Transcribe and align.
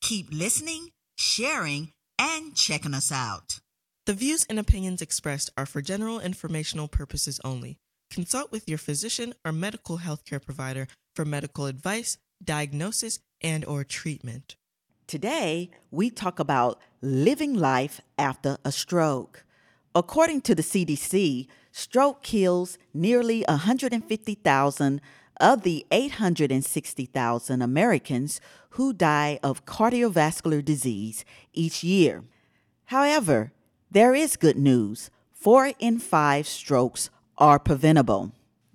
keep 0.00 0.28
listening, 0.32 0.90
sharing, 1.16 1.92
and 2.18 2.54
checking 2.54 2.94
us 2.94 3.12
out. 3.12 3.60
The 4.06 4.14
views 4.14 4.46
and 4.48 4.58
opinions 4.58 5.02
expressed 5.02 5.50
are 5.56 5.66
for 5.66 5.82
general 5.82 6.20
informational 6.20 6.88
purposes 6.88 7.40
only. 7.44 7.76
Consult 8.10 8.52
with 8.52 8.68
your 8.68 8.78
physician 8.78 9.34
or 9.44 9.52
medical 9.52 9.98
healthcare 9.98 10.44
provider 10.44 10.86
for 11.14 11.24
medical 11.24 11.66
advice, 11.66 12.18
diagnosis, 12.42 13.18
and 13.42 13.64
or 13.64 13.82
treatment. 13.82 14.56
Today, 15.06 15.70
we 15.90 16.10
talk 16.10 16.38
about 16.38 16.80
living 17.00 17.54
life 17.54 18.00
after 18.18 18.58
a 18.64 18.72
stroke. 18.72 19.44
According 19.94 20.42
to 20.42 20.54
the 20.54 20.62
CDC, 20.62 21.46
stroke 21.72 22.22
kills 22.22 22.78
nearly 22.92 23.44
150,000 23.48 25.00
of 25.38 25.62
the 25.62 25.86
860,000 25.90 27.62
Americans 27.62 28.40
who 28.70 28.92
die 28.92 29.38
of 29.42 29.64
cardiovascular 29.64 30.64
disease 30.64 31.24
each 31.52 31.82
year. 31.82 32.24
However, 32.86 33.52
there 33.90 34.14
is 34.14 34.36
good 34.36 34.56
news. 34.56 35.10
Four 35.32 35.72
in 35.78 35.98
five 35.98 36.46
strokes 36.46 37.10
are 37.38 37.58
preventable. 37.58 38.32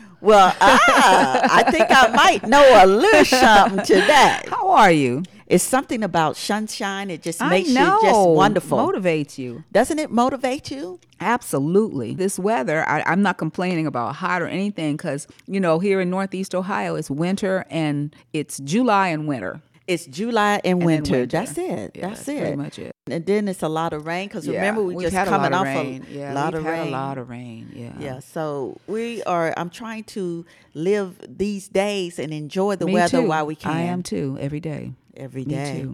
Well, 0.21 0.55
ah, 0.61 1.41
I 1.51 1.69
think 1.71 1.87
I 1.89 2.07
might 2.09 2.47
know 2.47 2.63
a 2.83 2.85
little 2.85 3.25
something 3.25 3.83
to 3.85 3.95
that. 3.95 4.47
How 4.47 4.69
are 4.69 4.91
you? 4.91 5.23
It's 5.47 5.63
something 5.63 6.01
about 6.01 6.37
sunshine. 6.37 7.09
It 7.09 7.21
just 7.21 7.41
I 7.41 7.49
makes 7.49 7.69
you 7.69 7.75
just 7.75 8.29
wonderful. 8.29 8.77
Motivates 8.77 9.37
you. 9.37 9.65
Doesn't 9.73 9.99
it 9.99 10.09
motivate 10.09 10.71
you? 10.71 10.99
Absolutely. 11.19 12.13
This 12.13 12.39
weather, 12.39 12.87
I, 12.87 13.03
I'm 13.05 13.21
not 13.21 13.37
complaining 13.37 13.85
about 13.85 14.15
hot 14.15 14.41
or 14.41 14.47
anything 14.47 14.95
because, 14.95 15.27
you 15.47 15.59
know, 15.59 15.79
here 15.79 15.99
in 15.99 16.09
Northeast 16.09 16.55
Ohio, 16.55 16.95
it's 16.95 17.09
winter 17.09 17.65
and 17.69 18.15
it's 18.31 18.59
July 18.59 19.09
and 19.09 19.27
winter. 19.27 19.61
It's 19.87 20.05
July 20.05 20.61
and 20.63 20.79
then 20.79 20.85
winter. 20.85 21.11
winter. 21.11 21.25
That's 21.25 21.57
it. 21.57 21.91
Yeah, 21.95 22.09
that's 22.09 22.19
that's 22.19 22.29
it. 22.29 22.39
pretty 22.39 22.55
much 22.55 22.79
it. 22.79 22.90
And 23.09 23.25
then 23.25 23.47
it's 23.47 23.63
a 23.63 23.67
lot 23.69 23.93
of 23.93 24.05
rain 24.05 24.27
because 24.27 24.45
Yeah, 24.45 24.55
remember 24.59 24.83
we 24.83 25.03
just 25.03 25.15
had 25.15 25.27
a 25.27 25.31
coming 25.31 25.51
lot 25.51 25.61
off 25.65 25.75
of 25.75 25.83
rain. 25.85 26.05
a 26.07 26.13
yeah, 26.13 26.33
lot 26.33 26.53
of 26.53 26.63
rain. 26.63 26.87
a 26.87 26.91
lot 26.91 27.17
of 27.17 27.29
rain. 27.29 27.71
Yeah. 27.73 27.93
Yeah, 27.99 28.19
so 28.19 28.77
we 28.85 29.23
are. 29.23 29.53
I'm 29.57 29.71
trying 29.71 30.03
to 30.15 30.45
live 30.75 31.17
these 31.27 31.67
days 31.67 32.19
and 32.19 32.31
enjoy 32.31 32.75
the 32.75 32.85
Me 32.85 32.93
weather 32.93 33.21
too. 33.21 33.27
while 33.27 33.47
we 33.47 33.55
can. 33.55 33.71
I 33.71 33.81
am 33.81 34.03
too. 34.03 34.37
Every 34.39 34.59
day. 34.59 34.93
Every 35.17 35.45
day. 35.45 35.87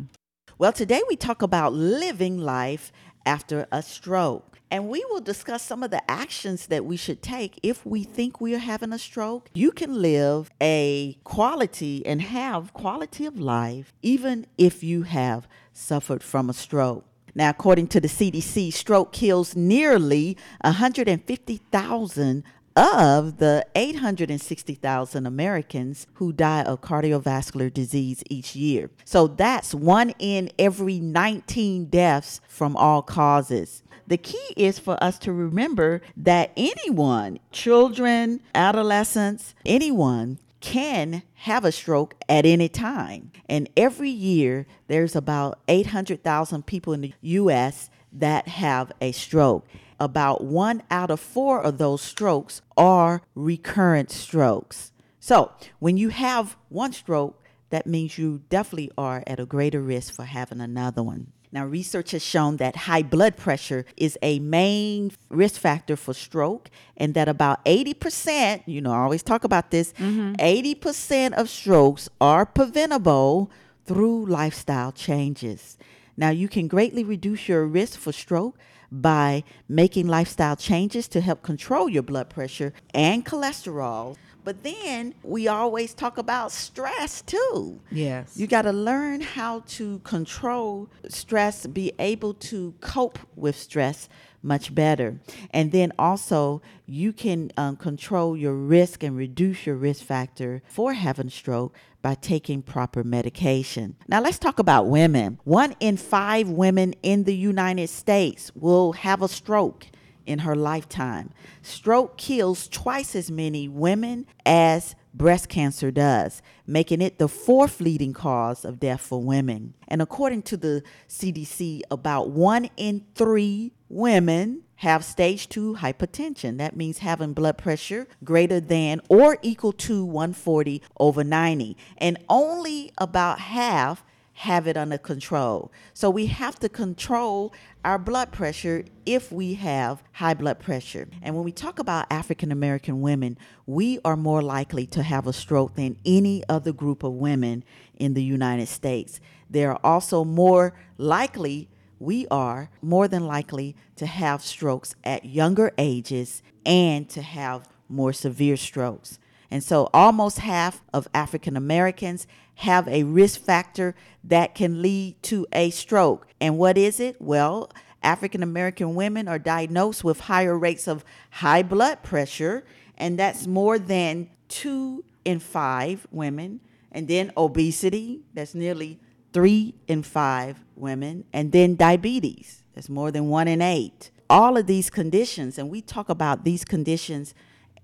Well, 0.57 0.73
today 0.73 1.01
we 1.07 1.15
talk 1.15 1.41
about 1.41 1.71
living 1.73 2.39
life 2.39 2.91
after 3.25 3.67
a 3.71 3.81
stroke. 3.81 4.43
And 4.69 4.89
we 4.89 5.01
will 5.09 5.21
discuss 5.21 5.63
some 5.63 5.81
of 5.81 5.91
the 5.91 6.01
actions 6.11 6.67
that 6.67 6.83
we 6.83 6.97
should 6.97 7.21
take 7.21 7.57
if 7.63 7.85
we 7.85 8.03
think 8.03 8.41
we 8.41 8.53
are 8.53 8.57
having 8.57 8.91
a 8.91 8.99
stroke. 8.99 9.49
You 9.53 9.71
can 9.71 10.01
live 10.01 10.51
a 10.61 11.17
quality 11.23 12.05
and 12.05 12.21
have 12.21 12.73
quality 12.73 13.25
of 13.25 13.39
life 13.39 13.93
even 14.01 14.45
if 14.57 14.83
you 14.83 15.03
have 15.03 15.47
suffered 15.77 16.23
from 16.23 16.49
a 16.49 16.53
stroke. 16.53 17.05
Now, 17.35 17.49
according 17.49 17.87
to 17.89 17.99
the 17.99 18.07
CDC, 18.07 18.73
stroke 18.73 19.11
kills 19.11 19.55
nearly 19.55 20.37
150,000 20.61 22.43
of 22.75 23.37
the 23.37 23.65
860,000 23.75 25.25
Americans 25.25 26.07
who 26.15 26.31
die 26.31 26.61
of 26.61 26.81
cardiovascular 26.81 27.73
disease 27.73 28.23
each 28.29 28.55
year. 28.55 28.89
So 29.03 29.27
that's 29.27 29.73
one 29.73 30.13
in 30.19 30.51
every 30.59 30.99
19 30.99 31.85
deaths 31.85 32.39
from 32.47 32.75
all 32.75 33.01
causes. 33.01 33.83
The 34.05 34.17
key 34.17 34.53
is 34.55 34.79
for 34.79 35.01
us 35.03 35.17
to 35.19 35.33
remember 35.33 36.01
that 36.15 36.51
anyone, 36.55 37.39
children, 37.51 38.41
adolescents, 38.55 39.53
anyone, 39.65 40.39
can 40.67 41.23
have 41.33 41.63
a 41.63 41.71
stroke 41.71 42.13
at 42.27 42.45
any 42.45 42.67
time. 42.67 43.31
And 43.47 43.69
every 43.77 44.09
year, 44.09 44.67
there's 44.87 45.15
about 45.15 45.59
800,000 45.69 46.65
people 46.65 46.91
in 46.91 46.99
the 46.99 47.13
U.S. 47.21 47.89
that 48.11 48.49
have 48.49 48.91
a 48.99 49.13
stroke. 49.13 49.65
About 49.97 50.43
one 50.43 50.83
out 50.91 51.09
of 51.09 51.21
four 51.21 51.61
of 51.61 51.77
those 51.77 52.01
strokes 52.01 52.61
are 52.75 53.21
recurrent 53.33 54.11
strokes. 54.11 54.91
So, 55.21 55.53
when 55.79 55.95
you 55.95 56.09
have 56.09 56.57
one 56.67 56.91
stroke, 56.91 57.41
that 57.69 57.87
means 57.87 58.17
you 58.17 58.41
definitely 58.49 58.91
are 58.97 59.23
at 59.25 59.39
a 59.39 59.45
greater 59.45 59.81
risk 59.81 60.13
for 60.13 60.25
having 60.25 60.59
another 60.59 61.01
one. 61.01 61.31
Now, 61.57 61.65
research 61.65 62.11
has 62.11 62.21
shown 62.21 62.57
that 62.57 62.75
high 62.85 63.01
blood 63.01 63.35
pressure 63.35 63.83
is 63.97 64.15
a 64.21 64.37
main 64.37 65.11
risk 65.29 65.59
factor 65.59 65.95
for 65.95 66.13
stroke, 66.13 66.69
and 66.95 67.15
that 67.15 67.27
about 67.27 67.65
80%, 67.65 68.61
you 68.67 68.79
know, 68.79 68.91
I 68.91 68.97
always 68.97 69.23
talk 69.23 69.43
about 69.43 69.71
this, 69.71 69.91
mm-hmm. 69.93 70.33
80% 70.33 71.33
of 71.33 71.49
strokes 71.49 72.09
are 72.21 72.45
preventable 72.45 73.49
through 73.85 74.27
lifestyle 74.27 74.91
changes. 74.91 75.79
Now, 76.15 76.29
you 76.29 76.47
can 76.47 76.67
greatly 76.67 77.03
reduce 77.03 77.49
your 77.49 77.65
risk 77.65 77.97
for 77.97 78.11
stroke 78.11 78.55
by 78.91 79.43
making 79.67 80.07
lifestyle 80.07 80.55
changes 80.55 81.07
to 81.07 81.21
help 81.21 81.41
control 81.41 81.89
your 81.89 82.03
blood 82.03 82.29
pressure 82.29 82.71
and 82.93 83.25
cholesterol. 83.25 84.15
But 84.47 84.63
then 84.63 85.13
we 85.23 85.49
always 85.49 85.93
talk 85.93 86.17
about 86.17 86.53
stress 86.53 87.21
too. 87.21 87.81
Yes. 87.91 88.37
You 88.37 88.47
got 88.47 88.61
to 88.61 88.71
learn 88.71 89.19
how 89.19 89.63
to 89.75 89.99
control 90.05 90.89
stress, 91.09 91.67
be 91.67 91.91
able 91.99 92.33
to 92.35 92.73
cope 92.79 93.19
with 93.35 93.57
stress 93.57 94.07
much 94.41 94.73
better. 94.73 95.19
And 95.51 95.73
then 95.73 95.91
also, 95.99 96.61
you 96.85 97.11
can 97.11 97.51
um, 97.57 97.75
control 97.75 98.37
your 98.37 98.53
risk 98.53 99.03
and 99.03 99.17
reduce 99.17 99.65
your 99.65 99.75
risk 99.75 100.05
factor 100.05 100.63
for 100.69 100.93
having 100.93 101.29
stroke 101.29 101.75
by 102.01 102.15
taking 102.15 102.61
proper 102.61 103.03
medication. 103.03 103.97
Now, 104.07 104.21
let's 104.21 104.39
talk 104.39 104.59
about 104.59 104.87
women. 104.87 105.39
One 105.43 105.75
in 105.81 105.97
five 105.97 106.49
women 106.49 106.93
in 107.03 107.25
the 107.25 107.35
United 107.35 107.89
States 107.89 108.53
will 108.55 108.93
have 108.93 109.21
a 109.21 109.27
stroke 109.27 109.87
in 110.27 110.39
her 110.39 110.55
lifetime. 110.55 111.31
Stroke 111.61 112.17
kills 112.17 112.67
twice 112.67 113.15
as 113.15 113.31
many 113.31 113.67
women 113.67 114.25
as 114.45 114.95
breast 115.13 115.49
cancer 115.49 115.89
does, 115.89 116.41
making 116.65 117.01
it 117.01 117.17
the 117.17 117.27
fourth 117.27 117.81
leading 117.81 118.13
cause 118.13 118.63
of 118.63 118.79
death 118.79 119.01
for 119.01 119.21
women. 119.21 119.73
And 119.87 120.01
according 120.01 120.43
to 120.43 120.57
the 120.57 120.83
CDC, 121.09 121.81
about 121.89 122.29
one 122.29 122.69
in 122.77 123.05
three 123.15 123.73
women 123.89 124.63
have 124.77 125.03
stage 125.03 125.49
2 125.49 125.75
hypertension. 125.75 126.57
That 126.57 126.75
means 126.75 126.99
having 126.99 127.33
blood 127.33 127.57
pressure 127.57 128.07
greater 128.23 128.59
than 128.59 129.01
or 129.09 129.37
equal 129.41 129.71
to 129.73 130.05
140 130.05 130.83
over 130.99 131.23
90. 131.23 131.75
And 131.97 132.17
only 132.29 132.91
about 132.97 133.39
half 133.39 134.03
have 134.37 134.67
it 134.67 134.77
under 134.77 134.99
control. 134.99 135.71
So 135.95 136.11
we 136.11 136.27
have 136.27 136.59
to 136.59 136.69
control 136.69 137.51
our 137.83 137.97
blood 137.97 138.31
pressure 138.31 138.85
if 139.03 139.31
we 139.31 139.55
have 139.55 140.03
high 140.11 140.35
blood 140.35 140.59
pressure. 140.59 141.07
And 141.23 141.33
when 141.33 141.43
we 141.43 141.51
talk 141.51 141.79
about 141.79 142.05
African 142.11 142.51
American 142.51 143.01
women, 143.01 143.39
we 143.65 143.97
are 144.05 144.15
more 144.15 144.43
likely 144.43 144.85
to 144.87 145.01
have 145.01 145.25
a 145.25 145.33
stroke 145.33 145.73
than 145.73 145.97
any 146.05 146.43
other 146.47 146.71
group 146.71 147.01
of 147.01 147.13
women 147.13 147.63
in 147.95 148.13
the 148.13 148.23
United 148.23 148.67
States. 148.67 149.19
They 149.49 149.65
are 149.65 149.79
also 149.83 150.23
more 150.23 150.75
likely 150.99 151.67
we 151.97 152.27
are 152.29 152.69
more 152.79 153.07
than 153.07 153.25
likely 153.25 153.75
to 153.95 154.05
have 154.05 154.43
strokes 154.43 154.93
at 155.03 155.25
younger 155.25 155.71
ages 155.79 156.43
and 156.63 157.09
to 157.09 157.23
have 157.23 157.67
more 157.89 158.13
severe 158.13 158.55
strokes. 158.55 159.17
And 159.49 159.63
so 159.63 159.89
almost 159.93 160.39
half 160.39 160.83
of 160.93 161.07
African 161.13 161.55
Americans 161.55 162.27
have 162.55 162.87
a 162.87 163.03
risk 163.03 163.39
factor 163.39 163.95
that 164.23 164.55
can 164.55 164.81
lead 164.81 165.21
to 165.23 165.45
a 165.53 165.69
stroke. 165.69 166.27
And 166.41 166.57
what 166.57 166.77
is 166.77 166.99
it? 166.99 167.21
Well, 167.21 167.71
African 168.03 168.43
American 168.43 168.95
women 168.95 169.27
are 169.27 169.39
diagnosed 169.39 170.03
with 170.03 170.21
higher 170.21 170.57
rates 170.57 170.87
of 170.87 171.03
high 171.31 171.63
blood 171.63 172.03
pressure, 172.03 172.63
and 172.97 173.17
that's 173.17 173.47
more 173.47 173.79
than 173.79 174.29
two 174.47 175.03
in 175.23 175.39
five 175.39 176.07
women. 176.11 176.59
And 176.91 177.07
then 177.07 177.31
obesity, 177.37 178.21
that's 178.33 178.55
nearly 178.55 178.99
three 179.33 179.75
in 179.87 180.03
five 180.03 180.63
women. 180.75 181.25
And 181.33 181.51
then 181.51 181.75
diabetes, 181.75 182.63
that's 182.73 182.89
more 182.89 183.11
than 183.11 183.29
one 183.29 183.47
in 183.47 183.61
eight. 183.61 184.09
All 184.29 184.57
of 184.57 184.67
these 184.67 184.89
conditions, 184.89 185.57
and 185.57 185.69
we 185.69 185.81
talk 185.81 186.09
about 186.09 186.43
these 186.43 186.65
conditions 186.65 187.33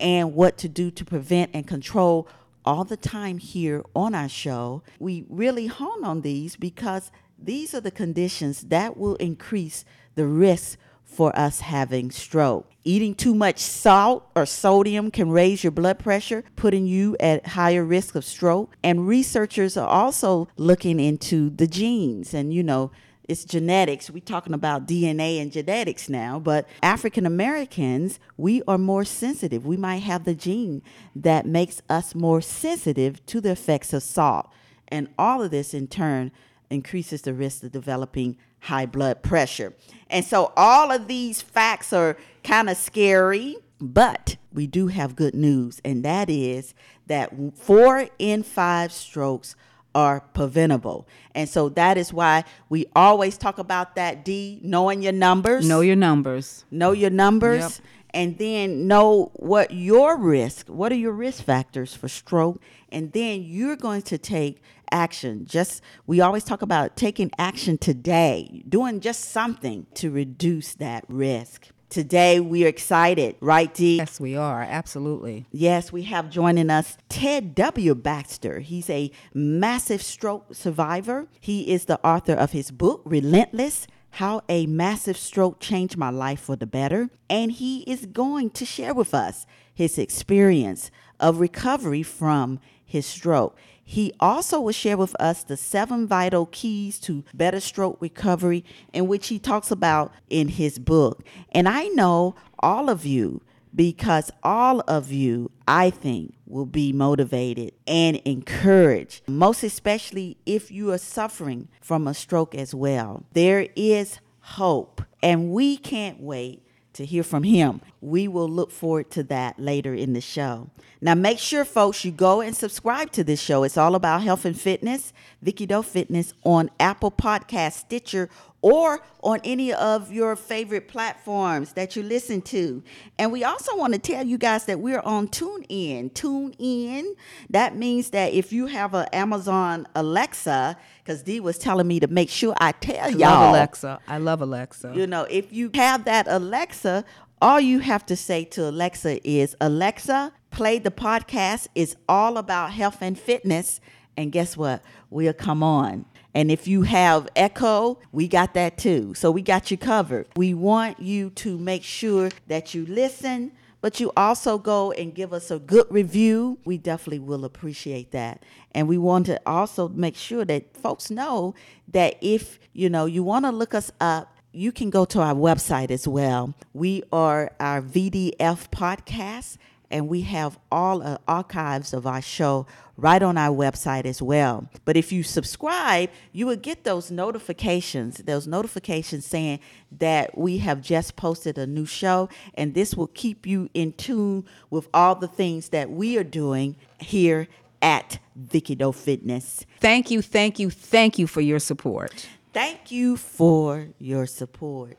and 0.00 0.34
what 0.34 0.58
to 0.58 0.68
do 0.68 0.90
to 0.90 1.04
prevent 1.04 1.50
and 1.54 1.66
control 1.66 2.28
all 2.64 2.84
the 2.84 2.96
time 2.96 3.38
here 3.38 3.82
on 3.94 4.14
our 4.14 4.28
show. 4.28 4.82
We 4.98 5.24
really 5.28 5.66
hone 5.66 6.04
on 6.04 6.22
these 6.22 6.56
because 6.56 7.10
these 7.38 7.74
are 7.74 7.80
the 7.80 7.90
conditions 7.90 8.62
that 8.62 8.96
will 8.96 9.16
increase 9.16 9.84
the 10.14 10.26
risk 10.26 10.78
for 11.04 11.36
us 11.38 11.60
having 11.60 12.10
stroke. 12.10 12.70
Eating 12.82 13.14
too 13.14 13.34
much 13.34 13.58
salt 13.58 14.26
or 14.34 14.46
sodium 14.46 15.10
can 15.10 15.30
raise 15.30 15.62
your 15.62 15.70
blood 15.70 15.98
pressure, 15.98 16.44
putting 16.56 16.86
you 16.86 17.16
at 17.20 17.46
higher 17.48 17.84
risk 17.84 18.14
of 18.14 18.24
stroke. 18.24 18.74
And 18.82 19.06
researchers 19.06 19.76
are 19.76 19.88
also 19.88 20.48
looking 20.56 20.98
into 20.98 21.50
the 21.50 21.66
genes 21.66 22.34
and, 22.34 22.52
you 22.52 22.62
know, 22.62 22.90
it's 23.28 23.44
genetics. 23.44 24.10
We're 24.10 24.20
talking 24.20 24.54
about 24.54 24.86
DNA 24.86 25.40
and 25.40 25.50
genetics 25.50 26.08
now, 26.08 26.38
but 26.38 26.68
African 26.82 27.26
Americans, 27.26 28.18
we 28.36 28.62
are 28.68 28.78
more 28.78 29.04
sensitive. 29.04 29.64
We 29.64 29.76
might 29.76 30.02
have 30.02 30.24
the 30.24 30.34
gene 30.34 30.82
that 31.16 31.46
makes 31.46 31.80
us 31.88 32.14
more 32.14 32.40
sensitive 32.40 33.24
to 33.26 33.40
the 33.40 33.52
effects 33.52 33.92
of 33.92 34.02
salt. 34.02 34.50
And 34.88 35.08
all 35.18 35.42
of 35.42 35.50
this 35.50 35.74
in 35.74 35.86
turn 35.88 36.32
increases 36.70 37.22
the 37.22 37.34
risk 37.34 37.62
of 37.62 37.72
developing 37.72 38.36
high 38.60 38.86
blood 38.86 39.22
pressure. 39.22 39.74
And 40.08 40.24
so 40.24 40.52
all 40.56 40.90
of 40.90 41.06
these 41.06 41.42
facts 41.42 41.92
are 41.92 42.16
kind 42.42 42.68
of 42.68 42.76
scary, 42.76 43.56
but 43.80 44.36
we 44.52 44.66
do 44.66 44.88
have 44.88 45.16
good 45.16 45.34
news, 45.34 45.80
and 45.84 46.04
that 46.04 46.30
is 46.30 46.74
that 47.06 47.32
four 47.56 48.08
in 48.18 48.42
five 48.42 48.92
strokes 48.92 49.56
are 49.94 50.20
preventable. 50.20 51.06
And 51.34 51.48
so 51.48 51.68
that 51.70 51.96
is 51.96 52.12
why 52.12 52.44
we 52.68 52.86
always 52.94 53.38
talk 53.38 53.58
about 53.58 53.96
that 53.96 54.24
D, 54.24 54.60
knowing 54.62 55.02
your 55.02 55.12
numbers. 55.12 55.66
Know 55.66 55.80
your 55.80 55.96
numbers. 55.96 56.64
Know 56.70 56.92
your 56.92 57.10
numbers. 57.10 57.60
Yep. 57.60 57.72
And 58.14 58.38
then 58.38 58.86
know 58.86 59.32
what 59.34 59.72
your 59.72 60.16
risk, 60.16 60.68
what 60.68 60.92
are 60.92 60.96
your 60.96 61.12
risk 61.12 61.42
factors 61.42 61.94
for 61.94 62.08
stroke? 62.08 62.62
And 62.92 63.12
then 63.12 63.42
you're 63.42 63.74
going 63.74 64.02
to 64.02 64.18
take 64.18 64.62
action. 64.92 65.46
Just 65.46 65.82
we 66.06 66.20
always 66.20 66.44
talk 66.44 66.62
about 66.62 66.96
taking 66.96 67.32
action 67.38 67.76
today, 67.76 68.62
doing 68.68 69.00
just 69.00 69.32
something 69.32 69.86
to 69.94 70.12
reduce 70.12 70.74
that 70.74 71.04
risk. 71.08 71.70
Today 71.94 72.40
we 72.40 72.64
are 72.64 72.68
excited, 72.68 73.36
right, 73.38 73.72
Dee? 73.72 73.98
Yes, 73.98 74.18
we 74.18 74.34
are. 74.34 74.62
Absolutely. 74.62 75.46
Yes, 75.52 75.92
we 75.92 76.02
have 76.02 76.28
joining 76.28 76.68
us 76.68 76.98
Ted 77.08 77.54
W. 77.54 77.94
Baxter. 77.94 78.58
He's 78.58 78.90
a 78.90 79.12
massive 79.32 80.02
stroke 80.02 80.56
survivor. 80.56 81.28
He 81.38 81.72
is 81.72 81.84
the 81.84 82.04
author 82.04 82.32
of 82.32 82.50
his 82.50 82.72
book, 82.72 83.02
Relentless 83.04 83.86
How 84.10 84.42
a 84.48 84.66
Massive 84.66 85.16
Stroke 85.16 85.60
Changed 85.60 85.96
My 85.96 86.10
Life 86.10 86.40
for 86.40 86.56
the 86.56 86.66
Better. 86.66 87.10
And 87.30 87.52
he 87.52 87.82
is 87.82 88.06
going 88.06 88.50
to 88.50 88.64
share 88.64 88.92
with 88.92 89.14
us 89.14 89.46
his 89.72 89.96
experience 89.96 90.90
of 91.20 91.38
recovery 91.38 92.02
from 92.02 92.58
his 92.84 93.06
stroke. 93.06 93.56
He 93.84 94.12
also 94.18 94.60
will 94.60 94.72
share 94.72 94.96
with 94.96 95.14
us 95.20 95.44
the 95.44 95.56
seven 95.56 96.06
vital 96.06 96.46
keys 96.46 96.98
to 97.00 97.24
better 97.34 97.60
stroke 97.60 98.00
recovery, 98.00 98.64
in 98.92 99.06
which 99.06 99.28
he 99.28 99.38
talks 99.38 99.70
about 99.70 100.12
in 100.30 100.48
his 100.48 100.78
book. 100.78 101.22
And 101.52 101.68
I 101.68 101.88
know 101.88 102.34
all 102.58 102.88
of 102.88 103.04
you, 103.04 103.42
because 103.74 104.30
all 104.42 104.80
of 104.88 105.12
you, 105.12 105.50
I 105.68 105.90
think, 105.90 106.34
will 106.46 106.66
be 106.66 106.92
motivated 106.92 107.72
and 107.86 108.16
encouraged, 108.24 109.22
most 109.28 109.62
especially 109.62 110.38
if 110.46 110.70
you 110.70 110.92
are 110.92 110.98
suffering 110.98 111.68
from 111.80 112.06
a 112.06 112.14
stroke 112.14 112.54
as 112.54 112.74
well. 112.74 113.24
There 113.32 113.68
is 113.76 114.20
hope, 114.40 115.02
and 115.22 115.50
we 115.50 115.76
can't 115.76 116.20
wait 116.20 116.62
to 116.94 117.04
hear 117.04 117.24
from 117.24 117.42
him. 117.42 117.80
We 118.04 118.28
will 118.28 118.48
look 118.48 118.70
forward 118.70 119.10
to 119.12 119.22
that 119.24 119.58
later 119.58 119.94
in 119.94 120.12
the 120.12 120.20
show. 120.20 120.68
Now, 121.00 121.14
make 121.14 121.38
sure, 121.38 121.64
folks, 121.64 122.04
you 122.04 122.12
go 122.12 122.42
and 122.42 122.54
subscribe 122.54 123.12
to 123.12 123.24
this 123.24 123.40
show. 123.40 123.62
It's 123.64 123.78
all 123.78 123.94
about 123.94 124.22
health 124.22 124.44
and 124.44 124.58
fitness, 124.58 125.12
Vicky 125.42 125.64
Doe 125.66 125.82
Fitness 125.82 126.34
on 126.44 126.70
Apple 126.78 127.10
Podcast, 127.10 127.72
Stitcher, 127.72 128.28
or 128.60 129.00
on 129.22 129.40
any 129.44 129.74
of 129.74 130.10
your 130.10 130.36
favorite 130.36 130.88
platforms 130.88 131.74
that 131.74 131.96
you 131.96 132.02
listen 132.02 132.40
to. 132.40 132.82
And 133.18 133.30
we 133.30 133.44
also 133.44 133.76
want 133.76 133.92
to 133.92 133.98
tell 133.98 134.24
you 134.24 134.38
guys 134.38 134.64
that 134.64 134.80
we're 134.80 135.00
on 135.00 135.28
TuneIn. 135.28 136.12
TuneIn, 136.12 137.04
that 137.50 137.76
means 137.76 138.10
that 138.10 138.32
if 138.32 138.54
you 138.54 138.66
have 138.66 138.94
an 138.94 139.06
Amazon 139.12 139.86
Alexa, 139.94 140.78
because 141.02 141.22
Dee 141.22 141.40
was 141.40 141.58
telling 141.58 141.86
me 141.86 142.00
to 142.00 142.06
make 142.06 142.30
sure 142.30 142.54
I 142.58 142.72
tell 142.72 143.04
I 143.04 143.08
y'all. 143.08 143.18
love 143.18 143.48
Alexa. 143.50 144.00
I 144.08 144.16
love 144.16 144.40
Alexa. 144.40 144.92
You 144.96 145.06
know, 145.06 145.24
if 145.24 145.52
you 145.52 145.70
have 145.74 146.06
that 146.06 146.26
Alexa, 146.26 147.04
all 147.40 147.60
you 147.60 147.80
have 147.80 148.06
to 148.06 148.16
say 148.16 148.44
to 148.44 148.68
Alexa 148.68 149.26
is, 149.28 149.56
Alexa, 149.60 150.32
play 150.50 150.78
the 150.78 150.90
podcast. 150.90 151.68
It's 151.74 151.96
all 152.08 152.38
about 152.38 152.72
health 152.72 152.98
and 153.00 153.18
fitness. 153.18 153.80
And 154.16 154.32
guess 154.32 154.56
what? 154.56 154.82
We'll 155.10 155.32
come 155.32 155.62
on. 155.62 156.06
And 156.34 156.50
if 156.50 156.66
you 156.66 156.82
have 156.82 157.28
echo, 157.36 157.98
we 158.10 158.26
got 158.26 158.54
that 158.54 158.76
too. 158.76 159.14
So 159.14 159.30
we 159.30 159.42
got 159.42 159.70
you 159.70 159.76
covered. 159.76 160.26
We 160.36 160.52
want 160.52 161.00
you 161.00 161.30
to 161.30 161.58
make 161.58 161.84
sure 161.84 162.30
that 162.48 162.74
you 162.74 162.86
listen, 162.86 163.52
but 163.80 164.00
you 164.00 164.10
also 164.16 164.58
go 164.58 164.90
and 164.92 165.14
give 165.14 165.32
us 165.32 165.50
a 165.50 165.58
good 165.58 165.86
review. 165.90 166.58
We 166.64 166.78
definitely 166.78 167.20
will 167.20 167.44
appreciate 167.44 168.10
that. 168.12 168.42
And 168.72 168.88
we 168.88 168.98
want 168.98 169.26
to 169.26 169.40
also 169.46 169.88
make 169.88 170.16
sure 170.16 170.44
that 170.44 170.76
folks 170.76 171.10
know 171.10 171.54
that 171.88 172.16
if, 172.20 172.58
you 172.72 172.88
know, 172.88 173.06
you 173.06 173.22
want 173.22 173.44
to 173.44 173.52
look 173.52 173.74
us 173.74 173.92
up, 174.00 174.33
you 174.54 174.70
can 174.72 174.88
go 174.88 175.04
to 175.06 175.20
our 175.20 175.34
website 175.34 175.90
as 175.90 176.06
well. 176.06 176.54
We 176.72 177.02
are 177.12 177.50
our 177.58 177.82
VDF 177.82 178.70
podcast 178.70 179.58
and 179.90 180.08
we 180.08 180.22
have 180.22 180.58
all 180.72 181.00
the 181.00 181.20
archives 181.28 181.92
of 181.92 182.06
our 182.06 182.22
show 182.22 182.66
right 182.96 183.22
on 183.22 183.36
our 183.36 183.54
website 183.54 184.06
as 184.06 184.22
well. 184.22 184.68
But 184.84 184.96
if 184.96 185.12
you 185.12 185.22
subscribe, 185.22 186.10
you 186.32 186.46
will 186.46 186.56
get 186.56 186.84
those 186.84 187.10
notifications, 187.10 188.18
those 188.18 188.46
notifications 188.46 189.26
saying 189.26 189.60
that 189.98 190.38
we 190.38 190.58
have 190.58 190.80
just 190.80 191.16
posted 191.16 191.58
a 191.58 191.66
new 191.66 191.86
show, 191.86 192.28
and 192.54 192.74
this 192.74 192.94
will 192.94 193.08
keep 193.08 193.46
you 193.46 193.68
in 193.74 193.92
tune 193.92 194.44
with 194.70 194.88
all 194.94 195.16
the 195.16 195.28
things 195.28 195.70
that 195.70 195.90
we 195.90 196.16
are 196.16 196.24
doing 196.24 196.76
here 196.98 197.48
at 197.82 198.18
Vicky 198.36 198.74
Doe 198.74 198.92
Fitness. 198.92 199.66
Thank 199.80 200.10
you, 200.10 200.22
thank 200.22 200.58
you, 200.58 200.70
thank 200.70 201.18
you 201.18 201.26
for 201.26 201.40
your 201.40 201.58
support. 201.58 202.26
Thank 202.54 202.90
you 202.90 203.16
for 203.16 203.88
your 203.98 204.26
support. 204.26 204.96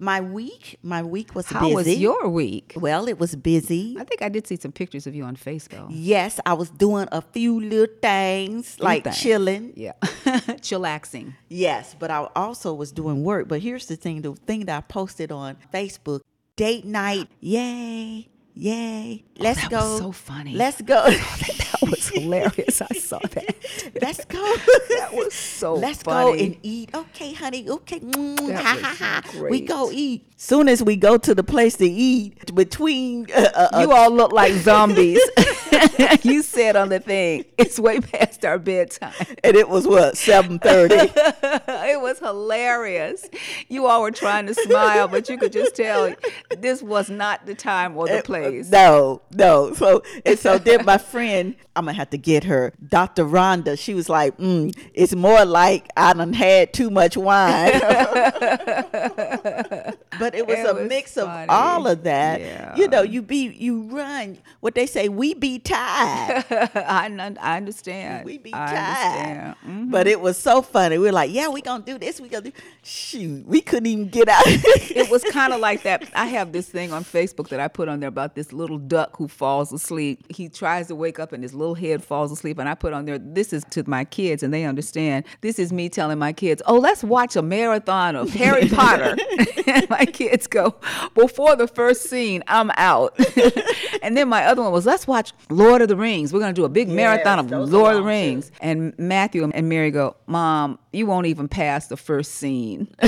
My 0.00 0.20
week, 0.20 0.78
my 0.80 1.02
week 1.02 1.34
was 1.34 1.46
How 1.46 1.58
busy. 1.62 1.74
was 1.74 1.88
your 1.98 2.28
week? 2.28 2.72
Well, 2.76 3.08
it 3.08 3.18
was 3.18 3.34
busy. 3.34 3.96
I 3.98 4.04
think 4.04 4.22
I 4.22 4.28
did 4.28 4.46
see 4.46 4.54
some 4.54 4.70
pictures 4.70 5.08
of 5.08 5.14
you 5.16 5.24
on 5.24 5.34
Facebook. 5.34 5.88
Yes, 5.90 6.38
I 6.46 6.52
was 6.54 6.70
doing 6.70 7.08
a 7.10 7.20
few 7.20 7.58
little 7.60 7.92
things 8.00 8.78
like 8.78 9.02
things. 9.04 9.18
chilling. 9.20 9.72
Yeah. 9.74 9.94
Chillaxing. 10.62 11.34
Yes, 11.48 11.96
but 11.98 12.12
I 12.12 12.28
also 12.36 12.72
was 12.74 12.92
doing 12.92 13.24
work. 13.24 13.48
But 13.48 13.60
here's 13.60 13.86
the 13.86 13.96
thing: 13.96 14.22
the 14.22 14.34
thing 14.46 14.66
that 14.66 14.76
I 14.78 14.80
posted 14.82 15.32
on 15.32 15.56
Facebook, 15.74 16.20
date 16.54 16.84
night, 16.84 17.26
yay, 17.40 18.28
yay, 18.54 19.24
oh, 19.40 19.42
let's 19.42 19.58
Oh, 19.58 19.62
that 19.62 19.70
go. 19.70 19.76
was 19.90 19.98
so 19.98 20.12
funny. 20.12 20.54
Let's 20.54 20.80
go. 20.80 21.08
Was 22.14 22.22
hilarious. 22.22 22.82
I 22.82 22.94
saw 22.98 23.18
that. 23.18 23.54
let's 24.02 24.24
go. 24.24 24.38
That 24.98 25.12
was 25.14 25.32
so 25.34 25.74
Let's 25.74 26.02
go 26.02 26.34
and 26.34 26.56
eat. 26.62 26.90
Okay, 26.94 27.32
honey. 27.32 27.68
Okay. 27.68 28.00
Mm, 28.00 28.54
ha 28.54 28.78
ha 28.80 29.22
ha. 29.22 29.48
We 29.48 29.60
go 29.60 29.90
eat. 29.92 30.24
Soon 30.36 30.68
as 30.68 30.82
we 30.82 30.96
go 30.96 31.18
to 31.18 31.34
the 31.34 31.42
place 31.42 31.76
to 31.76 31.84
eat, 31.86 32.54
between 32.54 33.26
uh, 33.34 33.48
uh, 33.54 33.68
uh, 33.72 33.80
You 33.80 33.92
all 33.92 34.10
look 34.10 34.32
like 34.32 34.52
zombies. 34.68 35.20
you 36.22 36.42
said 36.42 36.76
on 36.76 36.88
the 36.88 37.00
thing, 37.00 37.44
it's 37.58 37.78
way 37.78 38.00
past 38.00 38.44
our 38.44 38.58
bedtime. 38.58 39.12
and 39.44 39.56
it 39.56 39.68
was 39.68 39.86
what 39.86 40.16
seven 40.16 40.58
thirty. 40.58 40.94
it 40.96 42.00
was 42.00 42.18
hilarious. 42.18 43.28
You 43.68 43.86
all 43.86 44.02
were 44.02 44.10
trying 44.10 44.46
to 44.46 44.54
smile, 44.54 45.08
but 45.08 45.28
you 45.28 45.38
could 45.38 45.52
just 45.52 45.74
tell 45.76 46.14
this 46.56 46.82
was 46.82 47.10
not 47.10 47.46
the 47.46 47.54
time 47.54 47.96
or 47.96 48.06
the 48.08 48.22
place. 48.22 48.70
No, 48.70 49.22
no. 49.34 49.72
So 49.74 50.02
and 50.24 50.38
so 50.38 50.58
then 50.58 50.84
my 50.84 50.98
friend, 50.98 51.54
I'm 51.76 51.84
gonna 51.84 51.94
have 51.98 52.10
to 52.10 52.18
get 52.18 52.44
her, 52.44 52.72
Dr. 52.88 53.24
Rhonda. 53.24 53.78
She 53.78 53.92
was 53.94 54.08
like, 54.08 54.36
mm, 54.38 54.74
"It's 54.94 55.14
more 55.14 55.44
like 55.44 55.88
I 55.96 56.12
done 56.14 56.32
had 56.32 56.72
too 56.72 56.90
much 56.90 57.16
wine." 57.16 57.72
but 60.18 60.34
it 60.34 60.46
was 60.46 60.58
It 60.58 60.66
a 60.70 60.74
was 60.74 60.88
mix 60.88 61.14
funny. 61.14 61.44
of 61.44 61.50
all 61.50 61.86
of 61.86 62.02
that. 62.04 62.40
Yeah. 62.40 62.76
You 62.76 62.88
know, 62.88 63.02
you 63.02 63.22
be 63.22 63.48
you 63.48 63.82
run. 63.82 64.38
What 64.60 64.74
they 64.74 64.86
say, 64.86 65.08
we 65.08 65.34
be 65.34 65.58
tired. 65.58 66.44
I, 66.74 67.34
I 67.40 67.56
understand. 67.56 68.24
We 68.24 68.38
be 68.38 68.52
I 68.54 68.66
tired. 68.66 68.76
understand. 68.78 69.56
Mhm. 69.66 69.90
But 69.90 70.06
it 70.06 70.20
was 70.20 70.38
so 70.38 70.62
funny. 70.62 70.98
We 70.98 71.06
were 71.06 71.12
like, 71.12 71.30
yeah, 71.32 71.48
we 71.48 71.60
gonna 71.62 71.84
do 71.84 71.98
this. 71.98 72.20
We 72.20 72.28
gonna 72.28 72.44
do. 72.50 72.52
Shoot, 72.82 73.46
we 73.46 73.60
couldn't 73.60 73.86
even 73.86 74.08
get 74.08 74.28
out. 74.28 74.42
it 74.46 75.10
was 75.10 75.22
kind 75.24 75.52
of 75.52 75.60
like 75.60 75.82
that. 75.82 76.04
I 76.14 76.26
have 76.26 76.52
this 76.52 76.68
thing 76.68 76.92
on 76.92 77.04
Facebook 77.04 77.48
that 77.48 77.60
I 77.60 77.68
put 77.68 77.88
on 77.88 78.00
there 78.00 78.08
about 78.08 78.34
this 78.34 78.52
little 78.52 78.78
duck 78.78 79.16
who 79.16 79.28
falls 79.28 79.72
asleep. 79.72 80.24
He 80.30 80.48
tries 80.48 80.86
to 80.88 80.94
wake 80.94 81.18
up 81.18 81.32
and 81.32 81.42
his 81.42 81.54
little 81.54 81.74
head 81.74 81.87
falls 81.96 82.32
asleep. 82.32 82.58
And 82.58 82.68
I 82.68 82.74
put 82.74 82.92
on 82.92 83.04
there, 83.04 83.18
this 83.18 83.52
is 83.52 83.64
to 83.70 83.88
my 83.88 84.04
kids 84.04 84.42
and 84.42 84.52
they 84.52 84.64
understand. 84.64 85.24
This 85.40 85.58
is 85.58 85.72
me 85.72 85.88
telling 85.88 86.18
my 86.18 86.32
kids, 86.32 86.62
oh, 86.66 86.78
let's 86.78 87.02
watch 87.02 87.36
a 87.36 87.42
marathon 87.42 88.16
of 88.16 88.30
Harry 88.30 88.68
Potter. 88.72 89.16
and 89.66 89.88
my 89.90 90.04
kids 90.04 90.46
go, 90.46 90.76
before 91.14 91.56
the 91.56 91.68
first 91.68 92.08
scene, 92.08 92.42
I'm 92.46 92.70
out. 92.76 93.18
and 94.02 94.16
then 94.16 94.28
my 94.28 94.44
other 94.44 94.62
one 94.62 94.72
was, 94.72 94.86
let's 94.86 95.06
watch 95.06 95.32
Lord 95.50 95.82
of 95.82 95.88
the 95.88 95.96
Rings. 95.96 96.32
We're 96.32 96.40
going 96.40 96.54
to 96.54 96.60
do 96.60 96.64
a 96.64 96.68
big 96.68 96.88
marathon 96.88 97.38
of 97.38 97.50
Lord 97.50 97.62
of 97.64 97.70
the 97.70 97.78
long, 97.78 97.96
too. 97.96 98.04
Rings. 98.04 98.52
And 98.60 98.98
Matthew 98.98 99.44
and 99.44 99.68
Mary 99.68 99.90
go, 99.90 100.16
Mom, 100.26 100.78
you 100.92 101.06
won't 101.06 101.26
even 101.26 101.48
pass 101.48 101.88
the 101.88 101.96
first 101.96 102.32
scene. 102.36 102.88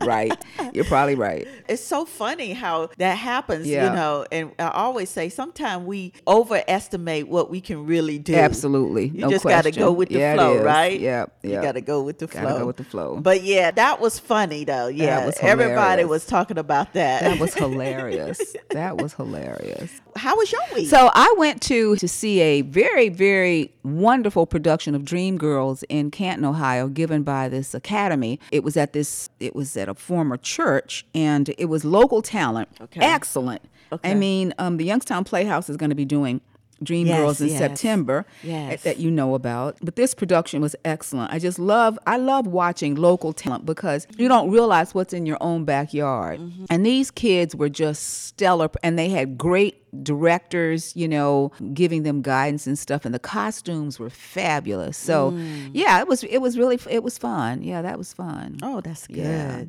right. 0.00 0.32
You're 0.72 0.84
probably 0.84 1.14
right. 1.14 1.46
it's 1.68 1.82
so 1.84 2.04
funny 2.04 2.52
how 2.52 2.88
that 2.98 3.14
happens, 3.14 3.66
Yeah. 3.66 3.90
you 3.90 3.96
know. 3.96 4.26
And 4.30 4.52
I 4.58 4.68
always 4.68 5.10
say 5.10 5.28
sometimes 5.28 5.84
we 5.86 6.12
overestimate 6.26 7.28
what 7.28 7.50
we 7.50 7.60
can 7.60 7.86
really 7.86 8.18
do. 8.18 8.34
Absolutely. 8.34 9.08
You 9.08 9.22
No 9.22 9.30
just 9.30 9.44
got 9.44 9.64
to 9.64 9.70
go 9.70 9.90
with 9.92 10.08
the 10.08 10.18
Yeah, 10.18 10.34
flow, 10.34 10.62
right? 10.62 10.98
Yep, 10.98 11.38
You 11.42 11.60
got 11.60 11.72
to 11.72 11.80
go 11.80 12.02
with 12.02 12.18
the 12.18 12.26
Gotta 12.26 12.48
flow. 12.48 12.58
go 12.60 12.66
with 12.66 12.76
the 12.76 12.84
flow. 12.84 13.18
But 13.20 13.42
yeah, 13.42 13.70
that 13.72 14.00
was 14.00 14.18
funny 14.18 14.64
though. 14.64 14.88
Yeah, 14.88 15.26
was 15.26 15.38
everybody 15.40 16.04
was 16.04 16.24
talking 16.26 16.58
about 16.58 16.92
that. 16.94 17.22
That 17.22 17.38
was 17.40 17.54
hilarious. 17.54 18.54
that 18.70 18.96
was 18.96 19.14
hilarious. 19.14 19.90
how 20.16 20.36
was 20.36 20.50
your 20.52 20.60
week? 20.74 20.88
So 20.88 21.10
I 21.14 21.34
went 21.38 21.60
to 21.62 21.96
to 21.96 22.08
see 22.08 22.40
a 22.40 22.62
very 22.62 23.08
very 23.08 23.72
wonderful 23.82 24.46
production 24.46 24.94
of 24.94 25.04
Dream 25.04 25.38
Girls 25.38 25.82
in 25.88 26.10
Canton, 26.10 26.51
Ohio, 26.52 26.88
given 26.88 27.22
by 27.22 27.48
this 27.48 27.74
academy. 27.74 28.38
It 28.50 28.62
was 28.62 28.76
at 28.76 28.92
this 28.92 29.30
it 29.40 29.54
was 29.54 29.76
at 29.76 29.88
a 29.88 29.94
former 29.94 30.36
church 30.36 31.04
and 31.14 31.54
it 31.58 31.66
was 31.66 31.84
local 31.84 32.22
talent. 32.22 32.68
Okay. 32.80 33.00
Excellent. 33.00 33.62
Okay. 33.92 34.10
I 34.10 34.14
mean, 34.14 34.54
um, 34.58 34.76
the 34.78 34.84
Youngstown 34.84 35.24
Playhouse 35.24 35.68
is 35.68 35.76
going 35.76 35.90
to 35.90 35.96
be 35.96 36.06
doing 36.06 36.40
Dream 36.84 37.06
Yes, 37.06 37.18
Girls 37.18 37.40
in 37.40 37.48
yes. 37.48 37.58
September 37.58 38.26
Yes. 38.42 38.82
that 38.82 38.98
you 38.98 39.10
know 39.10 39.34
about. 39.34 39.76
But 39.82 39.96
this 39.96 40.14
production 40.14 40.60
was 40.60 40.74
excellent. 40.84 41.32
I 41.32 41.38
just 41.38 41.58
love 41.58 41.98
I 42.06 42.16
love 42.16 42.46
watching 42.46 42.94
local 42.94 43.32
talent 43.32 43.66
because 43.66 44.06
you 44.16 44.28
don't 44.28 44.50
realize 44.50 44.94
what's 44.94 45.12
in 45.12 45.26
your 45.26 45.38
own 45.40 45.64
backyard. 45.64 46.40
Mm-hmm. 46.40 46.64
And 46.70 46.84
these 46.86 47.10
kids 47.10 47.54
were 47.56 47.68
just 47.68 48.24
stellar 48.26 48.68
and 48.82 48.98
they 48.98 49.08
had 49.08 49.38
great 49.38 49.78
directors, 50.02 50.94
you 50.96 51.06
know, 51.08 51.52
giving 51.74 52.02
them 52.02 52.22
guidance 52.22 52.66
and 52.66 52.78
stuff 52.78 53.04
and 53.04 53.14
the 53.14 53.18
costumes 53.18 53.98
were 53.98 54.08
fabulous. 54.10 54.96
So, 54.96 55.32
Mm. 55.32 55.70
yeah, 55.74 56.00
it 56.00 56.08
was 56.08 56.24
it 56.24 56.38
was 56.38 56.56
really 56.58 56.78
it 56.90 57.02
was 57.02 57.18
fun. 57.18 57.62
Yeah, 57.62 57.82
that 57.82 57.98
was 57.98 58.12
fun. 58.12 58.58
oh, 58.62 58.80
that's 58.80 59.06
good. 59.06 59.16
Yeah. 59.18 59.64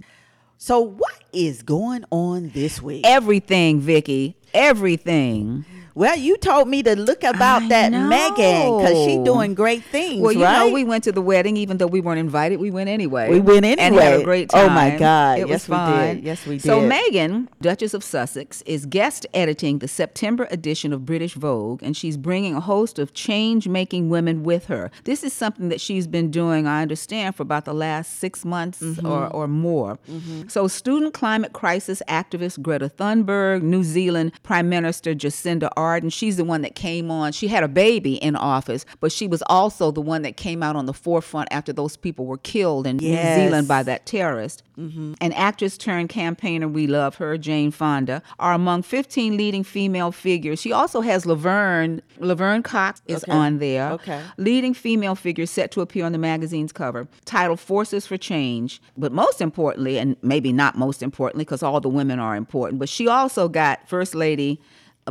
So 0.57 0.79
what 0.79 1.21
is 1.33 1.61
going 1.61 2.05
on 2.09 2.51
this 2.53 2.81
week? 2.81 3.05
Everything, 3.05 3.81
Vicky. 3.81 4.37
Everything. 4.53 5.65
Well, 5.95 6.17
you 6.17 6.37
told 6.37 6.67
me 6.67 6.81
to 6.83 6.95
look 6.95 7.23
about 7.23 7.63
I 7.63 7.67
that 7.69 7.91
Meghan 7.91 8.79
because 8.79 9.05
she's 9.05 9.19
doing 9.23 9.53
great 9.53 9.83
things, 9.83 10.21
Well, 10.21 10.31
you 10.31 10.43
right? 10.43 10.67
know, 10.67 10.73
we 10.73 10.83
went 10.83 11.03
to 11.03 11.11
the 11.11 11.21
wedding, 11.21 11.55
even 11.57 11.77
though 11.77 11.87
we 11.87 12.01
weren't 12.01 12.19
invited. 12.19 12.59
We 12.59 12.71
went 12.71 12.89
anyway. 12.89 13.29
We 13.29 13.39
went 13.39 13.65
and 13.65 13.93
had 13.95 14.19
a 14.19 14.23
great 14.23 14.49
time. 14.49 14.65
Oh, 14.65 14.73
my 14.73 14.97
God. 14.97 15.39
It 15.39 15.47
Yes, 15.47 15.67
was 15.67 15.69
we 15.69 15.75
did. 15.75 15.83
fun. 16.17 16.21
Yes, 16.23 16.45
we 16.47 16.55
did. 16.57 16.63
So. 16.63 16.81
Meghan, 16.81 17.47
Duchess 17.61 17.93
of 17.93 18.03
Sussex, 18.03 18.61
is 18.63 18.85
guest 18.87 19.27
editing 19.33 19.79
the 19.79 19.87
September 19.87 20.47
edition 20.49 20.93
of 20.93 21.05
British 21.05 21.35
Vogue, 21.35 21.83
and 21.83 21.95
she's 21.95 22.17
bringing 22.17 22.55
a 22.55 22.59
host 22.59 22.97
of 22.97 23.13
change-making 23.13 24.09
women 24.09 24.43
with 24.43 24.65
her. 24.65 24.89
This 25.03 25.23
is 25.23 25.31
something 25.33 25.69
that 25.69 25.79
she's 25.79 26.07
been 26.07 26.31
doing, 26.31 26.65
I 26.65 26.81
understand, 26.81 27.35
for 27.35 27.43
about 27.43 27.65
the 27.65 27.73
last 27.73 28.19
six 28.19 28.43
months 28.43 28.79
Mm-hmm. 28.81 29.05
or, 29.05 29.27
or 29.27 29.47
more. 29.47 29.99
So, 30.47 30.67
student 30.67 31.13
climate 31.13 31.53
crisis 31.53 32.01
activist 32.07 32.61
Greta 32.61 32.89
Thunberg, 32.89 33.61
New 33.61 33.83
Zealand 33.83 34.31
Prime 34.43 34.69
Minister 34.69 35.13
Jacinda 35.13 35.69
Ardern, 35.83 36.11
she's 36.11 36.37
the 36.37 36.43
one 36.43 36.61
that 36.61 36.75
came 36.75 37.11
on. 37.11 37.31
She 37.33 37.47
had 37.47 37.63
a 37.63 37.67
baby 37.67 38.15
in 38.15 38.35
office, 38.35 38.85
but 38.99 39.11
she 39.11 39.27
was 39.27 39.43
also 39.47 39.91
the 39.91 40.01
one 40.01 40.21
that 40.23 40.37
came 40.37 40.63
out 40.63 40.75
on 40.75 40.85
the 40.85 40.93
forefront 40.93 41.49
after 41.51 41.73
those 41.73 41.97
people 41.97 42.25
were 42.25 42.37
killed 42.37 42.87
in 42.87 42.99
Yes. 42.99 43.37
New 43.37 43.43
Zealand 43.45 43.67
by 43.67 43.83
that 43.83 44.05
terrorist. 44.05 44.63
An 44.75 45.31
actress 45.33 45.77
turned 45.77 46.09
campaigner, 46.09 46.67
we 46.67 46.87
love 46.87 47.15
her, 47.15 47.37
Jane 47.37 47.69
Fonda, 47.69 48.23
are 48.39 48.53
among 48.53 48.81
15 48.81 49.37
leading 49.37 49.63
female 49.63 50.11
figures. 50.11 50.59
She 50.59 50.71
also 50.71 51.01
has 51.01 51.27
Laverne. 51.27 52.01
Laverne 52.17 52.63
Cox 52.63 52.99
is 53.07 53.23
Okay. 53.23 53.31
on 53.31 53.59
there. 53.59 53.91
Okay. 53.91 54.19
Leading 54.37 54.73
female 54.73 55.13
figures 55.13 55.51
set 55.51 55.69
to 55.73 55.81
appear 55.81 56.05
on 56.05 56.11
the 56.11 56.17
magazine's 56.17 56.71
cover, 56.71 57.07
titled 57.23 57.59
Forces 57.59 58.07
for 58.07 58.17
Change. 58.17 58.81
But 58.97 59.11
most 59.11 59.41
importantly, 59.41 59.99
and 59.99 60.15
maybe 60.23 60.51
not 60.51 60.75
most 60.75 61.03
importantly, 61.03 61.43
because 61.45 61.61
all 61.61 61.79
the 61.79 61.89
women 61.89 62.17
are 62.19 62.35
important, 62.35 62.79
but 62.79 62.89
she 62.89 63.07
also 63.07 63.47
got 63.47 63.87
First 63.87 64.15
Lady 64.15 64.59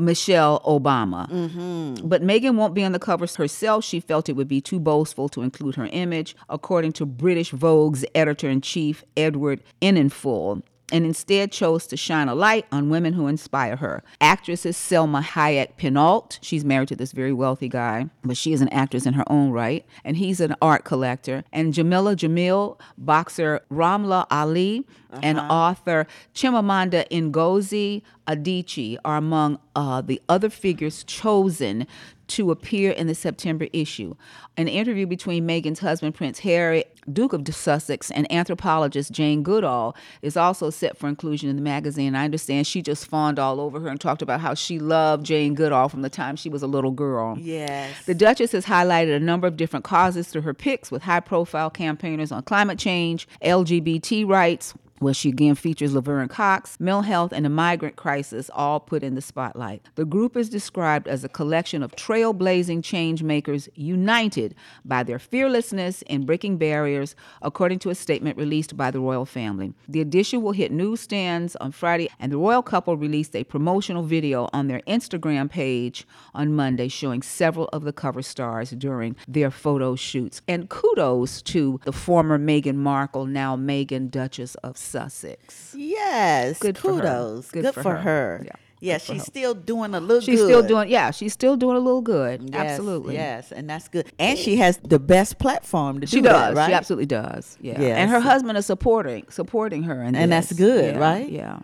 Michelle 0.00 0.60
Obama. 0.60 1.28
Mm-hmm. 1.30 2.08
But 2.08 2.22
Meghan 2.22 2.56
won't 2.56 2.74
be 2.74 2.84
on 2.84 2.92
the 2.92 2.98
covers 2.98 3.36
herself. 3.36 3.84
She 3.84 4.00
felt 4.00 4.28
it 4.28 4.36
would 4.36 4.48
be 4.48 4.60
too 4.60 4.80
boastful 4.80 5.28
to 5.30 5.42
include 5.42 5.74
her 5.76 5.86
image, 5.92 6.34
according 6.48 6.92
to 6.92 7.06
British 7.06 7.52
Vogue's 7.52 8.04
editor 8.14 8.48
in 8.48 8.60
chief, 8.60 9.04
Edward 9.16 9.62
Enninful. 9.80 10.62
And 10.92 11.04
instead 11.04 11.50
chose 11.50 11.86
to 11.88 11.96
shine 11.96 12.28
a 12.28 12.34
light 12.34 12.66
on 12.70 12.90
women 12.90 13.14
who 13.14 13.26
inspire 13.26 13.76
her. 13.76 14.04
Actress 14.20 14.64
is 14.64 14.76
Salma 14.76 15.22
Hayek 15.22 15.76
Pinault. 15.76 16.38
She's 16.42 16.64
married 16.64 16.88
to 16.88 16.96
this 16.96 17.12
very 17.12 17.32
wealthy 17.32 17.68
guy, 17.68 18.10
but 18.22 18.36
she 18.36 18.52
is 18.52 18.60
an 18.60 18.68
actress 18.68 19.06
in 19.06 19.14
her 19.14 19.24
own 19.28 19.50
right. 19.50 19.84
And 20.04 20.18
he's 20.18 20.38
an 20.38 20.54
art 20.62 20.84
collector. 20.84 21.44
And 21.52 21.72
Jameela 21.72 22.14
Jamil, 22.14 22.78
boxer 22.98 23.62
Ramla 23.72 24.26
Ali, 24.30 24.86
and 25.22 25.38
author 25.38 26.06
Chimamanda 26.34 27.08
Ngozi 27.10 28.02
Adichie 28.26 28.96
are 29.04 29.16
among 29.16 29.58
uh, 29.74 30.00
the 30.00 30.20
other 30.28 30.48
figures 30.48 31.04
chosen 31.04 31.86
to 32.32 32.50
appear 32.50 32.90
in 32.90 33.06
the 33.06 33.14
September 33.14 33.66
issue. 33.72 34.14
An 34.56 34.68
interview 34.68 35.06
between 35.06 35.46
Meghan's 35.46 35.80
husband, 35.80 36.14
Prince 36.14 36.40
Harry, 36.40 36.84
Duke 37.12 37.32
of 37.32 37.46
Sussex, 37.52 38.10
and 38.10 38.30
anthropologist 38.30 39.12
Jane 39.12 39.42
Goodall 39.42 39.94
is 40.22 40.36
also 40.36 40.70
set 40.70 40.96
for 40.96 41.08
inclusion 41.08 41.50
in 41.50 41.56
the 41.56 41.62
magazine. 41.62 42.14
I 42.14 42.24
understand 42.24 42.66
she 42.66 42.80
just 42.80 43.06
fawned 43.06 43.38
all 43.38 43.60
over 43.60 43.80
her 43.80 43.88
and 43.88 44.00
talked 44.00 44.22
about 44.22 44.40
how 44.40 44.54
she 44.54 44.78
loved 44.78 45.26
Jane 45.26 45.54
Goodall 45.54 45.88
from 45.88 46.02
the 46.02 46.10
time 46.10 46.36
she 46.36 46.48
was 46.48 46.62
a 46.62 46.66
little 46.66 46.90
girl. 46.90 47.36
Yes. 47.38 48.06
The 48.06 48.14
Duchess 48.14 48.52
has 48.52 48.66
highlighted 48.66 49.14
a 49.14 49.20
number 49.20 49.46
of 49.46 49.56
different 49.56 49.84
causes 49.84 50.28
through 50.28 50.42
her 50.42 50.54
picks 50.54 50.90
with 50.90 51.02
high 51.02 51.20
profile 51.20 51.70
campaigners 51.70 52.32
on 52.32 52.42
climate 52.44 52.78
change, 52.78 53.28
LGBT 53.42 54.26
rights, 54.26 54.74
where 55.02 55.14
she 55.14 55.28
again 55.28 55.54
features 55.54 55.94
Laverne 55.94 56.28
Cox, 56.28 56.78
mental 56.80 57.02
health, 57.02 57.32
and 57.32 57.44
the 57.44 57.50
migrant 57.50 57.96
crisis, 57.96 58.50
all 58.54 58.80
put 58.80 59.02
in 59.02 59.14
the 59.14 59.20
spotlight. 59.20 59.82
The 59.96 60.04
group 60.04 60.36
is 60.36 60.48
described 60.48 61.08
as 61.08 61.24
a 61.24 61.28
collection 61.28 61.82
of 61.82 61.92
trailblazing 61.96 62.84
change 62.84 63.22
makers 63.22 63.68
united 63.74 64.54
by 64.84 65.02
their 65.02 65.18
fearlessness 65.18 66.02
in 66.02 66.24
breaking 66.24 66.58
barriers, 66.58 67.14
according 67.42 67.80
to 67.80 67.90
a 67.90 67.94
statement 67.94 68.36
released 68.38 68.76
by 68.76 68.90
the 68.90 69.00
royal 69.00 69.26
family. 69.26 69.74
The 69.88 70.00
edition 70.00 70.42
will 70.42 70.52
hit 70.52 70.72
newsstands 70.72 71.56
on 71.56 71.72
Friday, 71.72 72.08
and 72.18 72.30
the 72.30 72.38
royal 72.38 72.62
couple 72.62 72.96
released 72.96 73.34
a 73.34 73.44
promotional 73.44 74.02
video 74.02 74.48
on 74.52 74.68
their 74.68 74.80
Instagram 74.86 75.50
page 75.50 76.06
on 76.34 76.54
Monday 76.54 76.88
showing 76.88 77.22
several 77.22 77.68
of 77.72 77.82
the 77.82 77.92
cover 77.92 78.22
stars 78.22 78.70
during 78.70 79.16
their 79.26 79.50
photo 79.50 79.96
shoots. 79.96 80.42
And 80.46 80.68
kudos 80.68 81.42
to 81.42 81.80
the 81.84 81.92
former 81.92 82.38
Meghan 82.38 82.76
Markle, 82.76 83.26
now 83.26 83.56
Meghan 83.56 84.10
Duchess 84.10 84.54
of 84.56 84.76
Sussex. 84.92 85.74
Yes. 85.76 86.58
Good 86.58 86.78
for 86.78 86.94
her. 86.94 87.00
Kudos. 87.00 87.50
Good 87.50 87.62
Good, 87.62 87.74
for 87.74 87.82
for, 87.82 87.96
her. 87.96 87.98
her. 88.38 88.42
Yeah. 88.44 88.52
Yeah, 88.84 88.98
she's 88.98 89.22
still 89.24 89.54
doing 89.54 89.94
a 89.94 90.00
little 90.00 90.20
She's 90.20 90.40
good. 90.40 90.46
still 90.48 90.62
doing, 90.66 90.88
yeah, 90.88 91.12
she's 91.12 91.32
still 91.32 91.56
doing 91.56 91.76
a 91.76 91.78
little 91.78 92.00
good. 92.02 92.50
Yes, 92.52 92.70
Absolutely. 92.72 93.14
Yes, 93.14 93.52
and 93.52 93.70
that's 93.70 93.86
good. 93.86 94.10
And 94.18 94.36
she 94.36 94.56
has 94.56 94.78
the 94.78 94.98
best 94.98 95.38
platform 95.38 96.00
to 96.00 96.06
She 96.08 96.16
do 96.16 96.22
does. 96.22 96.32
that, 96.32 96.56
right? 96.56 96.66
She 96.66 96.72
absolutely 96.74 97.06
does. 97.06 97.56
Yeah. 97.60 97.80
Yes. 97.80 97.96
And 97.98 98.10
her 98.10 98.18
husband 98.18 98.58
is 98.58 98.66
supporting 98.66 99.24
supporting 99.30 99.84
her 99.84 100.02
in 100.02 100.16
And 100.16 100.32
this. 100.32 100.48
that's 100.48 100.58
good, 100.58 100.96
Yeah, 100.96 101.00
right? 101.00 101.28
Yeah. 101.28 101.60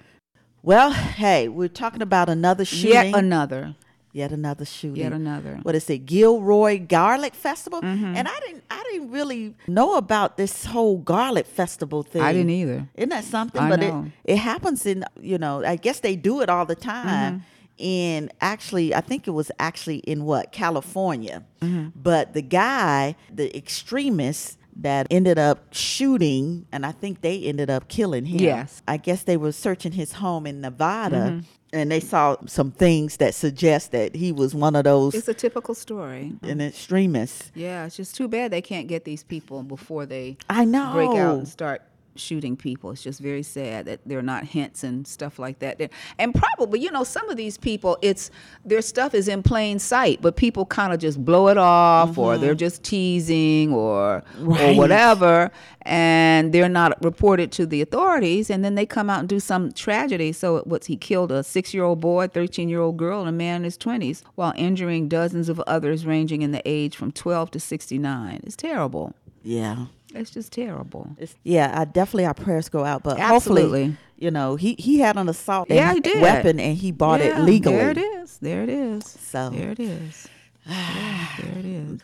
Well, 0.63 0.93
hey, 0.93 1.49
we're 1.49 1.67
talking 1.67 2.03
about 2.03 2.29
another 2.29 2.65
shooting. 2.65 2.93
Yet 2.93 3.15
another. 3.17 3.75
Yet 4.19 4.33
another 4.33 4.65
shooting. 4.65 5.03
Yet 5.05 5.13
another. 5.13 5.51
Mm-hmm. 5.53 5.63
What 5.67 5.75
is 5.75 5.89
it? 5.91 6.01
Gilroy 6.07 6.75
Garlic 6.97 7.35
Festival. 7.35 7.81
And 7.83 8.27
I 8.35 8.39
didn't 8.45 8.65
I 8.71 8.83
didn't 8.91 9.11
really 9.19 9.55
know 9.67 9.97
about 9.97 10.37
this 10.37 10.65
whole 10.67 10.99
garlic 10.99 11.47
festival 11.47 12.03
thing. 12.03 12.23
I 12.23 12.33
didn't 12.33 12.51
either. 12.51 12.89
Isn't 12.97 13.11
that 13.11 13.25
something? 13.25 13.61
I 13.63 13.69
but 13.71 13.81
know. 13.81 14.07
it 14.25 14.33
it 14.35 14.39
happens 14.39 14.85
in 14.87 15.05
you 15.21 15.39
know, 15.39 15.55
I 15.65 15.77
guess 15.77 16.01
they 16.01 16.17
do 16.17 16.41
it 16.43 16.49
all 16.49 16.67
the 16.67 16.75
time. 16.97 17.35
Mm-hmm. 17.35 17.45
In 17.79 18.31
actually, 18.41 18.93
I 18.93 19.01
think 19.01 19.29
it 19.29 19.35
was 19.41 19.53
actually 19.61 19.99
in 19.99 20.25
what 20.25 20.51
California, 20.53 21.45
Mm-hmm. 21.61 21.89
but 21.95 22.33
the 22.33 22.43
guy, 22.43 23.15
the 23.33 23.57
extremist 23.57 24.59
that 24.81 25.07
ended 25.11 25.39
up 25.39 25.59
shooting, 25.73 26.67
and 26.73 26.85
I 26.87 26.93
think 26.93 27.21
they 27.21 27.43
ended 27.45 27.69
up 27.71 27.89
killing 27.89 28.27
him. 28.27 28.41
Yes. 28.41 28.83
I 28.87 28.97
guess 28.97 29.23
they 29.25 29.37
were 29.37 29.51
searching 29.53 29.93
his 29.93 30.13
home 30.15 30.47
in 30.47 30.61
Nevada, 30.61 31.17
Mm-hmm. 31.17 31.41
And 31.73 31.91
they 31.91 32.01
saw 32.01 32.37
some 32.47 32.71
things 32.71 33.19
that 33.19 33.35
suggest 33.35 33.93
that 33.93 34.15
he 34.15 34.33
was 34.33 34.55
one 34.55 34.75
of 34.77 34.85
those 34.85 35.15
It's 35.15 35.29
a 35.29 35.35
typical 35.35 35.75
story. 35.75 36.33
an 36.43 36.61
extremist. 36.61 37.51
Yeah, 37.55 37.87
it's 37.87 37.97
just 37.97 38.15
too 38.17 38.29
bad 38.29 38.51
they 38.51 38.63
can't 38.63 38.89
get 38.89 39.05
these 39.05 39.23
people 39.23 39.63
before 39.63 40.07
they 40.07 40.37
I 40.49 40.65
know. 40.65 40.93
break 40.93 41.11
out 41.11 41.39
and 41.39 41.49
start 41.49 41.83
shooting 42.19 42.57
people. 42.57 42.91
It's 42.91 43.03
just 43.03 43.21
very 43.21 43.43
sad 43.43 43.87
that 43.87 44.01
they're 44.07 44.23
not 44.23 44.45
hints 44.45 44.85
and 44.85 45.07
stuff 45.07 45.39
like 45.39 45.59
that. 45.61 45.81
And 46.19 46.35
probably, 46.35 46.81
you 46.81 46.91
know, 46.91 47.05
some 47.05 47.29
of 47.31 47.37
these 47.37 47.57
people, 47.57 47.97
it's 48.03 48.31
their 48.65 48.83
stuff 48.83 49.15
is 49.15 49.29
in 49.29 49.43
plain 49.43 49.79
sight, 49.79 50.21
but 50.21 50.37
people 50.37 50.67
kind 50.67 50.93
of 50.93 50.99
just 50.99 51.25
blow 51.25 51.49
it 51.49 51.59
off, 51.59 52.19
or 52.19 52.33
mm-hmm. 52.33 52.43
they're 52.43 52.55
just 52.55 52.83
teasing, 52.83 53.73
or 53.73 54.23
or 54.41 54.75
whatever, 54.75 55.51
and 55.83 56.53
they're 56.53 56.69
not 56.69 57.03
reported 57.05 57.53
to 57.53 57.67
the 57.67 57.81
authorities, 57.83 58.51
and 58.51 58.65
then 58.65 58.75
they 58.75 58.87
come 58.87 59.09
out 59.09 59.21
and 59.21 59.29
do 59.29 59.41
some 59.41 59.73
tragedy. 59.73 60.33
So 60.33 60.63
what's 60.65 60.87
he 60.87 60.97
killed 60.97 61.33
a 61.33 61.43
six-year-old 61.43 62.01
boy, 62.01 62.29
thirteen-year-old 62.29 62.97
girl, 62.97 63.21
and 63.21 63.29
a 63.29 63.33
man 63.33 63.57
in 63.57 63.65
his 63.65 63.77
twenties, 63.77 64.23
while 64.35 64.53
injuring 64.57 65.09
dozens 65.09 65.49
of 65.49 65.61
others, 65.61 66.07
ranging 66.07 66.43
in 66.43 66.53
the 66.53 66.63
age 66.65 66.97
from 66.97 67.13
twelve 67.13 67.51
to 67.53 67.61
sixty-nine. 67.61 68.41
It's 68.45 68.57
terrible. 68.57 69.15
Yeah. 69.43 69.87
It's 70.15 70.31
just 70.31 70.53
terrible. 70.53 71.11
It's, 71.19 71.35
yeah, 71.45 71.73
I 71.79 71.85
definitely 71.85 72.27
our 72.27 72.35
prayers 72.35 72.69
go 72.69 72.85
out, 72.85 73.03
but 73.03 73.19
Absolutely. 73.19 73.85
hopefully, 73.85 73.97
you 74.17 74.31
know, 74.31 74.57
he 74.57 74.75
he 74.79 74.99
had 75.01 75.17
an 75.17 75.29
assault 75.29 75.69
Yeah, 75.71 75.93
he 75.95 76.01
did. 76.01 76.23
weapon 76.23 76.59
and 76.59 76.77
he 76.77 76.93
bought 76.93 77.21
Yeah, 77.21 77.39
it 77.41 77.45
legally. 77.45 77.77
There 77.77 77.91
it 77.91 77.99
is. 77.99 78.39
There 78.39 78.63
it 78.63 78.71
is. 78.71 79.05
So- 79.05 79.51
there 79.51 79.71
it 79.71 79.81
is. 79.81 80.29
Yeah, 80.67 81.29
there 81.41 81.59
it 81.59 81.65
is. 81.65 82.01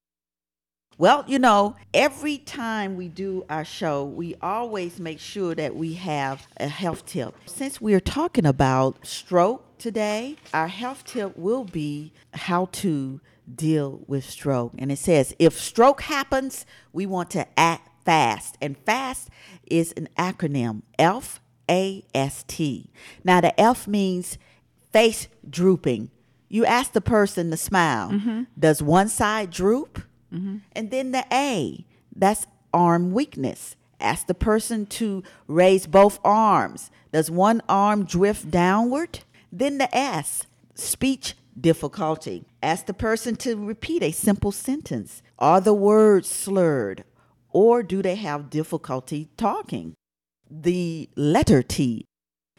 Well, 0.97 1.25
you 1.27 1.39
know, 1.41 1.75
every 1.93 2.39
time 2.39 2.97
we 2.97 3.09
do 3.09 3.45
our 3.51 3.65
show, 3.65 4.05
we 4.05 4.37
always 4.41 5.01
make 5.01 5.19
sure 5.19 5.55
that 5.57 5.75
we 5.75 5.95
have 5.95 6.47
a 6.59 6.69
health 6.69 7.05
tip. 7.05 7.35
Since 7.47 7.81
we 7.81 7.95
are 7.95 8.01
talking 8.01 8.47
about 8.47 9.05
stroke 9.05 9.77
today, 9.79 10.37
our 10.55 10.69
health 10.69 11.05
tip 11.05 11.37
will 11.37 11.65
be 11.65 12.13
how 12.33 12.67
to 12.73 13.21
deal 13.53 14.03
with 14.07 14.25
stroke. 14.25 14.73
And 14.79 14.93
it 14.93 14.99
says 14.99 15.35
if 15.41 15.59
stroke 15.59 16.03
happens, 16.03 16.65
we 16.93 17.07
want 17.07 17.29
to 17.31 17.47
act 17.59 17.89
fast. 18.05 18.57
And 18.61 18.77
fast 18.79 19.29
is 19.67 19.93
an 19.97 20.09
acronym 20.19 20.83
F 20.99 21.41
A 21.71 22.05
S 22.15 22.45
T. 22.47 22.91
Now, 23.23 23.41
the 23.41 23.59
F 23.61 23.87
means 23.87 24.39
face 24.93 25.29
drooping. 25.49 26.11
You 26.49 26.65
ask 26.65 26.93
the 26.93 27.01
person 27.01 27.51
to 27.51 27.57
smile. 27.57 28.11
Mm-hmm. 28.11 28.43
Does 28.59 28.83
one 28.83 29.09
side 29.09 29.51
droop? 29.51 30.03
Mm-hmm. 30.33 30.59
And 30.73 30.91
then 30.91 31.11
the 31.13 31.25
A, 31.33 31.85
that's 32.15 32.47
arm 32.73 33.13
weakness. 33.13 33.77
Ask 34.01 34.27
the 34.27 34.35
person 34.35 34.87
to 34.87 35.23
raise 35.47 35.87
both 35.87 36.21
arms. 36.23 36.91
Does 37.13 37.31
one 37.31 37.63
arm 37.69 38.05
drift 38.05 38.51
downward? 38.51 39.21
Then 39.51 39.79
the 39.79 39.93
S, 39.97 40.47
speech 40.75 41.35
difficulty. 41.59 42.45
Ask 42.63 42.87
the 42.87 42.95
person 42.95 43.37
to 43.37 43.57
repeat 43.57 44.03
a 44.03 44.11
simple 44.11 44.53
sentence. 44.53 45.23
Are 45.39 45.61
the 45.61 45.75
words 45.75 46.29
slurred? 46.29 47.05
Or 47.55 47.83
do 47.85 48.03
they 48.03 48.17
have 48.17 48.51
difficulty 48.51 49.31
talking? 49.39 49.95
The 50.51 51.09
letter 51.17 51.63
T 51.63 52.05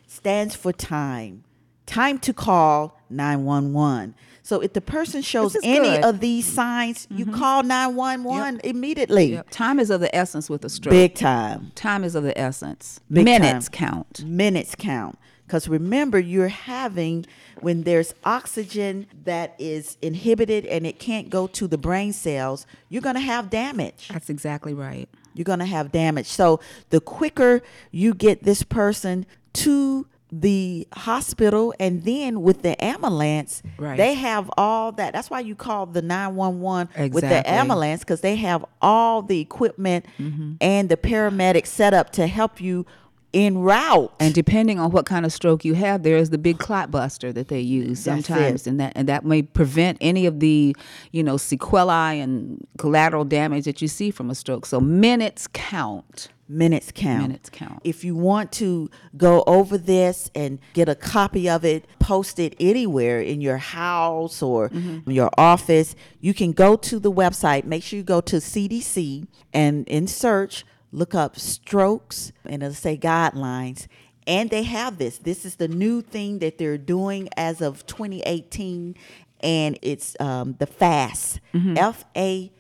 stands 0.08 0.56
for 0.56 0.72
time. 0.72 1.44
Time 1.86 2.18
to 2.20 2.34
call 2.34 3.00
911. 3.12 4.16
So 4.42 4.62
if 4.62 4.74
the 4.74 4.82
person 4.82 5.22
shows 5.22 5.56
any 5.64 5.90
good. 5.90 6.06
of 6.06 6.20
these 6.20 6.46
signs, 6.46 7.08
you 7.12 7.26
mm-hmm. 7.26 7.36
call 7.36 7.64
911 7.64 8.62
immediately. 8.64 9.34
Yep. 9.34 9.50
Time 9.52 9.80
is 9.80 9.90
of 9.90 10.02
the 10.02 10.16
essence 10.16 10.50
with 10.50 10.64
a 10.64 10.70
stroke. 10.70 10.92
Big 10.92 11.14
time. 11.14 11.72
Time 11.76 12.04
is 12.04 12.16
of 12.16 12.24
the 12.24 12.36
essence. 12.40 13.02
Big 13.12 13.26
Minutes 13.26 13.70
time. 13.70 13.90
count. 13.90 14.24
Minutes 14.26 14.76
count. 14.76 15.20
Because 15.46 15.68
remember, 15.68 16.18
you're 16.20 16.48
having, 16.48 17.26
when 17.62 17.84
there's 17.84 18.14
oxygen 18.24 19.06
that 19.26 19.56
is 19.60 19.98
inhibited 20.02 20.66
and 20.66 20.86
it 20.88 20.98
can't 21.00 21.30
go 21.30 21.48
to 21.48 21.68
the 21.68 21.78
brain 21.78 22.14
cells, 22.14 22.66
you're 22.90 23.02
going 23.02 23.16
to 23.16 23.22
have 23.22 23.50
damage. 23.50 24.08
That's 24.12 24.30
exactly 24.30 24.74
right. 24.74 25.08
you're 25.36 25.44
going 25.44 25.60
to 25.60 25.66
have 25.66 25.92
damage. 25.92 26.28
So 26.28 26.60
the 26.92 27.00
quicker 27.02 27.62
you 27.92 28.14
get 28.14 28.44
this 28.44 28.64
person 28.64 29.26
to 29.54 30.08
the 30.32 30.88
hospital 30.94 31.74
and 31.80 32.04
then 32.04 32.42
with 32.42 32.62
the 32.62 32.82
ambulance, 32.84 33.62
Right. 33.78 33.96
they 33.98 34.16
have 34.16 34.50
all 34.58 34.92
that. 34.94 35.14
That's 35.14 35.30
why 35.30 35.42
you 35.42 35.56
call 35.56 35.86
the 35.86 36.02
911 36.02 36.88
with 37.12 37.22
the 37.22 37.28
Exactly. 37.28 37.54
ambulance 37.54 38.00
because 38.02 38.22
they 38.22 38.36
have 38.38 38.66
all 38.82 39.22
the 39.22 39.40
equipment 39.40 40.06
Mm-hmm. 40.20 40.54
and 40.62 40.90
the 40.90 40.98
paramedic 40.98 41.68
set 41.68 41.94
up 41.94 42.10
to 42.14 42.28
help 42.28 42.60
you 42.60 42.86
en 43.36 43.58
route. 43.60 44.12
And 44.20 44.34
depending 44.34 44.80
on 44.80 44.90
what 44.92 45.06
kind 45.06 45.26
of 45.26 45.32
stroke 45.34 45.64
you 45.66 45.76
have, 45.76 46.02
there 46.04 46.18
is 46.18 46.30
the 46.32 46.38
big 46.40 46.58
clot 46.58 46.90
buster 46.90 47.32
that 47.34 47.50
they 47.50 47.60
use 47.60 48.00
sometimes, 48.00 48.66
and 48.66 48.80
that 48.80 48.94
and 48.96 49.08
that 49.10 49.26
may 49.26 49.42
prevent 49.44 49.98
any 50.02 50.26
of 50.26 50.40
the, 50.40 50.76
you 51.12 51.22
know, 51.24 51.38
sequelae 51.38 52.20
and 52.20 52.66
collateral 52.78 53.26
damage 53.26 53.66
that 53.66 53.82
you 53.82 53.88
see 53.88 54.10
from 54.10 54.30
a 54.32 54.36
stroke. 54.36 54.66
So 54.66 54.80
minutes 54.80 55.48
count. 55.54 56.30
minutes 56.48 56.92
count. 56.94 57.24
Minutes 57.24 57.50
count. 57.50 57.82
If 57.84 58.04
you 58.04 58.16
want 58.16 58.52
to 58.54 58.90
go 59.18 59.44
over 59.48 59.78
this 59.78 60.30
and 60.36 60.60
get 60.74 60.88
a 60.88 60.96
copy 60.96 61.50
of 61.50 61.66
it, 61.66 61.86
post 62.00 62.38
it 62.40 62.56
anywhere 62.60 63.20
in 63.20 63.42
your 63.42 63.58
house 63.58 64.42
or 64.42 64.70
Mm-hmm. 64.70 65.10
your 65.12 65.30
office, 65.38 65.96
you 66.22 66.34
can 66.34 66.52
go 66.52 66.76
to 66.76 67.00
the 67.00 67.12
website. 67.12 67.66
Make 67.66 67.82
sure 67.84 67.98
you 67.98 68.04
go 68.04 68.22
to 68.22 68.38
CDC 68.38 69.28
and 69.54 69.88
in 69.88 70.06
search, 70.08 70.66
look 70.96 71.14
up 71.14 71.38
strokes 71.38 72.32
and 72.46 72.64
it'll 72.64 72.74
say 72.74 72.98
guidelines. 72.98 73.88
And 74.28 74.50
they 74.50 74.64
have 74.64 74.98
this. 74.98 75.20
This 75.20 75.46
is 75.46 75.58
the 75.58 75.68
new 75.68 76.02
thing 76.02 76.40
that 76.40 76.58
they're 76.58 76.80
doing 76.80 77.30
as 77.38 77.62
of 77.62 77.86
2018, 77.86 78.96
and 79.42 79.78
it's 79.84 80.16
um, 80.20 80.56
the 80.58 80.66
FAST, 80.66 81.40
Mm-hmm. 81.54 81.78
F 81.78 82.06
A 82.16 82.52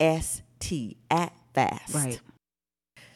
S 0.00 0.42
T, 0.58 0.96
at 1.10 1.32
FAST. 1.54 1.94
Right. 1.94 2.20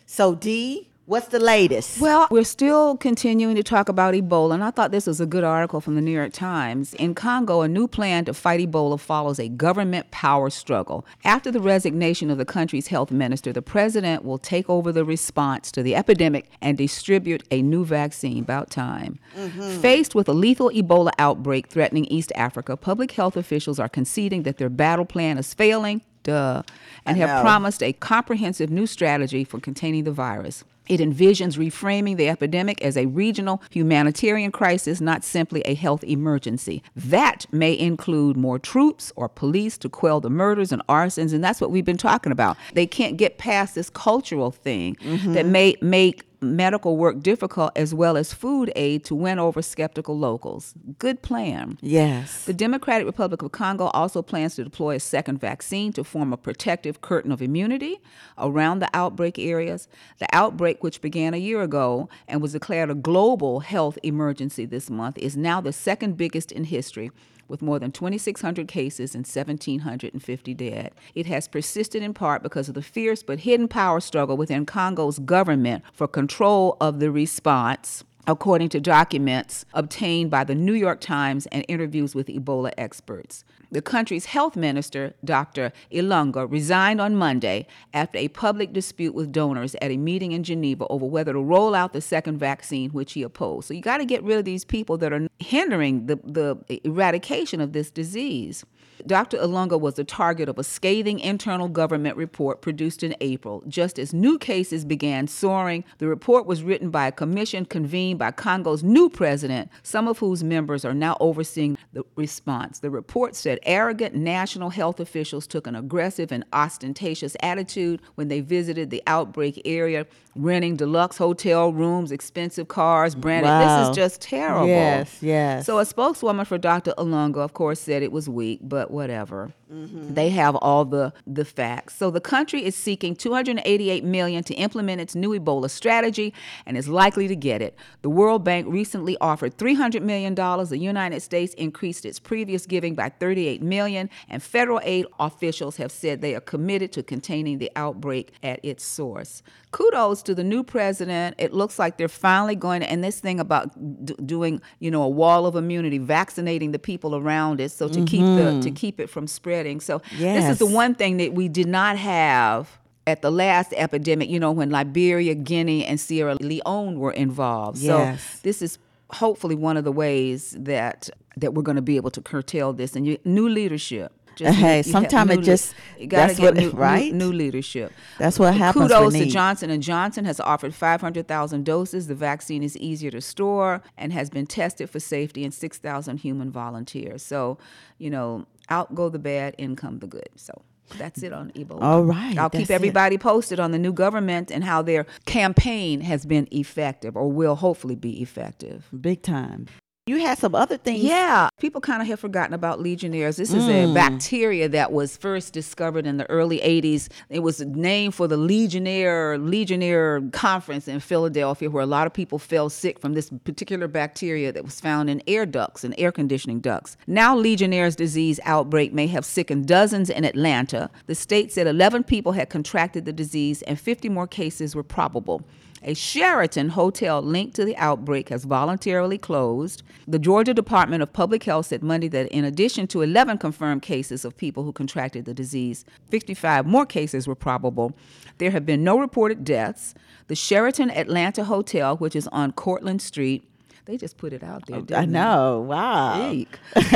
So, 0.06 0.36
D, 0.36 0.88
What's 1.06 1.28
the 1.28 1.38
latest? 1.38 2.00
Well, 2.00 2.26
we're 2.32 2.42
still 2.42 2.96
continuing 2.96 3.54
to 3.54 3.62
talk 3.62 3.88
about 3.88 4.14
Ebola, 4.14 4.54
and 4.54 4.64
I 4.64 4.72
thought 4.72 4.90
this 4.90 5.06
was 5.06 5.20
a 5.20 5.26
good 5.26 5.44
article 5.44 5.80
from 5.80 5.94
the 5.94 6.00
New 6.00 6.10
York 6.10 6.32
Times. 6.32 6.94
In 6.94 7.14
Congo, 7.14 7.60
a 7.60 7.68
new 7.68 7.86
plan 7.86 8.24
to 8.24 8.34
fight 8.34 8.58
Ebola 8.58 8.98
follows 8.98 9.38
a 9.38 9.48
government 9.48 10.10
power 10.10 10.50
struggle. 10.50 11.06
After 11.22 11.52
the 11.52 11.60
resignation 11.60 12.28
of 12.28 12.38
the 12.38 12.44
country's 12.44 12.88
health 12.88 13.12
minister, 13.12 13.52
the 13.52 13.62
president 13.62 14.24
will 14.24 14.36
take 14.36 14.68
over 14.68 14.90
the 14.90 15.04
response 15.04 15.70
to 15.72 15.82
the 15.84 15.94
epidemic 15.94 16.50
and 16.60 16.76
distribute 16.76 17.44
a 17.52 17.62
new 17.62 17.84
vaccine. 17.84 18.42
About 18.42 18.70
time. 18.70 19.20
Mm-hmm. 19.36 19.80
Faced 19.80 20.16
with 20.16 20.28
a 20.28 20.32
lethal 20.32 20.70
Ebola 20.70 21.12
outbreak 21.20 21.68
threatening 21.68 22.06
East 22.06 22.32
Africa, 22.34 22.76
public 22.76 23.12
health 23.12 23.36
officials 23.36 23.78
are 23.78 23.88
conceding 23.88 24.42
that 24.42 24.58
their 24.58 24.68
battle 24.68 25.04
plan 25.04 25.38
is 25.38 25.54
failing. 25.54 26.02
Duh. 26.24 26.64
And 27.04 27.16
have 27.18 27.42
promised 27.42 27.80
a 27.84 27.92
comprehensive 27.92 28.70
new 28.70 28.88
strategy 28.88 29.44
for 29.44 29.60
containing 29.60 30.02
the 30.02 30.10
virus. 30.10 30.64
It 30.88 31.00
envisions 31.00 31.56
reframing 31.56 32.16
the 32.16 32.28
epidemic 32.28 32.82
as 32.82 32.96
a 32.96 33.06
regional 33.06 33.62
humanitarian 33.70 34.52
crisis, 34.52 35.00
not 35.00 35.24
simply 35.24 35.62
a 35.62 35.74
health 35.74 36.04
emergency. 36.04 36.82
That 36.94 37.46
may 37.52 37.78
include 37.78 38.36
more 38.36 38.58
troops 38.58 39.12
or 39.16 39.28
police 39.28 39.78
to 39.78 39.88
quell 39.88 40.20
the 40.20 40.30
murders 40.30 40.72
and 40.72 40.86
arsons, 40.88 41.32
and 41.32 41.42
that's 41.42 41.60
what 41.60 41.70
we've 41.70 41.84
been 41.84 41.96
talking 41.96 42.32
about. 42.32 42.56
They 42.74 42.86
can't 42.86 43.16
get 43.16 43.38
past 43.38 43.74
this 43.74 43.90
cultural 43.90 44.50
thing 44.50 44.96
that 45.00 45.44
mm-hmm. 45.44 45.52
may 45.52 45.76
make 45.80 46.22
medical 46.40 46.96
work 46.96 47.20
difficult 47.20 47.72
as 47.76 47.94
well 47.94 48.16
as 48.16 48.32
food 48.32 48.72
aid 48.76 49.04
to 49.04 49.14
win 49.14 49.38
over 49.38 49.62
skeptical 49.62 50.18
locals. 50.18 50.74
Good 50.98 51.22
plan. 51.22 51.78
yes. 51.80 52.44
The 52.44 52.54
Democratic 52.54 53.06
Republic 53.06 53.42
of 53.42 53.52
Congo 53.52 53.86
also 53.86 54.22
plans 54.22 54.54
to 54.56 54.64
deploy 54.64 54.96
a 54.96 55.00
second 55.00 55.38
vaccine 55.38 55.92
to 55.94 56.04
form 56.04 56.32
a 56.32 56.36
protective 56.36 57.00
curtain 57.00 57.32
of 57.32 57.42
immunity 57.42 58.00
around 58.38 58.80
the 58.80 58.90
outbreak 58.94 59.38
areas. 59.38 59.88
The 60.18 60.28
outbreak, 60.32 60.82
which 60.82 61.00
began 61.00 61.34
a 61.34 61.38
year 61.38 61.62
ago 61.62 62.08
and 62.28 62.42
was 62.42 62.52
declared 62.52 62.90
a 62.90 62.94
global 62.94 63.60
health 63.60 63.98
emergency 64.02 64.64
this 64.64 64.90
month, 64.90 65.18
is 65.18 65.36
now 65.36 65.60
the 65.60 65.72
second 65.72 66.16
biggest 66.16 66.52
in 66.52 66.64
history. 66.64 67.10
With 67.48 67.62
more 67.62 67.78
than 67.78 67.92
2,600 67.92 68.66
cases 68.68 69.14
and 69.14 69.24
1,750 69.24 70.54
dead. 70.54 70.92
It 71.14 71.26
has 71.26 71.48
persisted 71.48 72.02
in 72.02 72.14
part 72.14 72.42
because 72.42 72.68
of 72.68 72.74
the 72.74 72.82
fierce 72.82 73.22
but 73.22 73.40
hidden 73.40 73.68
power 73.68 74.00
struggle 74.00 74.36
within 74.36 74.66
Congo's 74.66 75.18
government 75.18 75.84
for 75.92 76.08
control 76.08 76.76
of 76.80 77.00
the 77.00 77.10
response 77.10 78.04
according 78.26 78.68
to 78.70 78.80
documents 78.80 79.64
obtained 79.72 80.30
by 80.30 80.44
the 80.44 80.54
New 80.54 80.72
York 80.72 81.00
Times 81.00 81.46
and 81.46 81.64
interviews 81.68 82.14
with 82.14 82.26
Ebola 82.26 82.72
experts. 82.76 83.44
The 83.70 83.82
country's 83.82 84.26
health 84.26 84.56
minister, 84.56 85.14
Dr. 85.24 85.72
Ilunga, 85.90 86.50
resigned 86.50 87.00
on 87.00 87.16
Monday 87.16 87.66
after 87.92 88.18
a 88.18 88.28
public 88.28 88.72
dispute 88.72 89.14
with 89.14 89.32
donors 89.32 89.74
at 89.82 89.90
a 89.90 89.96
meeting 89.96 90.32
in 90.32 90.44
Geneva 90.44 90.86
over 90.88 91.06
whether 91.06 91.32
to 91.32 91.40
roll 91.40 91.74
out 91.74 91.92
the 91.92 92.00
second 92.00 92.38
vaccine, 92.38 92.90
which 92.90 93.14
he 93.14 93.22
opposed. 93.22 93.68
So 93.68 93.74
you 93.74 93.80
got 93.80 93.98
to 93.98 94.04
get 94.04 94.22
rid 94.22 94.38
of 94.38 94.44
these 94.44 94.64
people 94.64 94.96
that 94.98 95.12
are 95.12 95.26
hindering 95.38 96.06
the, 96.06 96.16
the 96.24 96.80
eradication 96.84 97.60
of 97.60 97.72
this 97.72 97.90
disease. 97.90 98.64
Dr. 99.06 99.36
Ilunga 99.38 99.78
was 99.78 99.94
the 99.94 100.04
target 100.04 100.48
of 100.48 100.58
a 100.58 100.64
scathing 100.64 101.20
internal 101.20 101.68
government 101.68 102.16
report 102.16 102.62
produced 102.62 103.02
in 103.02 103.14
April, 103.20 103.62
just 103.68 103.98
as 103.98 104.14
new 104.14 104.38
cases 104.38 104.84
began 104.84 105.28
soaring. 105.28 105.84
The 105.98 106.06
report 106.06 106.46
was 106.46 106.62
written 106.62 106.90
by 106.90 107.06
a 107.06 107.12
commission 107.12 107.66
convened 107.66 108.18
by 108.18 108.30
Congo's 108.30 108.82
new 108.82 109.10
president, 109.10 109.70
some 109.82 110.08
of 110.08 110.18
whose 110.18 110.42
members 110.42 110.84
are 110.84 110.94
now 110.94 111.16
overseeing 111.20 111.76
the 111.92 112.04
response. 112.16 112.78
The 112.78 112.90
report 112.90 113.36
said 113.36 113.55
arrogant 113.64 114.14
national 114.14 114.70
health 114.70 115.00
officials 115.00 115.46
took 115.46 115.66
an 115.66 115.74
aggressive 115.74 116.32
and 116.32 116.44
ostentatious 116.52 117.36
attitude 117.40 118.00
when 118.14 118.28
they 118.28 118.40
visited 118.40 118.90
the 118.90 119.02
outbreak 119.06 119.60
area, 119.64 120.06
renting 120.34 120.76
deluxe 120.76 121.16
hotel 121.16 121.72
rooms, 121.72 122.12
expensive 122.12 122.68
cars, 122.68 123.14
branded. 123.14 123.48
Wow. 123.48 123.80
This 123.80 123.90
is 123.90 123.96
just 123.96 124.20
terrible. 124.20 124.68
Yes, 124.68 125.22
yes. 125.22 125.66
So 125.66 125.78
a 125.78 125.84
spokeswoman 125.84 126.44
for 126.44 126.58
Dr. 126.58 126.92
Ilunga, 126.98 127.38
of 127.38 127.54
course, 127.54 127.80
said 127.80 128.02
it 128.02 128.12
was 128.12 128.28
weak, 128.28 128.60
but 128.62 128.90
whatever. 128.90 129.52
Mm-hmm. 129.72 130.14
They 130.14 130.30
have 130.30 130.54
all 130.56 130.84
the 130.84 131.12
the 131.26 131.44
facts. 131.44 131.96
So 131.96 132.10
the 132.10 132.20
country 132.20 132.64
is 132.64 132.76
seeking 132.76 133.16
288 133.16 134.04
million 134.04 134.44
to 134.44 134.54
implement 134.54 135.00
its 135.00 135.16
new 135.16 135.30
Ebola 135.30 135.68
strategy 135.68 136.32
and 136.66 136.76
is 136.76 136.88
likely 136.88 137.26
to 137.26 137.34
get 137.34 137.60
it. 137.60 137.76
The 138.02 138.10
World 138.10 138.44
Bank 138.44 138.66
recently 138.68 139.16
offered 139.20 139.58
300 139.58 140.04
million 140.04 140.36
dollars. 140.36 140.70
The 140.70 140.78
United 140.78 141.20
States 141.20 141.52
increased 141.54 142.04
its 142.04 142.20
previous 142.20 142.64
giving 142.64 142.94
by 142.94 143.08
38 143.08 143.60
million, 143.60 144.08
and 144.28 144.40
federal 144.40 144.80
aid 144.84 145.06
officials 145.18 145.78
have 145.78 145.90
said 145.90 146.20
they 146.20 146.36
are 146.36 146.40
committed 146.40 146.92
to 146.92 147.02
containing 147.02 147.58
the 147.58 147.72
outbreak 147.74 148.32
at 148.44 148.60
its 148.62 148.84
source. 148.84 149.42
Kudos 149.76 150.22
to 150.22 150.34
the 150.34 150.42
new 150.42 150.64
president. 150.64 151.34
It 151.36 151.52
looks 151.52 151.78
like 151.78 151.98
they're 151.98 152.08
finally 152.08 152.54
going 152.54 152.80
to, 152.80 152.90
and 152.90 153.04
this 153.04 153.20
thing 153.20 153.38
about 153.38 153.68
d- 154.06 154.14
doing, 154.24 154.62
you 154.78 154.90
know, 154.90 155.02
a 155.02 155.08
wall 155.08 155.44
of 155.44 155.54
immunity, 155.54 155.98
vaccinating 155.98 156.72
the 156.72 156.78
people 156.78 157.14
around 157.14 157.60
it, 157.60 157.70
so 157.70 157.86
to 157.86 158.02
keep 158.06 158.22
the 158.22 158.52
mm-hmm. 158.52 158.60
to 158.60 158.70
keep 158.70 158.98
it 158.98 159.10
from 159.10 159.26
spreading. 159.26 159.80
So 159.80 160.00
this 160.16 160.48
is 160.48 160.58
the 160.60 160.64
one 160.64 160.94
thing 160.94 161.18
that 161.18 161.34
we 161.34 161.48
did 161.48 161.66
not 161.66 161.98
have 161.98 162.78
at 163.06 163.20
the 163.20 163.30
last 163.30 163.74
epidemic. 163.76 164.30
You 164.30 164.40
know, 164.40 164.50
when 164.50 164.70
Liberia, 164.70 165.34
Guinea, 165.34 165.84
and 165.84 166.00
Sierra 166.00 166.36
Leone 166.36 166.98
were 166.98 167.12
involved. 167.12 167.76
Yes. 167.76 168.22
So 168.22 168.38
this 168.44 168.62
is 168.62 168.78
hopefully 169.10 169.56
one 169.56 169.76
of 169.76 169.84
the 169.84 169.92
ways 169.92 170.56
that 170.58 171.10
that 171.36 171.52
we're 171.52 171.62
going 171.62 171.76
to 171.76 171.82
be 171.82 171.96
able 171.96 172.10
to 172.12 172.22
curtail 172.22 172.72
this 172.72 172.96
and 172.96 173.06
you, 173.06 173.18
new 173.26 173.46
leadership. 173.46 174.10
Hey, 174.54 174.82
sometimes 174.82 175.30
it 175.32 175.40
just- 175.42 175.74
you 175.98 176.06
gotta 176.06 176.28
that's 176.28 176.38
get 176.38 176.44
what- 176.44 176.54
new, 176.56 176.70
new- 176.72 176.78
right? 176.78 177.12
new 177.14 177.32
leadership. 177.32 177.92
That's 178.18 178.38
what 178.38 178.54
happens 178.54 178.90
Kudos 178.92 179.12
to. 179.14 179.26
Johnson 179.26 179.70
and 179.70 179.82
Johnson 179.82 180.24
has 180.24 180.40
offered 180.40 180.74
500,000 180.74 181.64
doses. 181.64 182.06
The 182.06 182.14
vaccine 182.14 182.62
is 182.62 182.76
easier 182.76 183.10
to 183.12 183.20
store 183.20 183.82
and 183.96 184.12
has 184.12 184.30
been 184.30 184.46
tested 184.46 184.90
for 184.90 185.00
safety 185.00 185.44
in 185.44 185.50
6,000 185.52 186.18
human 186.18 186.50
volunteers. 186.50 187.22
So, 187.22 187.58
you 187.98 188.10
know, 188.10 188.46
out 188.68 188.94
go 188.94 189.08
the 189.08 189.18
bad, 189.18 189.54
in 189.58 189.76
come 189.76 189.98
the 189.98 190.06
good. 190.06 190.28
So. 190.36 190.62
That's 190.98 191.24
it 191.24 191.32
on 191.32 191.50
Ebola. 191.56 191.82
All 191.82 192.04
right, 192.04 192.38
I'll 192.38 192.48
keep 192.48 192.60
it. 192.62 192.70
everybody 192.70 193.18
posted 193.18 193.58
on 193.58 193.72
the 193.72 193.78
new 193.78 193.92
government 193.92 194.52
and 194.52 194.62
how 194.62 194.82
their 194.82 195.04
campaign 195.24 196.00
has 196.02 196.24
been 196.24 196.46
effective 196.52 197.16
or 197.16 197.28
will 197.28 197.56
hopefully 197.56 197.96
be 197.96 198.22
effective. 198.22 198.86
Big 199.00 199.20
time. 199.20 199.66
You 200.08 200.18
had 200.20 200.38
some 200.38 200.54
other 200.54 200.76
things. 200.76 201.02
Yeah, 201.02 201.48
people 201.58 201.80
kind 201.80 202.00
of 202.00 202.06
have 202.06 202.20
forgotten 202.20 202.54
about 202.54 202.80
Legionnaires. 202.80 203.38
This 203.38 203.52
is 203.52 203.64
Mm. 203.64 203.90
a 203.90 203.92
bacteria 203.92 204.68
that 204.68 204.92
was 204.92 205.16
first 205.16 205.52
discovered 205.52 206.06
in 206.06 206.16
the 206.16 206.30
early 206.30 206.60
80s. 206.62 207.08
It 207.28 207.40
was 207.40 207.60
named 207.60 208.14
for 208.14 208.28
the 208.28 208.36
Legionnaire 208.36 209.36
Legionnaire 209.36 210.22
conference 210.30 210.86
in 210.86 211.00
Philadelphia, 211.00 211.68
where 211.70 211.82
a 211.82 211.86
lot 211.86 212.06
of 212.06 212.12
people 212.12 212.38
fell 212.38 212.68
sick 212.70 213.00
from 213.00 213.14
this 213.14 213.30
particular 213.42 213.88
bacteria 213.88 214.52
that 214.52 214.64
was 214.64 214.80
found 214.80 215.10
in 215.10 215.20
air 215.26 215.44
ducts 215.44 215.82
and 215.82 215.92
air 215.98 216.12
conditioning 216.12 216.60
ducts. 216.60 216.96
Now, 217.08 217.36
Legionnaire's 217.36 217.96
disease 217.96 218.38
outbreak 218.44 218.92
may 218.92 219.08
have 219.08 219.24
sickened 219.24 219.66
dozens 219.66 220.08
in 220.08 220.24
Atlanta. 220.24 220.88
The 221.08 221.16
state 221.16 221.50
said 221.50 221.66
11 221.66 222.04
people 222.04 222.30
had 222.30 222.48
contracted 222.48 223.06
the 223.06 223.12
disease 223.12 223.60
and 223.62 223.76
50 223.76 224.08
more 224.08 224.28
cases 224.28 224.76
were 224.76 224.84
probable. 224.84 225.42
A 225.88 225.94
Sheraton 225.94 226.70
hotel 226.70 227.22
linked 227.22 227.54
to 227.54 227.64
the 227.64 227.76
outbreak 227.76 228.28
has 228.30 228.44
voluntarily 228.44 229.18
closed. 229.18 229.84
The 230.08 230.18
Georgia 230.18 230.52
Department 230.52 231.00
of 231.00 231.12
Public 231.12 231.44
Health 231.44 231.66
said 231.66 231.80
Monday 231.80 232.08
that 232.08 232.26
in 232.32 232.44
addition 232.44 232.88
to 232.88 233.02
11 233.02 233.38
confirmed 233.38 233.82
cases 233.82 234.24
of 234.24 234.36
people 234.36 234.64
who 234.64 234.72
contracted 234.72 235.26
the 235.26 235.32
disease, 235.32 235.84
55 236.10 236.66
more 236.66 236.86
cases 236.86 237.28
were 237.28 237.36
probable. 237.36 237.92
There 238.38 238.50
have 238.50 238.66
been 238.66 238.82
no 238.82 238.98
reported 238.98 239.44
deaths. 239.44 239.94
The 240.26 240.34
Sheraton 240.34 240.90
Atlanta 240.90 241.44
Hotel, 241.44 241.96
which 241.98 242.16
is 242.16 242.26
on 242.32 242.50
Courtland 242.50 243.00
Street, 243.00 243.48
they 243.84 243.96
just 243.96 244.16
put 244.16 244.32
it 244.32 244.42
out 244.42 244.66
there. 244.66 244.78
Oh, 244.78 244.80
I 244.80 244.82
didn't 244.82 245.12
they? 245.12 245.18
know. 245.20 245.60
Wow. 245.60 246.34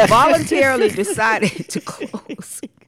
Voluntarily 0.08 0.88
decided 0.88 1.68
to 1.68 1.80
close. 1.80 2.60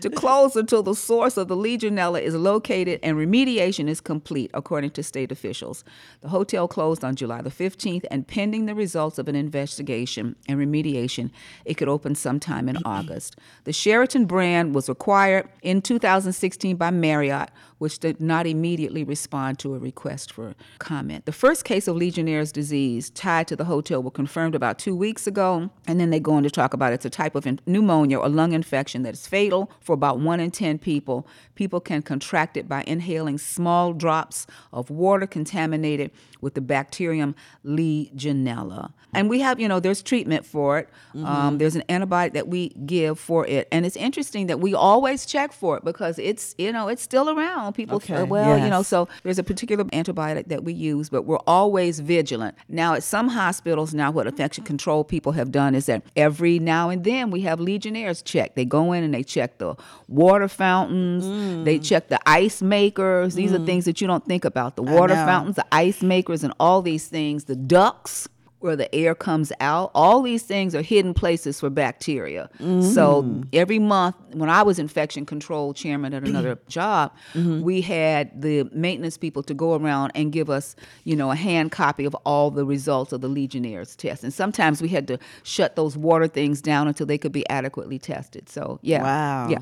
to 0.00 0.10
close 0.10 0.56
until 0.56 0.82
the 0.82 0.94
source 0.94 1.36
of 1.36 1.48
the 1.48 1.56
Legionella 1.56 2.20
is 2.20 2.34
located 2.34 3.00
and 3.02 3.16
remediation 3.16 3.88
is 3.88 4.00
complete, 4.00 4.50
according 4.54 4.90
to 4.92 5.02
state 5.02 5.32
officials. 5.32 5.84
The 6.20 6.28
hotel 6.28 6.68
closed 6.68 7.04
on 7.04 7.16
July 7.16 7.42
the 7.42 7.50
15th, 7.50 8.04
and 8.10 8.26
pending 8.26 8.66
the 8.66 8.74
results 8.74 9.18
of 9.18 9.28
an 9.28 9.36
investigation 9.36 10.36
and 10.48 10.58
remediation, 10.58 11.30
it 11.64 11.74
could 11.74 11.88
open 11.88 12.14
sometime 12.14 12.68
in 12.68 12.78
August. 12.84 13.36
The 13.64 13.72
Sheraton 13.72 14.26
brand 14.26 14.74
was 14.74 14.88
acquired 14.88 15.48
in 15.62 15.82
2016 15.82 16.76
by 16.76 16.90
Marriott, 16.90 17.50
which 17.80 17.98
did 17.98 18.20
not 18.20 18.46
immediately 18.46 19.04
respond 19.04 19.58
to 19.58 19.74
a 19.74 19.78
request 19.78 20.32
for 20.32 20.54
comment. 20.78 21.26
The 21.26 21.32
first 21.32 21.64
case 21.64 21.86
of 21.86 21.96
Legionnaire's 21.96 22.52
disease 22.52 23.10
tied 23.10 23.48
to 23.48 23.56
the 23.56 23.64
hotel 23.64 24.02
were 24.02 24.10
confirmed 24.10 24.54
about 24.54 24.78
two 24.78 24.94
weeks 24.94 25.26
ago, 25.26 25.70
and 25.86 26.00
then 26.00 26.10
they 26.10 26.20
go 26.20 26.34
on 26.34 26.44
to 26.44 26.50
talk 26.50 26.72
about 26.72 26.92
it's 26.92 27.04
a 27.04 27.10
type 27.10 27.34
of 27.34 27.46
pneumonia 27.66 28.18
or 28.18 28.28
lung 28.28 28.52
infection 28.52 29.02
that 29.02 29.14
is 29.14 29.26
fatal 29.26 29.40
fatal 29.40 29.70
for 29.80 29.94
about 29.94 30.20
one 30.20 30.38
in 30.38 30.50
10 30.50 30.78
people. 30.78 31.26
People 31.54 31.80
can 31.80 32.02
contract 32.02 32.56
it 32.56 32.68
by 32.68 32.84
inhaling 32.86 33.38
small 33.38 33.92
drops 33.92 34.46
of 34.72 34.90
water 34.90 35.26
contaminated 35.26 36.10
with 36.40 36.54
the 36.54 36.60
bacterium 36.60 37.34
Legionella. 37.64 38.92
And 39.12 39.28
we 39.28 39.40
have, 39.40 39.58
you 39.58 39.66
know, 39.66 39.80
there's 39.80 40.02
treatment 40.02 40.46
for 40.46 40.78
it. 40.78 40.88
Mm-hmm. 41.14 41.26
Um, 41.26 41.58
there's 41.58 41.74
an 41.74 41.82
antibiotic 41.88 42.34
that 42.34 42.46
we 42.46 42.68
give 42.86 43.18
for 43.18 43.44
it. 43.46 43.66
And 43.72 43.84
it's 43.84 43.96
interesting 43.96 44.46
that 44.46 44.60
we 44.60 44.72
always 44.72 45.26
check 45.26 45.52
for 45.52 45.76
it 45.76 45.84
because 45.84 46.18
it's, 46.20 46.54
you 46.58 46.70
know, 46.70 46.86
it's 46.86 47.02
still 47.02 47.28
around. 47.28 47.72
People, 47.72 47.96
Okay, 47.96 48.22
well, 48.22 48.56
you 48.56 48.70
know, 48.70 48.82
so 48.82 49.08
there's 49.24 49.38
a 49.38 49.42
particular 49.42 49.84
antibiotic 49.86 50.46
that 50.46 50.62
we 50.62 50.72
use, 50.72 51.08
but 51.08 51.22
we're 51.22 51.40
always 51.46 51.98
vigilant. 51.98 52.54
Now, 52.68 52.94
at 52.94 53.02
some 53.02 53.28
hospitals, 53.28 53.92
now 53.92 54.12
what 54.12 54.28
infection 54.28 54.62
control 54.62 55.02
people 55.02 55.32
have 55.32 55.50
done 55.50 55.74
is 55.74 55.86
that 55.86 56.04
every 56.14 56.60
now 56.60 56.88
and 56.88 57.02
then 57.02 57.32
we 57.32 57.40
have 57.42 57.58
Legionnaires 57.58 58.22
check. 58.22 58.54
They 58.54 58.64
go 58.64 58.92
in 58.92 59.02
and 59.02 59.12
they 59.12 59.24
check 59.24 59.58
the 59.58 59.74
water 60.06 60.46
fountains, 60.46 61.64
they 61.64 61.80
check 61.80 62.08
the 62.08 62.20
ice 62.28 62.62
makers. 62.62 63.34
These 63.34 63.52
are 63.52 63.64
things 63.66 63.86
that 63.86 64.00
you 64.00 64.06
don't 64.06 64.24
think 64.24 64.44
about 64.44 64.76
the 64.76 64.82
water 64.84 65.14
fountains, 65.14 65.56
the 65.56 65.66
ice 65.72 66.00
makers, 66.00 66.29
and 66.44 66.54
all 66.60 66.82
these 66.82 67.08
things, 67.08 67.44
the 67.44 67.56
ducts 67.56 68.28
where 68.60 68.76
the 68.76 68.94
air 68.94 69.14
comes 69.14 69.52
out. 69.60 69.90
All 69.94 70.22
these 70.22 70.42
things 70.42 70.74
are 70.74 70.82
hidden 70.82 71.14
places 71.14 71.60
for 71.60 71.70
bacteria. 71.70 72.48
So 72.58 73.22
mm-hmm. 73.22 73.42
every 73.54 73.78
month, 73.78 74.16
when 74.32 74.50
I 74.50 74.62
was 74.62 74.78
infection 74.78 75.24
control 75.26 75.72
chairman 75.72 76.12
at 76.12 76.24
another 76.24 76.58
job, 76.68 77.12
mm-hmm. 77.32 77.62
we 77.62 77.80
had 77.80 78.40
the 78.40 78.64
maintenance 78.72 79.16
people 79.16 79.42
to 79.44 79.54
go 79.54 79.74
around 79.74 80.12
and 80.14 80.30
give 80.30 80.50
us, 80.50 80.76
you 81.04 81.16
know, 81.16 81.30
a 81.30 81.36
hand 81.36 81.72
copy 81.72 82.04
of 82.04 82.14
all 82.26 82.50
the 82.50 82.66
results 82.66 83.12
of 83.12 83.22
the 83.22 83.28
Legionnaires 83.28 83.96
test. 83.96 84.22
And 84.24 84.32
sometimes 84.32 84.82
we 84.82 84.88
had 84.88 85.08
to 85.08 85.18
shut 85.42 85.74
those 85.76 85.96
water 85.96 86.28
things 86.28 86.60
down 86.60 86.86
until 86.86 87.06
they 87.06 87.18
could 87.18 87.32
be 87.32 87.48
adequately 87.48 87.98
tested. 87.98 88.48
So 88.50 88.78
yeah, 88.82 89.02
Wow. 89.02 89.48
yeah. 89.48 89.58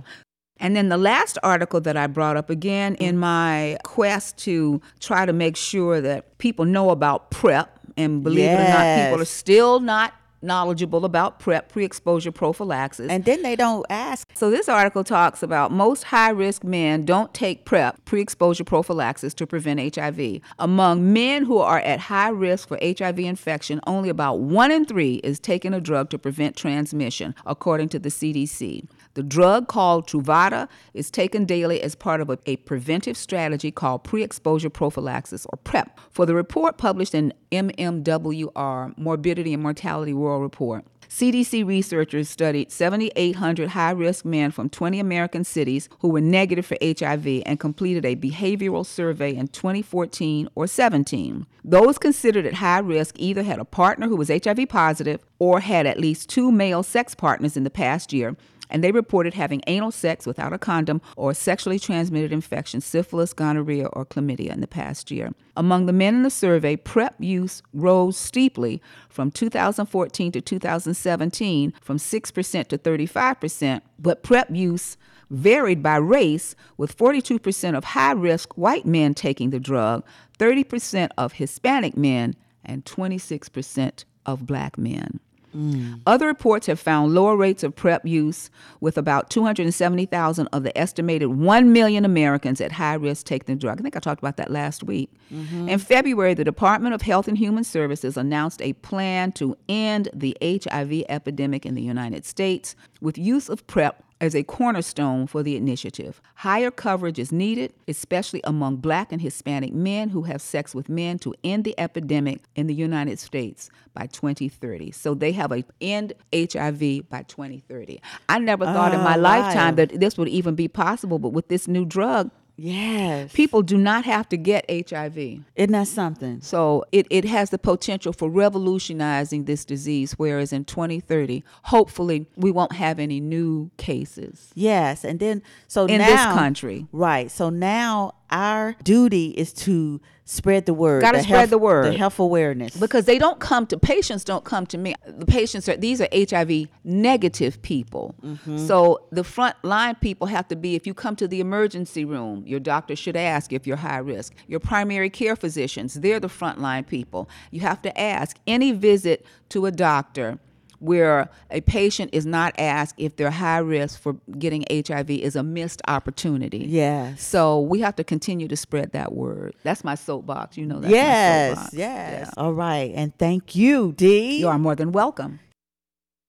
And 0.61 0.75
then 0.75 0.89
the 0.89 0.97
last 0.97 1.39
article 1.43 1.81
that 1.83 1.97
I 1.97 2.07
brought 2.07 2.37
up 2.37 2.51
again 2.51 2.95
in 2.97 3.17
mm. 3.17 3.21
my 3.21 3.79
quest 3.85 4.39
to 4.39 4.81
try 5.01 5.27
to 5.27 5.33
make 5.33 5.57
sure 5.57 6.01
that 6.01 6.39
people 6.39 6.65
know 6.65 6.91
about 6.91 7.31
PrEP, 7.31 7.79
and 7.97 8.23
believe 8.23 8.49
it 8.49 8.55
or 8.55 8.69
not, 8.69 9.05
people 9.05 9.21
are 9.21 9.25
still 9.25 9.81
not 9.81 10.15
knowledgeable 10.43 11.05
about 11.05 11.41
PrEP, 11.41 11.69
pre 11.69 11.85
exposure 11.85 12.31
prophylaxis. 12.31 13.11
And 13.11 13.25
then 13.25 13.43
they 13.43 13.57
don't 13.57 13.85
ask. 13.91 14.29
So 14.35 14.51
this 14.51 14.69
article 14.69 15.05
talks 15.05 15.43
about 15.43 15.73
most 15.73 16.05
high-risk 16.05 16.65
men 16.65 17.05
don't 17.05 17.33
take 17.35 17.65
PrEP, 17.65 18.05
pre-exposure 18.05 18.65
prophylaxis 18.65 19.35
to 19.35 19.47
prevent 19.47 19.97
HIV. 19.97 20.41
Among 20.59 21.13
men 21.13 21.45
who 21.45 21.59
are 21.59 21.81
at 21.81 22.01
high 22.01 22.29
risk 22.29 22.69
for 22.69 22.79
HIV 22.81 23.19
infection, 23.21 23.81
only 23.87 24.09
about 24.09 24.41
1 24.41 24.71
in 24.71 24.85
3 24.85 25.17
is 25.17 25.41
taking 25.41 25.75
a 25.75 25.81
drug 25.81 26.11
to 26.11 26.19
prevent 26.19 26.57
transmission, 26.57 27.35
according 27.47 27.89
to 27.91 27.99
the 27.99 28.09
CDC. 28.09 28.87
The 29.15 29.23
drug 29.23 29.69
called 29.69 30.07
Truvada 30.07 30.69
is 30.95 31.11
taken 31.11 31.45
daily 31.45 31.83
as 31.83 31.95
part 31.95 32.21
of 32.21 32.31
a, 32.31 32.39
a 32.47 32.57
preventive 32.57 33.17
strategy 33.17 33.71
called 33.71 34.05
pre-exposure 34.05 34.71
prophylaxis 34.71 35.47
or 35.47 35.59
PrEP. 35.65 35.99
For 36.11 36.27
the 36.27 36.35
report 36.35 36.79
published 36.79 37.15
in 37.15 37.33
MMWR, 37.51 38.97
Morbidity 38.97 39.55
and 39.55 39.63
Mortality 39.63 40.13
World 40.13 40.43
Report, 40.43 40.85
CDC 41.09 41.67
researchers 41.67 42.29
studied 42.29 42.71
7,800 42.71 43.71
high 43.71 43.93
risk 43.93 44.27
men 44.27 44.51
from 44.51 44.69
20 44.69 45.01
American 45.01 45.43
cities 45.43 45.89
who 46.01 46.09
were 46.09 46.21
negative 46.21 46.67
for 46.67 46.77
HIV 46.83 47.43
and 47.47 47.59
completed 47.59 48.05
a 48.05 48.15
behavioral 48.15 48.85
survey 48.85 49.35
in 49.35 49.49
2014 49.49 50.51
or 50.55 50.67
17. 50.67 51.47
Those 51.65 51.97
considered 51.97 52.45
at 52.45 52.55
high 52.55 52.81
risk 52.81 53.15
either 53.19 53.43
had 53.43 53.59
a 53.59 53.65
partner 53.65 54.07
who 54.07 54.17
was 54.17 54.29
HIV 54.29 54.69
positive 54.69 55.25
or 55.39 55.61
had 55.61 55.87
at 55.87 55.99
least 55.99 56.29
two 56.29 56.53
male 56.53 56.83
sex 56.83 57.15
partners 57.15 57.57
in 57.57 57.65
the 57.65 57.71
past 57.71 58.13
year 58.13 58.37
and 58.71 58.83
they 58.83 58.93
reported 58.93 59.35
having 59.35 59.63
anal 59.67 59.91
sex 59.91 60.27
without 60.27 60.53
a 60.53 60.59
condom 60.59 61.01
or 61.17 61.35
sexually 61.35 61.79
transmitted 61.79 62.33
infection, 62.33 62.81
syphilis, 62.81 63.33
gonorrhea, 63.33 63.87
or 63.93 64.05
chlamydia 64.05 64.53
in 64.53 64.61
the 64.61 64.67
past 64.67 65.11
year. 65.11 65.33
Among 65.57 65.87
the 65.87 65.93
men 65.93 66.15
in 66.15 66.23
the 66.23 66.31
survey, 66.31 66.77
PrEP 66.77 67.15
use 67.19 67.63
rose 67.73 68.17
steeply 68.17 68.81
from 69.09 69.31
2014 69.31 70.33
to 70.33 70.41
2017 70.41 71.73
from 71.81 71.97
6% 71.97 72.69
to 72.69 72.79
35%, 72.79 73.81
but 73.99 74.23
PrEP 74.23 74.51
use 74.51 74.97
varied 75.31 75.83
by 75.83 75.97
race, 75.97 76.55
with 76.77 76.97
42% 76.97 77.77
of 77.77 77.85
high 77.85 78.13
risk 78.13 78.57
white 78.57 78.87
men 78.87 79.15
taking 79.15 79.51
the 79.51 79.61
drug, 79.61 80.05
30% 80.39 81.11
of 81.19 81.35
Hispanic 81.35 81.97
men, 81.97 82.35
and 82.65 82.85
26% 82.85 84.05
of 84.27 84.47
black 84.47 84.79
men. 84.79 85.21
Mm. 85.57 86.01
Other 86.07 86.27
reports 86.27 86.67
have 86.67 86.79
found 86.79 87.15
lower 87.15 87.37
rates 87.37 87.63
of 87.63 87.75
PrEP 87.75 88.07
use, 88.07 88.51
with 88.81 88.99
about 88.99 89.31
270,000 89.31 90.47
of 90.49 90.63
the 90.63 90.77
estimated 90.77 91.29
1 91.29 91.73
million 91.73 92.05
Americans 92.05 92.61
at 92.61 92.73
high 92.73 92.95
risk 92.95 93.27
taking 93.27 93.55
the 93.55 93.61
drug. 93.61 93.81
I 93.81 93.83
think 93.83 93.97
I 93.97 94.01
talked 94.01 94.21
about 94.21 94.37
that 94.37 94.51
last 94.51 94.83
week. 94.83 95.11
Mm-hmm. 95.33 95.69
In 95.69 95.79
February, 95.79 96.35
the 96.35 96.45
Department 96.45 96.95
of 96.95 97.03
Health 97.03 97.29
and 97.29 97.39
Human 97.39 97.65
Services 97.65 98.17
announced 98.17 98.61
a 98.63 98.73
plan 98.75 99.33
to 99.33 99.57
end 99.69 100.09
the 100.13 100.37
HIV 100.43 101.05
epidemic 101.09 101.65
in 101.65 101.75
the 101.75 101.83
United 101.83 102.25
States 102.25 102.77
with 103.01 103.19
use 103.19 103.49
of 103.49 103.67
PrEP 103.67 104.03
as 104.21 104.35
a 104.35 104.43
cornerstone 104.43 105.27
for 105.27 105.43
the 105.43 105.57
initiative. 105.57 106.21
Higher 106.37 106.71
coverage 106.71 107.19
is 107.19 107.31
needed, 107.31 107.73
especially 107.87 108.41
among 108.45 108.77
black 108.77 109.13
and 109.13 109.23
Hispanic 109.23 109.73
men 109.73 110.09
who 110.09 110.23
have 110.23 110.41
sex 110.41 110.75
with 110.75 110.89
men 110.89 111.19
to 111.21 111.35
end 111.45 111.65
the 111.65 111.79
epidemic 111.79 112.43
in 112.57 112.67
the 112.67 112.75
United 112.75 113.19
States 113.19 113.71
by 113.95 114.07
2030. 114.07 114.91
So 114.91 115.15
they 115.15 115.33
have 115.33 115.53
a 115.53 115.65
end 115.81 116.15
HIV 116.35 117.09
by 117.09 117.23
2030. 117.29 118.01
I 118.29 118.39
never 118.39 118.65
thought 118.65 118.95
in 118.95 119.01
my 119.01 119.17
Oh, 119.17 119.21
lifetime 119.21 119.77
that 119.77 120.01
this 120.01 120.17
would 120.19 120.29
even 120.29 120.55
be 120.55 120.69
possible, 120.69 121.19
but 121.19 121.31
with 121.31 121.49
this 121.49 121.69
new 121.69 121.85
drug, 121.85 122.31
Yes. 122.59 123.33
people 123.33 123.63
do 123.63 123.77
not 123.79 124.05
have 124.05 124.29
to 124.31 124.37
get 124.37 124.65
HIV. 124.69 125.17
Isn't 125.17 125.73
that 125.73 125.87
something? 125.87 126.41
So 126.41 126.85
it, 126.91 127.07
it 127.09 127.25
has 127.25 127.51
the 127.51 127.59
potential 127.59 128.13
for 128.13 128.29
revolutionizing 128.29 129.45
this 129.45 129.65
disease, 129.65 130.15
whereas 130.19 130.53
in 130.53 130.65
2030, 130.65 131.45
hopefully, 131.65 132.27
we 132.37 132.51
won't 132.51 132.73
have 132.73 132.99
any 132.99 133.21
new 133.21 133.71
cases. 133.77 134.51
Yes. 134.55 135.05
And 135.05 135.21
then, 135.21 135.43
so 135.69 135.87
In 135.87 135.99
now, 135.99 136.07
this 136.07 136.25
country. 136.37 136.87
Right. 136.91 137.31
So 137.31 137.49
now 137.49 138.15
our 138.31 138.75
duty 138.83 139.29
is 139.31 139.53
to 139.55 140.01
spread 140.25 140.67
the 140.67 140.75
word. 140.75 141.01
Gotta 141.01 141.19
the 141.19 141.25
spread 141.25 141.39
health- 141.39 141.51
the 141.51 141.59
word. 141.59 141.87
The 141.87 141.97
health 141.97 142.19
awareness. 142.19 142.77
Because 142.77 143.07
they 143.07 143.19
don't 143.19 143.41
come 143.41 143.67
to 143.69 143.79
patients 143.79 144.25
don't 144.25 144.45
come 144.45 144.67
to 144.67 144.77
me. 144.77 144.95
The 145.07 145.25
patients 145.25 145.69
are 145.69 145.77
these 145.77 146.01
are 146.03 146.09
HIV 146.13 146.69
negative 146.85 147.63
people. 147.63 148.15
Mm-hmm. 148.23 148.59
So 148.67 149.07
the 149.11 149.25
front 149.25 149.57
line 149.63 149.95
people 149.95 150.27
have 150.27 150.47
to 150.49 150.57
be 150.57 150.75
if 150.75 150.87
you 150.87 150.93
come 150.93 151.17
to 151.17 151.27
the 151.27 151.41
emergency 151.41 152.05
room, 152.05 152.45
your 152.47 152.61
doctor 152.61 152.95
should 152.95 153.17
ask 153.17 153.53
if 153.53 153.67
you're 153.67 153.79
high 153.79 153.99
risk. 153.99 154.35
Your 154.47 154.61
primary 154.61 155.09
care 155.09 155.35
physicians, 155.35 155.95
they're 155.95 156.21
the 156.21 156.29
front 156.29 156.61
line 156.61 156.85
people. 156.85 157.29
You 157.51 157.61
have 157.61 157.81
to 157.83 157.99
ask 157.99 158.37
any 158.47 158.73
visit 158.73 159.25
to 159.51 159.65
a 159.65 159.71
doctor 159.71 160.39
where 160.81 161.29
a 161.51 161.61
patient 161.61 162.11
is 162.13 162.25
not 162.25 162.55
asked 162.59 162.95
if 162.99 163.17
they're 163.17 163.31
high 163.31 163.59
risk 163.59 164.01
for 164.01 164.15
getting 164.39 164.65
HIV 164.71 165.11
is 165.11 165.37
a 165.37 165.43
missed 165.43 165.83
opportunity. 165.89 166.67
Yes. 166.69 167.23
So 167.23 167.61
we 167.61 167.81
have 167.81 167.97
to 167.97 168.05
continue 168.05 168.49
to 168.49 168.57
spread 168.57 168.93
that 168.93 169.13
word. 169.13 169.55
That's 169.63 169.85
my 169.85 169.95
soapbox. 169.95 170.57
You 170.57 170.67
know 170.67 170.81
that's 170.81 170.91
my 170.91 170.97
yes. 170.97 171.71
Yes. 171.73 172.31
All 172.37 172.53
right. 172.53 172.93
And 172.95 173.17
thank 173.19 173.57
you, 173.57 173.93
Dee. 173.93 174.39
You 174.39 174.49
are 174.49 174.59
more 174.59 174.75
than 174.75 174.93
welcome. 174.93 175.41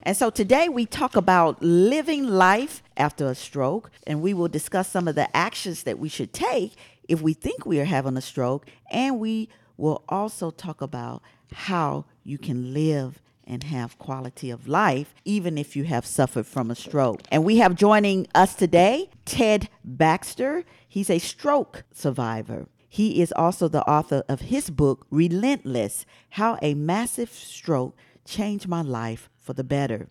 And 0.02 0.16
so 0.16 0.30
today 0.30 0.70
we 0.70 0.86
talk 0.86 1.18
about 1.18 1.62
living 1.62 2.26
life 2.26 2.82
after 2.96 3.28
a 3.28 3.36
stroke, 3.36 3.92
and 4.08 4.22
we 4.22 4.34
will 4.34 4.48
discuss 4.48 4.88
some 4.90 5.10
of 5.10 5.16
the 5.16 5.36
actions 5.36 5.84
that 5.84 6.00
we 6.00 6.08
should 6.08 6.32
take 6.32 6.76
if 7.10 7.22
we 7.22 7.34
think 7.34 7.66
we 7.66 7.82
are 7.82 7.86
having 7.86 8.16
a 8.16 8.22
stroke, 8.22 8.66
and 8.92 9.20
we 9.20 9.50
will 9.76 10.04
also 10.08 10.52
talk 10.52 10.82
about 10.82 11.22
how 11.52 12.06
you 12.24 12.38
can 12.38 12.74
live 12.74 13.22
and 13.50 13.64
have 13.64 13.98
quality 13.98 14.50
of 14.50 14.68
life 14.68 15.14
even 15.26 15.58
if 15.58 15.76
you 15.76 15.84
have 15.84 16.06
suffered 16.06 16.46
from 16.46 16.72
a 16.72 16.76
stroke. 16.76 17.22
And 17.32 17.44
we 17.44 17.58
have 17.58 17.76
joining 17.76 18.28
us 18.34 18.54
today 18.56 19.10
Ted 19.26 19.68
Baxter. 19.84 20.64
He's 20.88 21.10
a 21.10 21.20
stroke 21.20 21.84
survivor. 21.92 22.68
He 22.88 23.22
is 23.22 23.32
also 23.36 23.68
the 23.68 23.84
author 23.84 24.24
of 24.30 24.42
his 24.42 24.70
book, 24.70 25.06
Relentless 25.12 26.06
How 26.32 26.58
a 26.62 26.74
Massive 26.74 27.32
Stroke 27.32 27.96
Changed 28.26 28.68
My 28.68 28.82
Life 28.82 29.30
for 29.38 29.54
the 29.54 29.64
Better. 29.64 30.08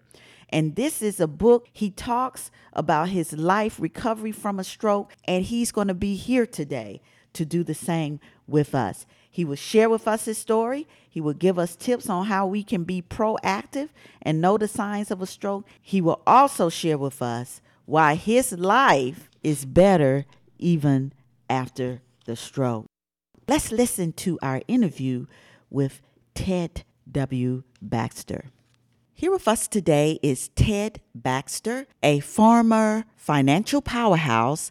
And 0.51 0.77
this 0.77 1.03
is 1.03 1.21
a 1.21 1.27
book, 1.27 1.69
he 1.73 1.91
talks 1.91 2.51
about 2.73 3.11
his 3.11 3.33
life 3.33 3.79
recovery 3.79 4.33
from 4.33 4.59
a 4.59 4.65
stroke, 4.65 5.15
and 5.25 5.45
he's 5.45 5.73
going 5.73 5.89
to 5.89 5.95
be 5.95 6.15
here 6.15 6.47
today 6.47 7.03
to 7.39 7.45
do 7.45 7.65
the 7.65 7.75
same 7.75 8.21
with 8.47 8.75
us. 8.75 9.07
He 9.31 9.45
will 9.45 9.57
share 9.57 9.89
with 9.89 10.09
us 10.09 10.25
his 10.25 10.37
story. 10.39 10.89
He 11.09 11.21
will 11.21 11.33
give 11.33 11.59
us 11.59 11.77
tips 11.77 12.11
on 12.11 12.27
how 12.27 12.47
we 12.47 12.65
can 12.65 12.83
be 12.83 13.01
proactive 13.01 13.91
and 14.21 14.41
know 14.41 14.59
the 14.59 14.67
signs 14.67 15.11
of 15.11 15.23
a 15.23 15.27
stroke. 15.27 15.65
He 15.81 16.01
will 16.01 16.21
also 16.27 16.69
share 16.69 16.99
with 16.99 17.23
us 17.23 17.61
why 17.87 18.17
his 18.17 18.53
life 18.53 19.31
is 19.43 19.65
better 19.65 20.27
even 20.59 21.13
after 21.49 22.03
the 22.25 22.35
stroke. 22.35 22.87
Let's 23.47 23.71
listen 23.71 24.13
to 24.15 24.39
our 24.43 24.61
interview 24.67 25.27
with 25.71 26.03
Ted 26.35 26.83
W. 27.11 27.63
Baxter. 27.81 28.47
Here 29.15 29.31
with 29.31 29.47
us 29.47 29.69
today 29.69 30.19
is 30.23 30.49
Ted 30.51 31.01
Baxter, 31.15 31.87
a 32.03 32.21
former 32.21 33.05
financial 33.17 33.81
powerhouse 33.81 34.71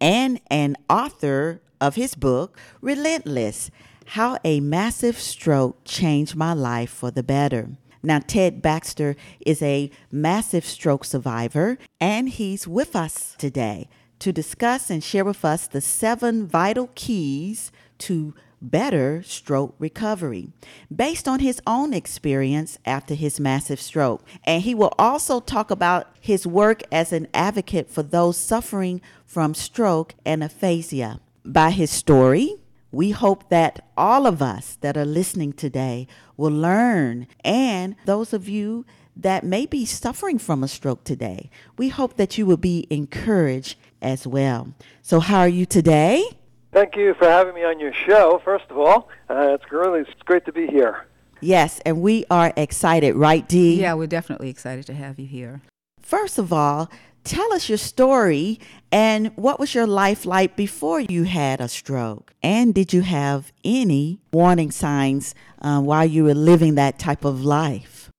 and 0.00 0.40
an 0.50 0.76
author 0.90 1.60
of 1.80 1.94
his 1.94 2.14
book, 2.14 2.58
Relentless 2.80 3.70
How 4.06 4.38
a 4.44 4.60
Massive 4.60 5.18
Stroke 5.18 5.78
Changed 5.84 6.36
My 6.36 6.52
Life 6.52 6.90
for 6.90 7.10
the 7.10 7.22
Better. 7.22 7.70
Now, 8.02 8.20
Ted 8.20 8.62
Baxter 8.62 9.16
is 9.44 9.60
a 9.60 9.90
massive 10.10 10.64
stroke 10.64 11.04
survivor, 11.04 11.78
and 12.00 12.28
he's 12.28 12.68
with 12.68 12.94
us 12.94 13.34
today 13.38 13.88
to 14.20 14.32
discuss 14.32 14.90
and 14.90 15.02
share 15.02 15.24
with 15.24 15.44
us 15.44 15.66
the 15.66 15.80
seven 15.80 16.46
vital 16.46 16.90
keys 16.94 17.72
to 17.98 18.34
better 18.60 19.22
stroke 19.22 19.74
recovery 19.78 20.50
based 20.94 21.28
on 21.28 21.38
his 21.40 21.60
own 21.66 21.94
experience 21.94 22.78
after 22.84 23.14
his 23.14 23.38
massive 23.38 23.80
stroke. 23.80 24.22
And 24.44 24.62
he 24.62 24.74
will 24.74 24.94
also 24.98 25.40
talk 25.40 25.70
about 25.70 26.08
his 26.20 26.46
work 26.46 26.82
as 26.90 27.12
an 27.12 27.28
advocate 27.32 27.88
for 27.88 28.02
those 28.02 28.36
suffering 28.36 29.00
from 29.24 29.54
stroke 29.54 30.14
and 30.24 30.42
aphasia. 30.42 31.20
By 31.48 31.70
his 31.70 31.90
story, 31.90 32.56
we 32.92 33.12
hope 33.12 33.48
that 33.48 33.82
all 33.96 34.26
of 34.26 34.42
us 34.42 34.76
that 34.82 34.98
are 34.98 35.06
listening 35.06 35.54
today 35.54 36.06
will 36.36 36.52
learn, 36.52 37.26
and 37.42 37.96
those 38.04 38.34
of 38.34 38.50
you 38.50 38.84
that 39.16 39.44
may 39.44 39.64
be 39.64 39.86
suffering 39.86 40.38
from 40.38 40.62
a 40.62 40.68
stroke 40.68 41.04
today, 41.04 41.48
we 41.78 41.88
hope 41.88 42.18
that 42.18 42.36
you 42.36 42.44
will 42.44 42.58
be 42.58 42.86
encouraged 42.90 43.78
as 44.02 44.26
well. 44.26 44.74
So, 45.00 45.20
how 45.20 45.38
are 45.38 45.48
you 45.48 45.64
today? 45.64 46.22
Thank 46.70 46.96
you 46.96 47.14
for 47.14 47.24
having 47.24 47.54
me 47.54 47.64
on 47.64 47.80
your 47.80 47.94
show, 47.94 48.42
first 48.44 48.66
of 48.68 48.76
all. 48.76 49.08
Uh, 49.30 49.54
it's, 49.54 49.72
really, 49.72 50.00
it's 50.00 50.22
great 50.26 50.44
to 50.44 50.52
be 50.52 50.66
here. 50.66 51.06
Yes, 51.40 51.80
and 51.86 52.02
we 52.02 52.26
are 52.30 52.52
excited, 52.58 53.14
right, 53.14 53.48
Dee? 53.48 53.80
Yeah, 53.80 53.94
we're 53.94 54.06
definitely 54.06 54.50
excited 54.50 54.84
to 54.84 54.92
have 54.92 55.18
you 55.18 55.26
here. 55.26 55.62
First 56.02 56.38
of 56.38 56.52
all, 56.52 56.90
tell 57.24 57.52
us 57.52 57.68
your 57.68 57.78
story 57.78 58.58
and 58.90 59.32
what 59.36 59.60
was 59.60 59.74
your 59.74 59.86
life 59.86 60.24
like 60.24 60.56
before 60.56 61.00
you 61.00 61.24
had 61.24 61.60
a 61.60 61.68
stroke? 61.68 62.34
And 62.42 62.74
did 62.74 62.92
you 62.92 63.02
have 63.02 63.52
any 63.64 64.20
warning 64.32 64.70
signs 64.70 65.34
uh, 65.60 65.80
while 65.80 66.06
you 66.06 66.24
were 66.24 66.34
living 66.34 66.74
that 66.76 66.98
type 66.98 67.24
of 67.24 67.44
life? 67.44 68.10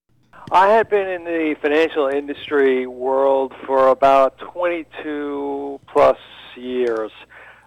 I 0.52 0.68
had 0.70 0.90
been 0.90 1.08
in 1.08 1.26
the 1.26 1.56
financial 1.62 2.08
industry 2.08 2.88
world 2.88 3.54
for 3.66 3.90
about 3.90 4.38
22 4.40 5.80
plus 5.88 6.18
years. 6.56 7.12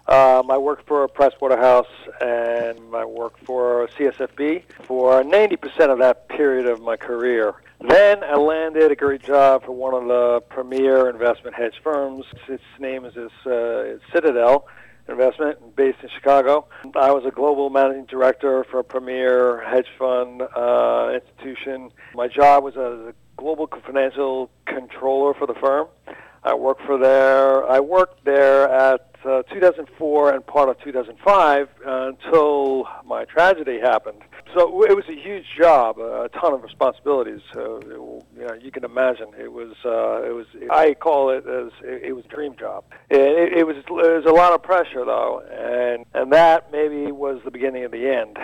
Um, 0.07 0.51
I 0.51 0.57
worked 0.57 0.85
for 0.85 1.07
Pricewaterhouse 1.07 1.87
and 2.19 2.93
I 2.93 3.05
worked 3.05 3.45
for 3.45 3.87
CSFB 3.97 4.63
for 4.83 5.23
90% 5.23 5.89
of 5.91 5.99
that 5.99 6.27
period 6.27 6.67
of 6.67 6.81
my 6.81 6.97
career. 6.97 7.55
Then 7.85 8.23
I 8.23 8.35
landed 8.35 8.93
a 8.93 8.95
great 8.95 9.23
job 9.23 9.65
for 9.65 9.73
one 9.73 9.93
of 9.93 10.07
the 10.07 10.41
premier 10.49 11.09
investment 11.09 11.53
hedge 11.53 11.75
firms. 11.83 12.23
Its 12.47 12.63
name 12.79 13.03
is, 13.03 13.17
uh, 13.17 13.97
Citadel 14.13 14.67
Investment, 15.09 15.75
based 15.75 15.97
in 16.01 16.07
Chicago. 16.15 16.65
I 16.95 17.11
was 17.11 17.25
a 17.25 17.31
global 17.31 17.69
managing 17.69 18.05
director 18.05 18.63
for 18.71 18.79
a 18.79 18.83
premier 18.85 19.61
hedge 19.67 19.87
fund 19.99 20.43
uh, 20.43 21.11
institution. 21.13 21.91
My 22.15 22.29
job 22.29 22.63
was 22.63 22.75
as 22.77 23.09
a 23.09 23.13
global 23.35 23.67
financial 23.85 24.49
controller 24.65 25.33
for 25.33 25.45
the 25.45 25.55
firm. 25.55 25.87
I 26.41 26.53
worked 26.53 26.83
for 26.85 26.97
there. 26.97 27.69
I 27.69 27.81
worked 27.81 28.23
there 28.23 28.69
at 28.69 29.12
uh, 29.25 29.43
2004 29.43 30.33
and 30.33 30.45
part 30.45 30.69
of 30.69 30.79
2005 30.81 31.69
uh, 31.85 32.07
until 32.07 32.87
my 33.05 33.25
tragedy 33.25 33.79
happened. 33.79 34.21
So 34.55 34.83
it 34.83 34.95
was 34.95 35.05
a 35.09 35.15
huge 35.15 35.45
job, 35.57 35.97
a 35.97 36.29
ton 36.29 36.53
of 36.53 36.61
responsibilities. 36.61 37.41
So 37.53 37.77
it, 37.77 38.39
you 38.39 38.47
know, 38.47 38.53
you 38.53 38.71
can 38.71 38.83
imagine 38.83 39.27
it 39.39 39.51
was. 39.51 39.73
Uh, 39.83 40.21
it 40.23 40.33
was. 40.33 40.45
I 40.69 40.93
call 40.93 41.31
it 41.31 41.47
as 41.47 41.71
it, 41.83 42.03
it 42.03 42.13
was 42.13 42.25
a 42.25 42.27
dream 42.27 42.55
job. 42.59 42.83
It, 43.09 43.57
it 43.57 43.65
was. 43.65 43.77
It 43.77 43.89
was 43.89 44.25
a 44.27 44.33
lot 44.33 44.53
of 44.53 44.61
pressure 44.61 45.05
though, 45.05 45.41
and 45.49 46.05
and 46.13 46.31
that 46.33 46.71
maybe 46.71 47.11
was 47.11 47.41
the 47.43 47.51
beginning 47.51 47.83
of 47.83 47.91
the 47.91 48.07
end. 48.07 48.37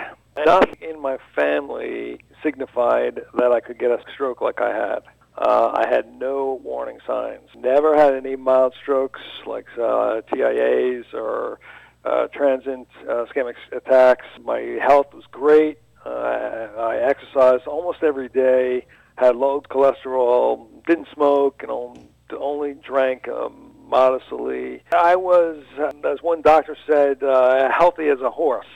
Nothing 0.44 0.76
in 0.80 1.00
my 1.00 1.18
family 1.34 2.20
signified 2.42 3.20
that 3.34 3.52
I 3.52 3.60
could 3.60 3.78
get 3.78 3.90
a 3.90 3.98
stroke 4.12 4.40
like 4.40 4.60
I 4.60 4.74
had. 4.74 5.00
Uh, 5.40 5.72
I 5.74 5.88
had 5.88 6.18
no 6.18 6.60
warning 6.62 6.98
signs. 7.06 7.48
Never 7.56 7.96
had 7.96 8.14
any 8.14 8.36
mild 8.36 8.74
strokes 8.82 9.20
like 9.46 9.66
uh, 9.74 10.20
TIAs 10.30 11.06
or 11.14 11.58
uh, 12.04 12.26
transient 12.28 12.88
uh, 13.08 13.24
ischemic 13.24 13.54
attacks. 13.72 14.26
My 14.44 14.78
health 14.82 15.14
was 15.14 15.24
great. 15.30 15.78
Uh, 16.04 16.08
I 16.78 16.98
exercised 17.02 17.66
almost 17.66 18.02
every 18.02 18.28
day. 18.28 18.86
Had 19.16 19.36
low 19.36 19.62
cholesterol. 19.62 20.66
Didn't 20.86 21.08
smoke. 21.14 21.62
And 21.62 21.70
only 22.38 22.74
drank 22.74 23.28
um, 23.28 23.72
modestly. 23.88 24.82
I 24.92 25.16
was, 25.16 25.62
as 25.78 26.22
one 26.22 26.42
doctor 26.42 26.76
said, 26.86 27.22
uh, 27.22 27.70
healthy 27.70 28.08
as 28.08 28.20
a 28.20 28.30
horse, 28.30 28.66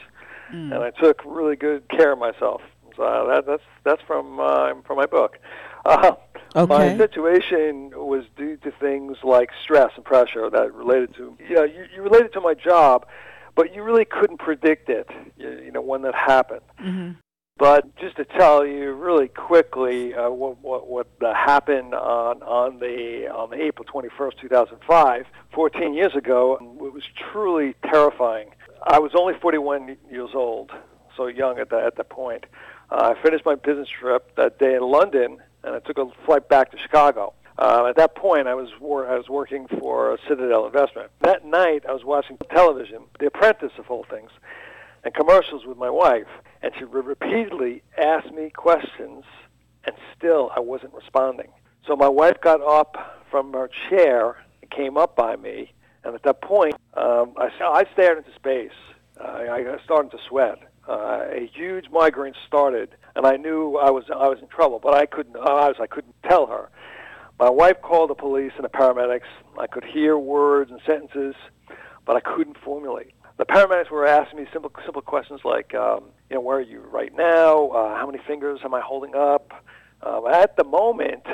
mm. 0.52 0.74
and 0.74 0.82
I 0.82 0.90
took 0.90 1.22
really 1.24 1.56
good 1.56 1.88
care 1.88 2.12
of 2.12 2.18
myself. 2.18 2.62
So 2.96 3.26
that, 3.28 3.46
that's 3.46 3.62
that's 3.84 4.02
from 4.06 4.38
uh, 4.40 4.74
from 4.86 4.96
my 4.96 5.06
book. 5.06 5.38
Uh, 5.84 6.12
Okay. 6.56 6.94
My 6.94 6.96
situation 6.96 7.90
was 7.96 8.24
due 8.36 8.56
to 8.58 8.70
things 8.70 9.16
like 9.24 9.50
stress 9.60 9.90
and 9.96 10.04
pressure 10.04 10.48
that 10.50 10.72
related 10.72 11.14
to 11.16 11.36
you 11.48 11.54
know 11.56 11.64
you, 11.64 11.86
you 11.94 12.02
related 12.02 12.32
to 12.34 12.40
my 12.40 12.54
job, 12.54 13.06
but 13.56 13.74
you 13.74 13.82
really 13.82 14.04
couldn't 14.04 14.38
predict 14.38 14.88
it. 14.88 15.10
You, 15.36 15.50
you 15.64 15.72
know 15.72 15.80
when 15.80 16.02
that 16.02 16.14
happened. 16.14 16.60
Mm-hmm. 16.80 17.12
But 17.56 17.96
just 17.96 18.16
to 18.16 18.24
tell 18.24 18.64
you 18.64 18.92
really 18.92 19.26
quickly 19.26 20.14
uh, 20.14 20.30
what 20.30 20.58
what, 20.62 20.86
what 20.86 21.08
happened 21.20 21.92
on 21.92 22.40
on 22.44 22.78
the 22.78 23.26
on 23.34 23.50
the 23.50 23.60
April 23.60 23.84
21st, 23.84 24.40
2005, 24.40 25.26
14 25.52 25.94
years 25.94 26.14
ago, 26.14 26.56
it 26.84 26.92
was 26.92 27.02
truly 27.32 27.74
terrifying. 27.82 28.50
I 28.86 29.00
was 29.00 29.10
only 29.16 29.34
41 29.40 29.96
years 30.08 30.30
old, 30.34 30.70
so 31.16 31.26
young 31.26 31.58
at 31.58 31.70
that 31.70 31.82
at 31.84 31.96
that 31.96 32.10
point. 32.10 32.44
Uh, 32.92 33.14
I 33.16 33.22
finished 33.22 33.44
my 33.44 33.56
business 33.56 33.88
trip 33.88 34.36
that 34.36 34.60
day 34.60 34.74
in 34.76 34.82
London 34.82 35.38
and 35.64 35.74
I 35.74 35.78
took 35.80 35.98
a 35.98 36.06
flight 36.24 36.48
back 36.48 36.70
to 36.72 36.78
Chicago. 36.78 37.34
Uh, 37.58 37.86
at 37.86 37.96
that 37.96 38.16
point, 38.16 38.48
I 38.48 38.54
was 38.54 38.68
wor- 38.80 39.08
I 39.08 39.16
was 39.16 39.28
working 39.28 39.68
for 39.78 40.18
Citadel 40.28 40.66
Investment. 40.66 41.10
That 41.20 41.44
night, 41.44 41.84
I 41.88 41.92
was 41.92 42.04
watching 42.04 42.36
television, 42.50 43.04
The 43.20 43.26
Apprentice 43.26 43.72
of 43.78 43.90
all 43.90 44.04
things, 44.10 44.30
and 45.04 45.14
commercials 45.14 45.64
with 45.64 45.78
my 45.78 45.90
wife, 45.90 46.26
and 46.62 46.72
she 46.76 46.84
repeatedly 46.84 47.82
asked 47.96 48.32
me 48.32 48.50
questions, 48.50 49.24
and 49.84 49.94
still 50.16 50.50
I 50.56 50.60
wasn't 50.60 50.94
responding. 50.94 51.48
So 51.86 51.94
my 51.94 52.08
wife 52.08 52.40
got 52.42 52.60
up 52.60 53.22
from 53.30 53.52
her 53.52 53.70
chair 53.88 54.36
and 54.62 54.70
came 54.70 54.96
up 54.96 55.14
by 55.14 55.36
me, 55.36 55.72
and 56.02 56.14
at 56.14 56.22
that 56.24 56.40
point, 56.42 56.74
um, 56.94 57.34
I, 57.36 57.50
I 57.60 57.84
stared 57.92 58.18
into 58.18 58.34
space. 58.34 58.72
Uh, 59.20 59.46
I 59.48 59.76
started 59.84 60.10
to 60.10 60.18
sweat. 60.28 60.58
Uh, 60.88 61.24
a 61.30 61.50
huge 61.54 61.88
migraine 61.90 62.34
started, 62.46 62.96
and 63.16 63.26
I 63.26 63.36
knew 63.36 63.76
I 63.76 63.90
was 63.90 64.04
I 64.10 64.28
was 64.28 64.38
in 64.40 64.48
trouble, 64.48 64.80
but 64.82 64.94
I 64.94 65.06
couldn't 65.06 65.36
I 65.36 65.68
was 65.68 65.76
I 65.80 65.86
couldn't 65.86 66.14
tell 66.28 66.46
her. 66.46 66.70
My 67.38 67.50
wife 67.50 67.80
called 67.82 68.10
the 68.10 68.14
police 68.14 68.52
and 68.56 68.64
the 68.64 68.68
paramedics. 68.68 69.28
I 69.58 69.66
could 69.66 69.84
hear 69.84 70.16
words 70.16 70.70
and 70.70 70.80
sentences, 70.86 71.34
but 72.04 72.16
I 72.16 72.20
couldn't 72.20 72.56
formulate. 72.64 73.12
The 73.36 73.44
paramedics 73.44 73.90
were 73.90 74.06
asking 74.06 74.40
me 74.40 74.46
simple 74.52 74.70
simple 74.84 75.02
questions 75.02 75.40
like, 75.44 75.74
um, 75.74 76.04
you 76.30 76.36
know, 76.36 76.40
where 76.40 76.58
are 76.58 76.62
you 76.62 76.80
right 76.80 77.14
now? 77.16 77.68
Uh, 77.68 77.96
how 77.96 78.06
many 78.06 78.22
fingers 78.26 78.60
am 78.64 78.74
I 78.74 78.80
holding 78.80 79.14
up? 79.14 79.52
Uh, 80.02 80.26
at 80.28 80.56
the 80.56 80.64
moment, 80.64 81.24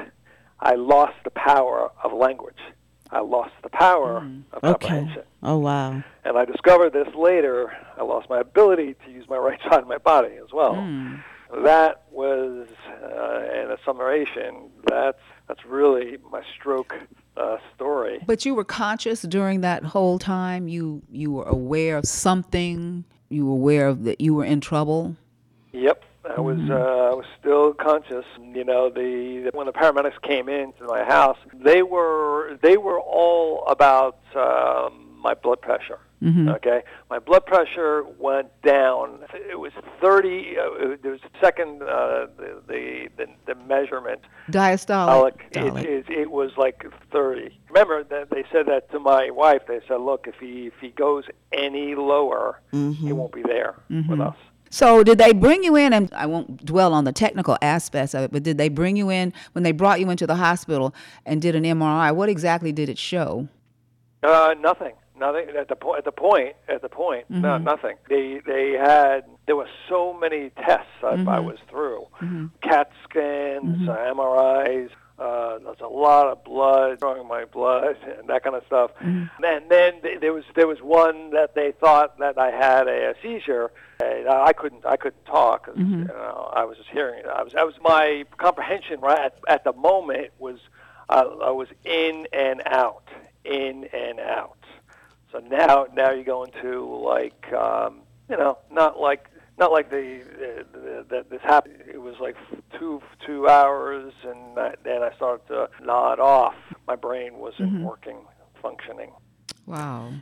I 0.61 0.75
lost 0.75 1.16
the 1.25 1.31
power 1.31 1.90
of 2.03 2.12
language. 2.12 2.59
I 3.11 3.21
lost 3.21 3.53
the 3.62 3.69
power 3.69 4.21
mm. 4.21 4.45
of 4.53 4.62
okay. 4.62 5.09
Oh 5.43 5.59
wow! 5.59 6.03
And 6.25 6.38
I 6.38 6.45
discovered 6.45 6.93
this 6.93 7.09
later. 7.14 7.73
I 7.99 8.05
lost 8.05 8.31
my 8.31 8.38
ability 8.38 8.95
to 9.05 9.11
use 9.11 9.29
my 9.29 9.37
right 9.49 9.59
side 9.69 9.81
of 9.81 9.88
my 9.88 9.99
body 9.99 10.37
as 10.43 10.53
well. 10.53 10.75
Mm 10.75 11.23
that 11.64 12.04
was, 12.10 12.68
uh, 13.02 13.62
in 13.62 13.70
a 13.70 13.76
summation, 13.84 14.70
that's 14.86 15.18
that's 15.48 15.64
really 15.64 16.16
my 16.30 16.42
stroke 16.56 16.94
uh, 17.36 17.56
story. 17.74 18.20
But 18.24 18.44
you 18.44 18.54
were 18.54 18.64
conscious 18.64 19.22
during 19.22 19.62
that 19.62 19.82
whole 19.82 20.18
time. 20.18 20.68
You 20.68 21.02
you 21.10 21.32
were 21.32 21.44
aware 21.44 21.96
of 21.96 22.06
something. 22.06 23.04
You 23.28 23.46
were 23.46 23.54
aware 23.54 23.88
of 23.88 24.04
that 24.04 24.20
you 24.20 24.34
were 24.34 24.44
in 24.44 24.60
trouble. 24.60 25.16
Yep. 25.72 26.04
I 26.36 26.40
was 26.40 26.58
mm-hmm. 26.58 26.70
uh, 26.70 26.74
I 26.74 27.14
was 27.14 27.24
still 27.40 27.72
conscious. 27.74 28.24
You 28.38 28.64
know, 28.64 28.90
the 28.90 29.50
when 29.54 29.66
the 29.66 29.72
paramedics 29.72 30.20
came 30.22 30.48
into 30.48 30.84
my 30.84 31.02
house, 31.02 31.38
they 31.54 31.82
were 31.82 32.58
they 32.62 32.76
were 32.76 33.00
all 33.00 33.66
about 33.66 34.18
um, 34.36 35.10
my 35.20 35.35
blood 35.35 35.61
pressure. 35.61 35.98
Mm-hmm. 36.22 36.48
Okay, 36.50 36.83
my 37.09 37.18
blood 37.18 37.46
pressure 37.46 38.04
went 38.18 38.48
down. 38.62 39.20
It 39.50 39.59
was 39.59 39.72
30. 40.02 40.56
Uh, 40.59 40.90
it 40.90 41.04
was 41.04 41.20
second 41.40 41.83
uh, 41.83 42.26
the, 42.37 42.62
the, 42.68 43.09
the 43.16 43.26
the 43.46 43.54
measurement. 43.54 44.20
Diastolic. 44.50 45.40
It, 45.52 45.87
it, 45.87 46.11
it, 46.11 46.30
was 46.30 46.50
like 46.59 46.85
30. 47.11 47.59
Remember 47.68 48.04
that 48.04 48.28
they 48.30 48.44
said 48.52 48.66
that 48.66 48.90
to 48.90 49.00
my 49.00 49.30
wife. 49.30 49.62
They 49.66 49.80
said, 49.88 50.00
"Look, 50.00 50.26
if 50.26 50.35
he 50.38 50.66
if 50.66 50.74
he 50.80 50.90
goes 50.90 51.24
any 51.52 51.94
lower, 51.94 52.61
mm-hmm. 52.72 52.92
he 52.92 53.12
won't 53.12 53.33
be 53.33 53.42
there 53.42 53.76
mm-hmm. 53.90 54.11
with 54.11 54.20
us." 54.20 54.37
So 54.70 55.02
did 55.02 55.18
they 55.18 55.33
bring 55.33 55.64
you 55.64 55.74
in? 55.74 55.92
And 55.92 56.12
I 56.14 56.26
won't 56.26 56.64
dwell 56.64 56.94
on 56.94 57.04
the 57.04 57.12
technical 57.12 57.59
aspects 57.61 58.14
of 58.14 58.22
it, 58.22 58.30
but 58.30 58.44
did 58.44 58.56
they 58.56 58.68
bring 58.68 58.96
you 58.96 59.11
in 59.11 59.33
when 59.52 59.64
they 59.64 59.72
brought 59.72 60.00
you 60.00 60.09
into 60.11 60.26
the 60.26 60.37
hospital 60.37 60.94
and 61.26 61.42
did 61.42 61.56
an 61.56 61.64
MRI? 61.64 62.14
What 62.14 62.28
exactly 62.28 62.72
did 62.72 62.88
it 62.88 62.96
show? 62.96 63.48
Uh, 64.22 64.54
nothing. 64.61 64.92
Nothing 65.20 65.46
at 65.56 65.68
the 65.68 65.76
point. 65.76 65.98
At 65.98 66.04
the 66.04 66.12
point. 66.12 66.56
At 66.68 66.83
the 66.83 66.88
point. 66.88 67.24
Mm-hmm. 67.30 67.42
No, 67.42 67.59
nothing. 67.59 67.96
They 68.09 68.40
they 68.46 68.72
had. 68.72 69.24
There 69.46 69.56
were 69.56 69.68
so 69.88 70.12
many 70.14 70.50
tests 70.50 70.87
I, 71.02 71.16
Mm-hmm. 71.16 71.28
I 71.28 71.40
was 71.40 71.59
through. 71.68 72.06
CAT 72.62 72.90
scans, 73.09 73.87
MRIs. 73.88 74.90
Uh, 75.18 75.59
there's 75.59 75.80
a 75.80 75.87
lot 75.87 76.28
of 76.28 76.42
blood, 76.44 76.98
drawing 76.98 77.28
my 77.28 77.45
blood, 77.45 77.97
and 78.18 78.26
that 78.28 78.42
kind 78.42 78.57
of 78.57 78.64
stuff. 78.66 78.90
Mm-hmm. 79.03 79.45
And 79.45 79.70
then 79.70 80.01
th- 80.01 80.20
there 80.20 80.32
was 80.32 80.45
there 80.55 80.66
was 80.66 80.78
one 80.80 81.30
that 81.32 81.55
they 81.55 81.72
thought 81.72 82.18
that 82.20 82.38
I 82.38 82.51
had 82.51 82.88
a, 82.88 83.11
a 83.11 83.14
seizure. 83.22 83.70
And 84.03 84.26
I 84.30 84.55
couldn't 84.55 84.86
I 84.86 84.97
couldn't 84.97 85.26
talk. 85.26 85.66
'cause, 85.66 85.76
Mm-hmm. 85.76 86.03
You 86.03 86.09
know, 86.09 86.51
I 86.55 86.64
was 86.64 86.78
just 86.78 86.88
hearing 86.88 87.18
it. 87.20 87.26
I 87.26 87.42
was 87.42 87.55
I 87.55 87.64
was 87.64 87.74
my 87.82 88.24
comprehension 88.38 89.01
right 89.01 89.18
at, 89.18 89.38
at 89.47 89.64
the 89.64 89.74
moment 89.74 90.28
was 90.38 90.59
uh, 91.11 91.24
I 91.42 91.51
was 91.51 91.68
in 91.84 92.26
and 92.32 92.62
out, 92.64 93.05
in 93.45 93.84
and 93.92 94.20
out. 94.20 94.57
So 95.33 95.39
now, 95.39 95.87
now 95.95 96.11
you're 96.11 96.24
going 96.24 96.51
to 96.62 97.03
like, 97.05 97.53
um, 97.53 98.01
you 98.28 98.37
know, 98.37 98.59
not 98.70 98.99
like, 98.99 99.28
not 99.59 99.72
like 99.72 99.91
the, 99.91 100.22
the, 100.39 100.66
the 100.72 101.07
that 101.11 101.31
this 101.31 101.41
happened. 101.43 101.83
It 101.87 102.01
was 102.01 102.14
like 102.20 102.37
two 102.78 103.03
two 103.26 103.47
hours, 103.47 104.12
and 104.24 104.59
I, 104.59 104.74
then 104.85 105.03
I 105.03 105.14
started 105.16 105.47
to 105.49 105.68
nod 105.85 106.18
off. 106.18 106.55
My 106.89 106.97
brain 106.97 107.35
wasn't 107.37 107.83
working, 107.83 108.18
functioning. 108.62 109.12
Wow. 109.66 110.14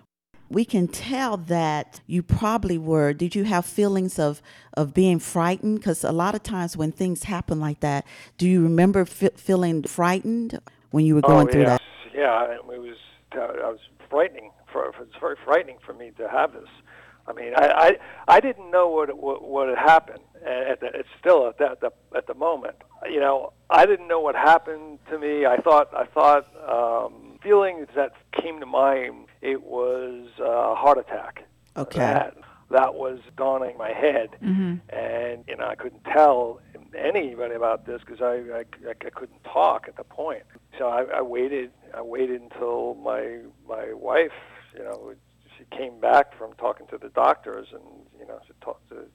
we 0.51 0.65
can 0.65 0.89
tell 0.89 1.37
that 1.37 2.01
you 2.07 2.23
probably 2.23 2.77
were 2.77 3.13
did 3.13 3.35
you 3.35 3.45
have 3.45 3.65
feelings 3.65 4.19
of 4.19 4.43
of 4.75 4.93
being 4.93 5.19
frightened 5.19 5.79
because 5.79 6.05
a 6.05 6.13
lot 6.13 6.35
of 6.35 6.43
times 6.43 6.77
when 6.77 6.93
things 6.93 7.25
happen 7.25 7.61
like 7.61 7.81
that 7.81 8.07
do 8.37 8.47
you 8.47 8.63
remember 8.63 9.05
fe- 9.05 9.31
feeling 9.37 9.83
frightened 9.83 10.59
when 10.91 11.05
you 11.05 11.15
were 11.15 11.23
going 11.23 11.49
oh, 11.49 11.53
through 11.53 11.63
yeah. 11.63 11.69
that 11.69 11.83
Yeah, 12.15 12.53
it 12.53 12.67
was. 12.67 12.97
I 13.33 13.71
was 13.71 13.79
frightening. 14.11 14.51
For 14.73 14.93
it's 15.01 15.17
very 15.21 15.37
frightening 15.45 15.79
for 15.85 15.93
me 15.93 16.13
to 16.19 16.29
have 16.29 16.53
this. 16.53 16.69
I 17.27 17.33
mean, 17.33 17.53
I 17.57 17.67
I, 17.67 18.37
I 18.37 18.41
didn't 18.41 18.71
know 18.71 18.89
what 18.89 19.17
what, 19.17 19.43
what 19.43 19.69
had 19.69 19.79
happened. 19.79 20.21
At 20.47 20.81
the, 20.81 20.87
it's 20.95 21.09
still 21.19 21.49
at 21.49 21.59
the, 21.59 21.71
at 21.71 21.81
the 21.81 21.91
at 22.17 22.27
the 22.27 22.35
moment. 22.35 22.77
You 23.11 23.21
know, 23.21 23.53
I 23.71 23.87
didn't 23.87 24.09
know 24.09 24.21
what 24.21 24.35
happened 24.35 24.99
to 25.11 25.19
me. 25.19 25.47
I 25.47 25.57
thought 25.57 25.93
I 25.95 26.07
thought 26.07 26.47
um, 26.69 27.39
feelings 27.43 27.89
that 27.97 28.13
came 28.33 28.61
to 28.61 28.67
mind. 28.67 29.27
It 29.41 29.63
was 29.63 30.29
a 30.41 30.75
heart 30.75 30.99
attack. 30.99 31.45
Okay. 31.77 31.99
That, 32.01 32.35
that 32.71 32.95
was 32.95 33.19
dawning 33.37 33.73
in 33.73 33.79
my 33.79 33.93
head, 33.93 34.31
and 34.91 35.45
you 35.49 35.57
know 35.57 35.67
I 35.67 35.75
couldn't 35.75 36.05
tell 36.05 36.61
anybody 36.97 37.55
about 37.55 37.87
this 37.87 38.01
because 38.05 38.21
I, 38.21 38.59
I 38.59 38.91
I 38.91 39.11
couldn't 39.11 39.43
talk 39.45 39.87
at 39.89 39.97
the 39.97 40.05
point. 40.05 40.43
So 40.79 40.89
I, 40.89 41.05
I 41.19 41.23
waited. 41.23 41.71
I 41.95 42.03
waited 42.03 42.43
until 42.43 42.95
my 42.97 43.39
my 43.67 43.93
wife, 43.95 44.33
you 44.77 44.85
know, 44.85 45.15
she 45.57 45.65
came 45.77 46.01
back 46.01 46.37
from 46.37 46.53
talking 46.55 46.87
to 46.89 46.99
the 46.99 47.09
doctors, 47.11 47.69
and 47.73 47.83
you 48.19 48.27
know, 48.27 48.39
she 48.47 48.53
talked 48.61 48.89
to 48.91 49.07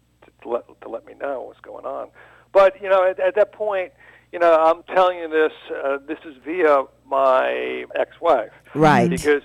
to 0.41 0.49
let 0.49 0.63
to 0.81 0.89
let 0.89 1.05
me 1.05 1.13
know 1.19 1.43
what's 1.43 1.59
going 1.61 1.85
on. 1.85 2.09
But 2.51 2.81
you 2.81 2.89
know, 2.89 3.07
at, 3.09 3.19
at 3.19 3.35
that 3.35 3.51
point, 3.53 3.91
you 4.31 4.39
know, 4.39 4.53
I'm 4.53 4.83
telling 4.95 5.19
you 5.19 5.29
this. 5.29 5.51
Uh, 5.71 5.97
this 6.07 6.19
is 6.25 6.35
via 6.43 6.83
my 7.05 7.85
ex-wife, 7.95 8.51
Right. 8.73 9.09
Because 9.09 9.41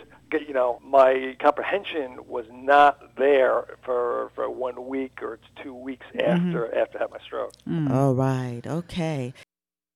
you 0.47 0.53
know, 0.53 0.79
my 0.85 1.37
comprehension 1.41 2.19
was 2.27 2.45
not 2.53 3.17
there 3.17 3.65
for 3.85 4.31
for 4.35 4.51
one 4.51 4.87
week 4.89 5.23
or 5.23 5.39
two 5.63 5.75
weeks 5.75 6.07
after 6.19 6.75
after 6.77 6.99
I 6.99 7.03
had 7.03 7.11
my 7.11 7.19
stroke. 7.25 7.53
all 7.91 8.15
right 8.15 8.63
okay 8.67 9.33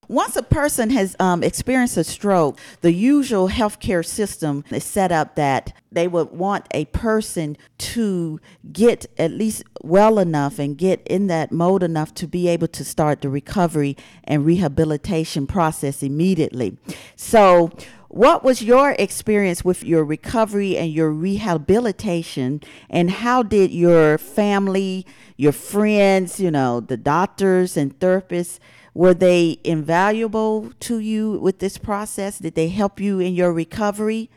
once 0.09 0.36
a 0.36 0.42
person 0.42 0.90
has 0.90 1.14
um, 1.20 1.42
experienced 1.42 1.96
a 1.96 2.05
stroke, 2.05 2.59
the 2.80 2.92
usual 2.92 3.48
healthcare 3.48 4.05
system 4.05 4.64
is 4.70 4.84
set 4.84 5.12
up 5.12 5.36
that 5.36 5.72
they 5.92 6.09
would 6.09 6.30
want 6.32 6.66
a 6.72 6.84
person 6.86 7.57
to 7.78 8.40
get 8.72 9.07
at 9.16 9.30
least 9.30 9.62
well 9.82 10.18
enough 10.18 10.59
and 10.59 10.76
get 10.76 11.07
in 11.07 11.28
that 11.28 11.53
mode 11.53 11.82
enough 11.82 12.12
to 12.14 12.26
be 12.26 12.48
able 12.48 12.68
to 12.68 12.84
start 12.84 13.20
the 13.20 13.28
recovery 13.28 13.96
and 14.24 14.44
rehabilitation 14.44 15.46
process 15.46 16.03
immediately. 16.03 16.76
So, 17.14 17.70
what 18.09 18.44
was 18.44 18.61
your 18.61 18.90
experience 18.98 19.64
with 19.64 19.82
your 19.82 20.05
recovery 20.05 20.76
and 20.76 20.92
your 20.92 21.11
rehabilitation, 21.11 22.61
and 22.90 23.11
how 23.11 23.42
did 23.42 23.70
your 23.70 24.18
family, 24.18 25.07
your 25.38 25.53
friends, 25.53 26.38
you 26.38 26.50
know, 26.50 26.80
the 26.80 26.98
doctors 26.98 27.74
and 27.74 27.98
therapists, 28.00 28.59
were 28.95 29.14
they 29.14 29.59
invaluable 29.64 30.72
to 30.80 30.99
you 30.99 31.38
with 31.38 31.59
this 31.59 31.78
process? 31.78 32.38
Did 32.38 32.55
they 32.55 32.68
help 32.68 33.01
you 33.01 33.20
in 33.20 33.34
your 33.34 33.53
recovery? 33.53 34.30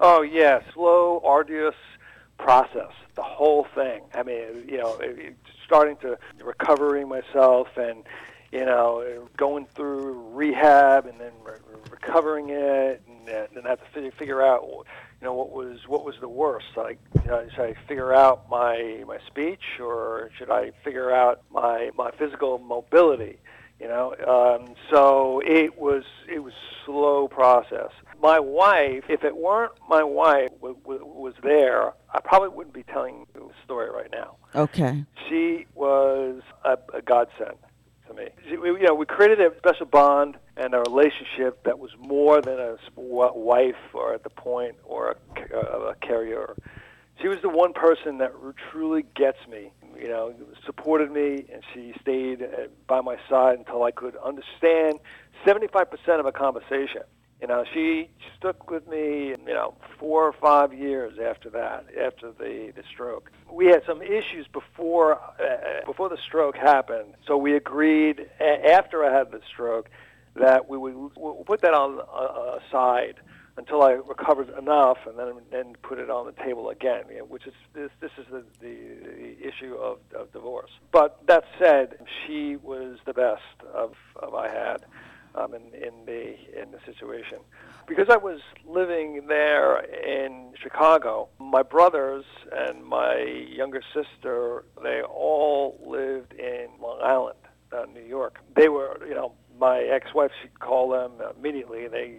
Oh 0.00 0.22
yeah, 0.22 0.60
slow, 0.74 1.20
arduous 1.24 1.74
process. 2.38 2.92
The 3.14 3.22
whole 3.22 3.66
thing. 3.74 4.02
I 4.14 4.22
mean, 4.22 4.68
you 4.68 4.78
know, 4.78 4.98
starting 5.64 5.96
to 5.98 6.18
recovering 6.42 7.08
myself 7.08 7.68
and 7.76 8.04
you 8.52 8.64
know 8.64 9.28
going 9.36 9.66
through 9.74 10.30
rehab 10.32 11.06
and 11.06 11.20
then 11.20 11.32
re- 11.44 11.52
re- 11.70 11.80
recovering 11.90 12.48
it 12.50 13.02
and 13.06 13.26
then 13.26 13.46
then 13.54 13.64
have 13.64 13.80
to 13.94 14.10
figure 14.12 14.40
out 14.40 14.62
you 15.20 15.24
know 15.24 15.34
what 15.34 15.50
was 15.50 15.80
what 15.86 16.04
was 16.04 16.14
the 16.20 16.28
worst. 16.28 16.66
Like, 16.76 16.98
you 17.22 17.28
know, 17.28 17.46
should 17.54 17.64
I 17.64 17.74
figure 17.86 18.14
out 18.14 18.48
my 18.48 19.04
my 19.06 19.18
speech 19.26 19.80
or 19.80 20.30
should 20.38 20.50
I 20.50 20.72
figure 20.84 21.12
out 21.12 21.42
my 21.50 21.90
my 21.96 22.10
physical 22.12 22.58
mobility? 22.58 23.38
You 23.80 23.88
know 23.88 24.14
um, 24.26 24.74
so 24.90 25.40
it 25.44 25.78
was 25.78 26.04
it 26.28 26.40
was 26.40 26.52
slow 26.84 27.28
process 27.28 27.90
my 28.22 28.38
wife 28.40 29.04
if 29.08 29.22
it 29.24 29.36
weren't 29.36 29.72
my 29.88 30.02
wife 30.02 30.48
w- 30.60 30.76
w- 30.82 31.04
was 31.04 31.34
there 31.42 31.92
i 32.12 32.20
probably 32.20 32.48
wouldn't 32.48 32.74
be 32.74 32.82
telling 32.84 33.18
you 33.18 33.26
the 33.34 33.54
story 33.64 33.90
right 33.90 34.10
now 34.12 34.36
Okay. 34.54 35.04
she 35.28 35.66
was 35.74 36.40
a, 36.64 36.76
a 36.94 37.02
godsend 37.02 37.56
to 38.08 38.14
me 38.14 38.28
She- 38.48 38.56
we, 38.56 38.68
you 38.70 38.82
know 38.86 38.94
we 38.94 39.06
created 39.06 39.40
a 39.40 39.56
special 39.58 39.86
bond 39.86 40.36
and 40.56 40.74
a 40.74 40.80
relationship 40.80 41.62
that 41.64 41.78
was 41.78 41.90
more 42.00 42.40
than 42.40 42.58
a 42.58 42.76
wife 42.96 43.76
or 43.94 44.14
at 44.14 44.22
the 44.24 44.30
point 44.30 44.76
or 44.84 45.10
a, 45.10 45.14
ca- 45.34 45.56
a 45.90 45.94
carrier 45.96 46.56
she 47.20 47.26
was 47.28 47.38
the 47.42 47.48
one 47.48 47.72
person 47.72 48.18
that 48.18 48.32
truly 48.70 49.04
gets 49.16 49.38
me. 49.50 49.72
You 50.00 50.08
know, 50.08 50.34
supported 50.64 51.10
me, 51.10 51.44
and 51.52 51.62
she 51.74 51.92
stayed 52.00 52.42
uh, 52.42 52.68
by 52.86 53.00
my 53.00 53.16
side 53.28 53.58
until 53.58 53.82
I 53.82 53.90
could 53.90 54.16
understand 54.16 55.00
75% 55.44 56.20
of 56.20 56.26
a 56.26 56.32
conversation. 56.32 57.02
You 57.40 57.46
know, 57.46 57.64
she 57.72 58.10
stuck 58.36 58.68
with 58.68 58.88
me, 58.88 59.28
you 59.28 59.54
know, 59.54 59.74
four 59.98 60.26
or 60.26 60.32
five 60.32 60.72
years 60.72 61.18
after 61.24 61.50
that, 61.50 61.86
after 62.00 62.32
the, 62.32 62.72
the 62.74 62.82
stroke. 62.92 63.30
We 63.50 63.66
had 63.66 63.82
some 63.86 64.02
issues 64.02 64.46
before 64.52 65.14
uh, 65.14 65.86
before 65.86 66.08
the 66.08 66.18
stroke 66.26 66.56
happened, 66.56 67.14
so 67.26 67.36
we 67.36 67.54
agreed 67.54 68.28
after 68.40 69.04
I 69.04 69.16
had 69.16 69.30
the 69.30 69.40
stroke 69.52 69.88
that 70.34 70.68
we 70.68 70.78
would 70.78 70.94
we'll 71.16 71.44
put 71.44 71.60
that 71.62 71.74
on 71.74 72.00
uh, 72.00 72.58
aside 72.58 73.20
until 73.58 73.82
I 73.82 73.90
recovered 73.90 74.50
enough, 74.56 74.98
and 75.06 75.18
then 75.18 75.32
then 75.50 75.74
put 75.82 75.98
it 75.98 76.08
on 76.08 76.26
the 76.26 76.32
table 76.44 76.70
again. 76.70 77.02
You 77.10 77.18
know, 77.18 77.24
which 77.24 77.46
is 77.46 77.52
this 77.74 77.90
this 78.00 78.12
is 78.16 78.26
the, 78.30 78.44
the, 78.60 78.76
the 79.04 79.46
issue 79.46 79.74
of, 79.74 79.98
of 80.16 80.32
divorce. 80.32 80.70
But 80.92 81.20
that 81.26 81.44
said, 81.58 81.98
she 82.24 82.56
was 82.56 82.98
the 83.04 83.12
best 83.12 83.42
of, 83.74 83.94
of 84.16 84.34
I 84.34 84.48
had 84.48 84.84
um, 85.34 85.54
in 85.54 85.62
in 85.74 86.06
the 86.06 86.36
in 86.62 86.70
the 86.70 86.78
situation 86.86 87.38
because 87.88 88.06
I 88.08 88.16
was 88.16 88.40
living 88.64 89.26
there 89.26 89.80
in 89.80 90.52
Chicago. 90.62 91.28
My 91.40 91.62
brothers 91.62 92.24
and 92.52 92.84
my 92.84 93.16
younger 93.50 93.82
sister 93.92 94.64
they 94.82 95.02
all 95.02 95.80
lived 95.84 96.32
in 96.34 96.68
Long 96.80 97.00
Island, 97.02 97.38
uh, 97.72 97.86
New 97.92 98.06
York. 98.06 98.38
They 98.54 98.68
were 98.68 99.04
you 99.06 99.14
know 99.14 99.32
my 99.58 99.80
ex-wife 99.80 100.30
she'd 100.42 100.60
call 100.60 100.90
them 100.90 101.12
immediately. 101.36 101.88
They 101.88 102.18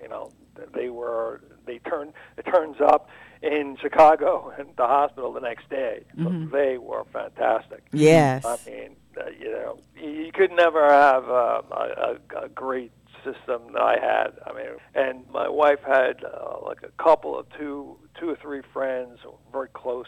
you 0.00 0.08
know 0.08 0.30
they 0.74 0.88
were 0.88 1.40
they 1.66 1.78
turned 1.78 2.12
it 2.36 2.42
turns 2.42 2.76
up 2.80 3.08
in 3.42 3.76
Chicago 3.80 4.52
and 4.58 4.68
the 4.76 4.86
hospital 4.86 5.32
the 5.32 5.40
next 5.40 5.68
day. 5.68 6.04
So 6.16 6.30
they 6.52 6.78
were 6.78 7.04
fantastic. 7.12 7.84
Yes. 7.92 8.44
I 8.44 8.58
mean, 8.66 8.96
uh, 9.18 9.30
you 9.38 9.50
know, 9.50 9.78
you 9.94 10.10
you 10.10 10.32
could 10.32 10.52
never 10.52 10.88
have 10.88 11.24
uh, 11.28 11.62
a, 11.70 12.18
a, 12.34 12.44
a 12.44 12.48
great 12.48 12.92
system 13.26 13.72
that 13.72 13.82
I 13.82 13.98
had. 14.00 14.38
I 14.46 14.52
mean, 14.52 14.66
and 14.94 15.24
my 15.30 15.48
wife 15.48 15.80
had 15.86 16.24
uh, 16.24 16.58
like 16.64 16.82
a 16.82 17.02
couple 17.02 17.38
of 17.38 17.46
two, 17.58 17.96
two 18.18 18.30
or 18.30 18.36
three 18.36 18.62
friends, 18.72 19.18
very 19.52 19.68
close, 19.68 20.06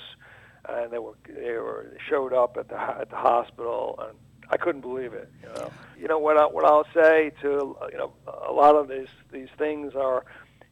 and 0.68 0.92
they 0.92 0.98
were 0.98 1.16
they 1.26 1.52
were 1.52 1.92
showed 2.08 2.32
up 2.32 2.56
at 2.56 2.68
the 2.68 2.78
at 2.78 3.10
the 3.10 3.16
hospital, 3.16 3.98
and 4.08 4.18
I 4.50 4.56
couldn't 4.56 4.80
believe 4.82 5.12
it. 5.12 5.30
You 5.42 5.48
know, 5.54 5.72
you 6.00 6.08
know 6.08 6.18
what 6.18 6.36
I, 6.38 6.44
what 6.46 6.64
I'll 6.64 6.86
say 6.94 7.32
to 7.42 7.76
you 7.92 7.98
know 7.98 8.12
a 8.48 8.52
lot 8.52 8.74
of 8.76 8.88
these 8.88 9.08
these 9.32 9.48
things 9.58 9.94
are. 9.94 10.24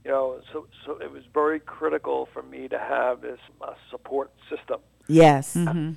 You 0.05 0.13
know, 0.13 0.41
so 0.53 0.69
so 0.85 0.99
it 0.99 1.11
was 1.11 1.25
very 1.35 1.59
critical 1.59 2.29
for 2.33 2.41
me 2.41 2.69
to 2.69 2.79
have 2.79 3.23
this 3.23 3.41
uh, 3.61 3.73
support 3.91 4.31
system 4.49 4.79
Yes. 5.09 5.55
mhm 5.57 5.97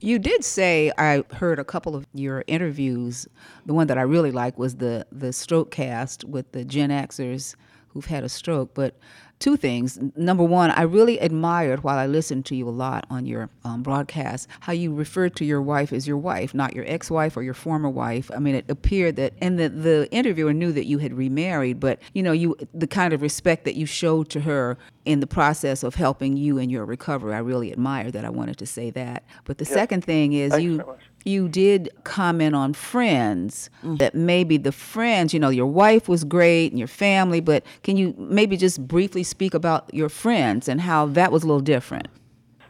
You 0.00 0.18
did 0.18 0.44
say 0.44 0.92
I 0.98 1.22
heard 1.34 1.58
a 1.58 1.64
couple 1.64 1.94
of 1.94 2.04
your 2.12 2.42
interviews. 2.46 3.28
The 3.64 3.72
one 3.72 3.86
that 3.86 3.96
I 3.96 4.02
really 4.02 4.32
liked 4.32 4.58
was 4.58 4.76
the 4.76 5.06
the 5.12 5.32
stroke 5.32 5.70
cast 5.70 6.24
with 6.24 6.50
the 6.52 6.64
Gen 6.64 6.90
Xers 6.90 7.54
who've 7.88 8.06
had 8.06 8.24
a 8.24 8.28
stroke. 8.28 8.74
But 8.74 8.98
two 9.44 9.58
things. 9.58 9.98
Number 10.16 10.42
one, 10.42 10.70
I 10.70 10.82
really 10.82 11.18
admired 11.18 11.84
while 11.84 11.98
I 11.98 12.06
listened 12.06 12.46
to 12.46 12.56
you 12.56 12.66
a 12.66 12.70
lot 12.70 13.04
on 13.10 13.26
your 13.26 13.50
um, 13.62 13.82
broadcast 13.82 14.48
how 14.60 14.72
you 14.72 14.94
referred 14.94 15.36
to 15.36 15.44
your 15.44 15.60
wife 15.60 15.92
as 15.92 16.08
your 16.08 16.16
wife, 16.16 16.54
not 16.54 16.74
your 16.74 16.86
ex-wife 16.88 17.36
or 17.36 17.42
your 17.42 17.52
former 17.52 17.90
wife. 17.90 18.30
I 18.34 18.38
mean, 18.38 18.54
it 18.54 18.64
appeared 18.70 19.16
that, 19.16 19.34
and 19.42 19.58
the 19.58 19.68
the 19.68 20.08
interviewer 20.10 20.54
knew 20.54 20.72
that 20.72 20.86
you 20.86 20.96
had 20.96 21.12
remarried, 21.12 21.78
but 21.78 21.98
you 22.14 22.22
know, 22.22 22.32
you 22.32 22.56
the 22.72 22.86
kind 22.86 23.12
of 23.12 23.20
respect 23.20 23.66
that 23.66 23.74
you 23.74 23.84
showed 23.84 24.30
to 24.30 24.40
her 24.40 24.78
in 25.04 25.20
the 25.20 25.26
process 25.26 25.82
of 25.82 25.96
helping 25.96 26.38
you 26.38 26.56
in 26.56 26.70
your 26.70 26.86
recovery. 26.86 27.34
I 27.34 27.40
really 27.40 27.70
admired 27.70 28.14
that. 28.14 28.24
I 28.24 28.30
wanted 28.30 28.56
to 28.56 28.66
say 28.66 28.88
that. 28.92 29.24
But 29.44 29.58
the 29.58 29.66
second 29.66 30.04
thing 30.04 30.32
is 30.32 30.52
Thanks 30.52 30.64
you 30.64 30.76
much. 30.78 31.00
You 31.24 31.48
did 31.48 31.88
comment 32.04 32.54
on 32.54 32.74
friends 32.74 33.70
that 33.82 34.14
maybe 34.14 34.56
the 34.56 34.72
friends, 34.72 35.32
you 35.32 35.40
know, 35.40 35.48
your 35.48 35.66
wife 35.66 36.08
was 36.08 36.24
great 36.24 36.72
and 36.72 36.78
your 36.78 36.88
family, 36.88 37.40
but 37.40 37.64
can 37.82 37.96
you 37.96 38.14
maybe 38.18 38.56
just 38.56 38.86
briefly 38.86 39.22
speak 39.22 39.54
about 39.54 39.92
your 39.94 40.08
friends 40.08 40.68
and 40.68 40.80
how 40.80 41.06
that 41.06 41.32
was 41.32 41.42
a 41.42 41.46
little 41.46 41.60
different? 41.60 42.08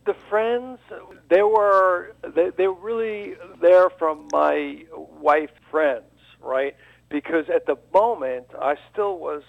the 0.06 0.14
friends 0.28 0.78
they 1.30 1.42
were 1.42 2.14
they, 2.34 2.50
they 2.56 2.66
were 2.66 2.80
really 2.80 3.34
there 3.60 3.90
from 3.90 4.28
my 4.32 4.84
wife 5.20 5.50
friends 5.70 6.04
right? 6.40 6.76
Because 7.08 7.46
at 7.54 7.64
the 7.66 7.76
moment 7.92 8.46
i 8.60 8.74
still 8.92 9.18
was 9.18 9.42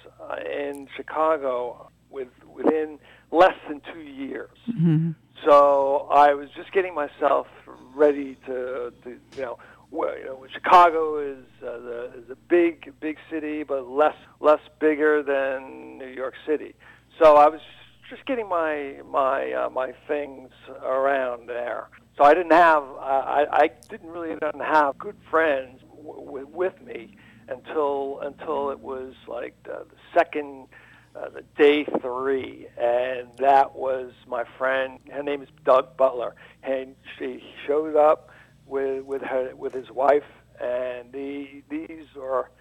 in 0.45 0.87
chicago 0.95 1.89
with 2.09 2.27
within 2.47 2.99
less 3.31 3.55
than 3.67 3.81
two 3.91 4.01
years 4.01 4.57
mm-hmm. 4.69 5.11
So 5.43 6.07
i 6.11 6.33
was 6.33 6.49
just 6.55 6.71
getting 6.71 6.93
myself 6.93 7.47
ready 7.93 8.37
to, 8.45 8.91
to 9.03 9.17
you 9.35 9.41
know 9.41 9.57
where, 9.89 10.17
you 10.19 10.25
know 10.25 10.45
chicago 10.53 11.19
is 11.19 11.45
uh, 11.61 11.77
the 11.77 12.11
is 12.17 12.29
a 12.29 12.37
big 12.49 12.93
big 12.99 13.17
city 13.29 13.63
but 13.63 13.87
less 13.87 14.15
less 14.39 14.61
bigger 14.79 15.23
than 15.23 15.97
new 15.97 16.07
york 16.07 16.33
city 16.45 16.73
so 17.19 17.37
i 17.37 17.47
was 17.47 17.61
just 18.09 18.25
getting 18.25 18.47
my 18.47 18.97
my 19.09 19.51
uh, 19.51 19.69
my 19.69 19.91
things 20.07 20.49
around 20.83 21.47
there. 21.49 21.87
So 22.17 22.23
I 22.23 22.33
didn't 22.33 22.53
have 22.53 22.83
I 22.83 23.45
I 23.51 23.69
didn't 23.89 24.09
really 24.09 24.29
didn't 24.29 24.61
have 24.61 24.97
good 24.97 25.17
friends 25.29 25.81
w- 25.95 26.47
with 26.51 26.73
me 26.85 27.11
until 27.47 28.19
until 28.21 28.69
it 28.69 28.81
was 28.81 29.13
like 29.27 29.55
the, 29.65 29.85
the 29.89 29.97
second 30.13 30.67
uh, 31.15 31.29
the 31.29 31.43
day 31.57 31.85
three, 32.01 32.67
and 32.77 33.29
that 33.37 33.75
was 33.75 34.11
my 34.27 34.43
friend. 34.57 34.99
Her 35.11 35.23
name 35.23 35.41
is 35.41 35.49
Doug 35.63 35.95
Butler, 35.97 36.35
and 36.63 36.95
she 37.17 37.41
showed 37.65 37.95
up 37.95 38.29
with 38.65 39.03
with 39.03 39.21
her 39.21 39.55
with 39.55 39.73
his 39.73 39.89
wife, 39.91 40.23
and 40.59 41.11
the, 41.11 41.63
these 41.69 42.07
are 42.19 42.51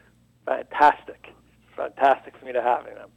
fantastic, 0.46 1.28
fantastic 1.76 2.36
for 2.38 2.44
me 2.44 2.52
to 2.52 2.62
having 2.62 2.94
them. 2.94 3.10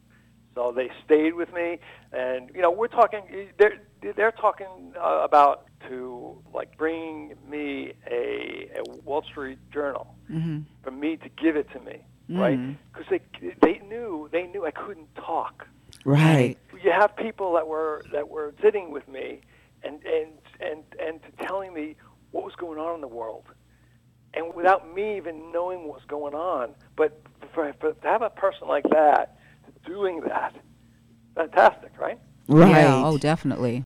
So 0.56 0.72
they 0.76 0.90
stayed 1.06 1.36
with 1.36 1.54
me, 1.54 1.78
and 2.12 2.50
you 2.56 2.62
know 2.62 2.72
we're 2.72 2.88
talking. 2.88 3.52
They're 3.60 3.82
they're 4.16 4.32
talking 4.32 4.94
uh, 5.00 5.22
about 5.24 5.68
to 5.88 6.42
like 6.54 6.76
bringing 6.78 7.36
me 7.48 7.94
a, 8.10 8.70
a 8.78 8.92
Wall 9.04 9.22
Street 9.22 9.60
Journal 9.72 10.16
for 10.84 10.92
me 10.92 11.18
to 11.18 11.30
give 11.30 11.56
it 11.56 11.68
to 11.74 11.80
me, 11.80 12.02
right? 12.30 12.58
Mm. 12.58 12.78
Because 12.94 13.08
they 13.10 13.56
they 13.62 13.80
knew 13.88 14.30
they 14.32 14.48
knew 14.48 14.66
I 14.66 14.72
couldn't 14.72 15.14
talk. 15.16 15.68
Right. 16.06 16.58
You 16.84 16.92
have 16.92 17.16
people 17.16 17.54
that 17.54 17.68
were 17.68 18.04
that 18.12 18.30
were 18.30 18.54
sitting 18.62 18.92
with 18.92 19.08
me, 19.08 19.42
and 19.84 20.02
and 20.06 20.32
and 20.60 20.84
and 21.00 21.20
telling 21.46 21.74
me 21.74 21.96
what 22.32 22.44
was 22.44 22.54
going 22.56 22.80
on 22.80 22.96
in 22.96 23.02
the 23.02 23.08
world, 23.08 23.46
and 24.34 24.54
without 24.54 24.94
me 24.94 25.18
even 25.18 25.52
knowing 25.52 25.88
what 25.88 25.96
was 25.96 26.06
going 26.08 26.34
on. 26.34 26.76
But 26.96 27.22
for, 27.54 27.74
for 27.80 27.94
to 27.94 28.08
have 28.08 28.22
a 28.22 28.30
person 28.30 28.68
like 28.68 28.86
that 28.92 29.38
doing 29.86 30.22
that, 30.22 30.56
fantastic, 31.36 31.92
right? 32.00 32.20
Right. 32.48 32.70
Yeah, 32.70 33.06
oh, 33.06 33.18
definitely. 33.18 33.84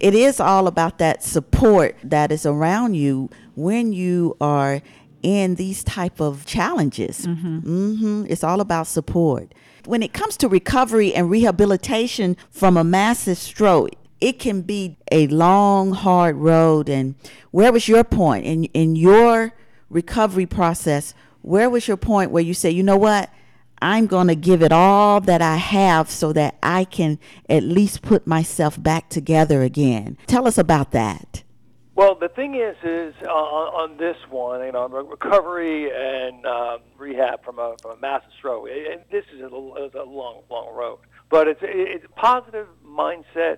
it 0.00 0.14
is 0.14 0.40
all 0.40 0.66
about 0.66 0.98
that 0.98 1.22
support 1.22 1.96
that 2.04 2.30
is 2.30 2.46
around 2.46 2.94
you 2.94 3.30
when 3.54 3.92
you 3.92 4.36
are 4.40 4.80
in 5.22 5.56
these 5.56 5.82
type 5.84 6.20
of 6.20 6.44
challenges. 6.46 7.24
hmm 7.24 8.24
It's 8.28 8.44
all 8.44 8.60
about 8.60 8.86
support. 8.86 9.52
When 9.86 10.02
it 10.02 10.12
comes 10.12 10.36
to 10.38 10.48
recovery 10.48 11.14
and 11.14 11.30
rehabilitation 11.30 12.36
from 12.50 12.76
a 12.76 12.84
massive 12.84 13.38
stroke, 13.38 13.90
it 14.20 14.38
can 14.38 14.62
be 14.62 14.96
a 15.12 15.26
long, 15.28 15.92
hard 15.92 16.36
road. 16.36 16.88
And 16.88 17.14
where 17.50 17.72
was 17.72 17.88
your 17.88 18.04
point 18.04 18.44
in 18.44 18.64
in 18.74 18.96
your 18.96 19.54
recovery 19.90 20.46
process? 20.46 21.14
Where 21.42 21.70
was 21.70 21.86
your 21.88 21.96
point 21.96 22.30
where 22.30 22.42
you 22.42 22.54
say, 22.54 22.70
you 22.70 22.82
know 22.82 22.96
what? 22.98 23.30
I'm 23.80 24.06
going 24.08 24.26
to 24.26 24.34
give 24.34 24.60
it 24.60 24.72
all 24.72 25.20
that 25.20 25.40
I 25.40 25.56
have 25.56 26.10
so 26.10 26.32
that 26.32 26.56
I 26.62 26.82
can 26.84 27.18
at 27.48 27.62
least 27.62 28.02
put 28.02 28.26
myself 28.26 28.80
back 28.82 29.08
together 29.08 29.62
again. 29.62 30.18
Tell 30.26 30.48
us 30.48 30.58
about 30.58 30.90
that. 30.90 31.44
Well, 31.98 32.14
the 32.14 32.28
thing 32.28 32.54
is, 32.54 32.76
is 32.84 33.12
uh, 33.26 33.28
on 33.28 33.90
on 33.90 33.96
this 33.96 34.16
one, 34.30 34.64
you 34.64 34.70
know, 34.70 34.86
recovery 34.86 35.90
and 35.90 36.46
um, 36.46 36.78
rehab 36.96 37.42
from 37.44 37.58
a 37.58 37.74
from 37.82 37.98
a 37.98 38.00
massive 38.00 38.30
stroke. 38.38 38.68
it- 38.68 38.86
it- 38.86 39.10
this 39.10 39.24
is 39.34 39.40
a, 39.40 39.46
is 39.84 39.94
a 39.94 40.04
long, 40.04 40.42
long 40.48 40.72
road, 40.76 41.00
but 41.28 41.48
it's 41.48 41.58
it's 41.60 42.06
positive 42.14 42.68
mindset 42.86 43.56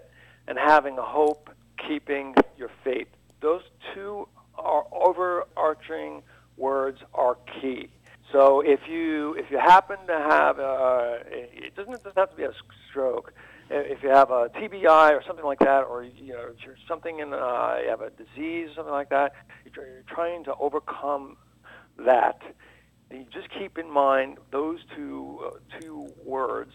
and 0.49 0.57
having 0.57 0.97
a 0.97 1.03
hope, 1.03 1.51
keeping 1.87 2.35
your 2.57 2.71
faith. 2.83 3.09
Those 3.43 3.61
two 3.93 4.27
are 4.57 4.87
overarching 4.91 6.23
words 6.57 6.99
are 7.13 7.37
key. 7.61 7.91
So 8.33 8.63
if 8.63 8.81
you 8.89 9.35
if 9.35 9.51
you 9.51 9.59
happen 9.59 9.99
to 10.07 10.19
have 10.19 10.59
a, 10.59 11.21
it 11.27 11.77
doesn't 11.77 11.93
it 11.93 12.03
doesn't 12.05 12.17
have 12.17 12.31
to 12.31 12.37
be 12.37 12.45
a 12.45 12.55
stroke. 12.89 13.35
If 13.71 14.03
you 14.03 14.09
have 14.11 14.31
a 14.31 14.49
TBI 14.49 15.13
or 15.13 15.23
something 15.27 15.45
like 15.45 15.61
that, 15.61 15.83
or 15.83 16.03
you 16.03 16.33
know 16.33 16.51
you're 16.65 16.77
something 16.89 17.21
in 17.21 17.33
uh, 17.33 17.77
you 17.83 17.89
have 17.89 18.01
a 18.01 18.11
disease 18.11 18.71
something 18.75 18.93
like 18.93 19.11
that, 19.11 19.33
you're 19.65 19.87
you're 19.87 20.05
trying 20.09 20.45
to 20.45 20.55
overcome 20.59 21.37
that. 22.05 22.41
You 23.13 23.27
just 23.33 23.49
keep 23.59 23.79
in 23.79 23.93
mind 23.93 24.39
those 24.51 24.79
two 24.97 25.39
uh, 25.47 25.79
two 25.79 26.09
words: 26.25 26.73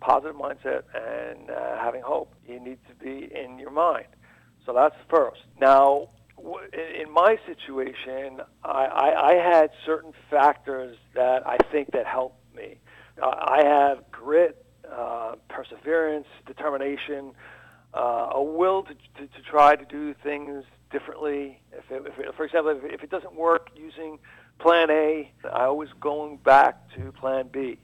positive 0.00 0.36
mindset 0.36 0.82
and 0.94 1.50
uh, 1.50 1.78
having 1.78 2.02
hope. 2.02 2.34
You 2.46 2.60
need 2.60 2.78
to 2.88 2.94
be 3.02 3.28
in 3.34 3.58
your 3.58 3.70
mind. 3.70 4.06
So 4.66 4.72
that's 4.72 4.96
first. 5.10 5.40
Now, 5.60 6.08
w- 6.36 6.56
in 6.74 7.12
my 7.12 7.36
situation, 7.46 8.40
I, 8.62 8.86
I, 8.86 9.32
I 9.32 9.34
had 9.34 9.70
certain 9.84 10.12
factors 10.30 10.96
that 11.14 11.46
I 11.46 11.58
think 11.70 11.90
that 11.92 12.06
helped 12.06 12.40
me. 12.54 12.80
I 13.22 13.62
have 13.64 14.10
grit, 14.10 14.63
uh, 14.96 15.34
perseverance, 15.48 16.26
determination, 16.46 17.32
uh, 17.94 18.30
a 18.32 18.42
will 18.42 18.82
to, 18.82 18.94
to, 18.94 19.26
to 19.26 19.42
try 19.48 19.76
to 19.76 19.84
do 19.84 20.14
things 20.22 20.64
differently. 20.90 21.60
If, 21.72 21.90
it, 21.90 22.02
if 22.06 22.18
it, 22.18 22.34
for 22.36 22.44
example, 22.44 22.70
if, 22.72 22.92
if 22.92 23.02
it 23.02 23.10
doesn't 23.10 23.34
work 23.34 23.68
using 23.76 24.18
Plan 24.58 24.90
A, 24.90 25.32
I 25.52 25.64
always 25.64 25.90
going 26.00 26.38
back 26.38 26.76
to 26.96 27.12
Plan 27.12 27.48
B. 27.52 27.78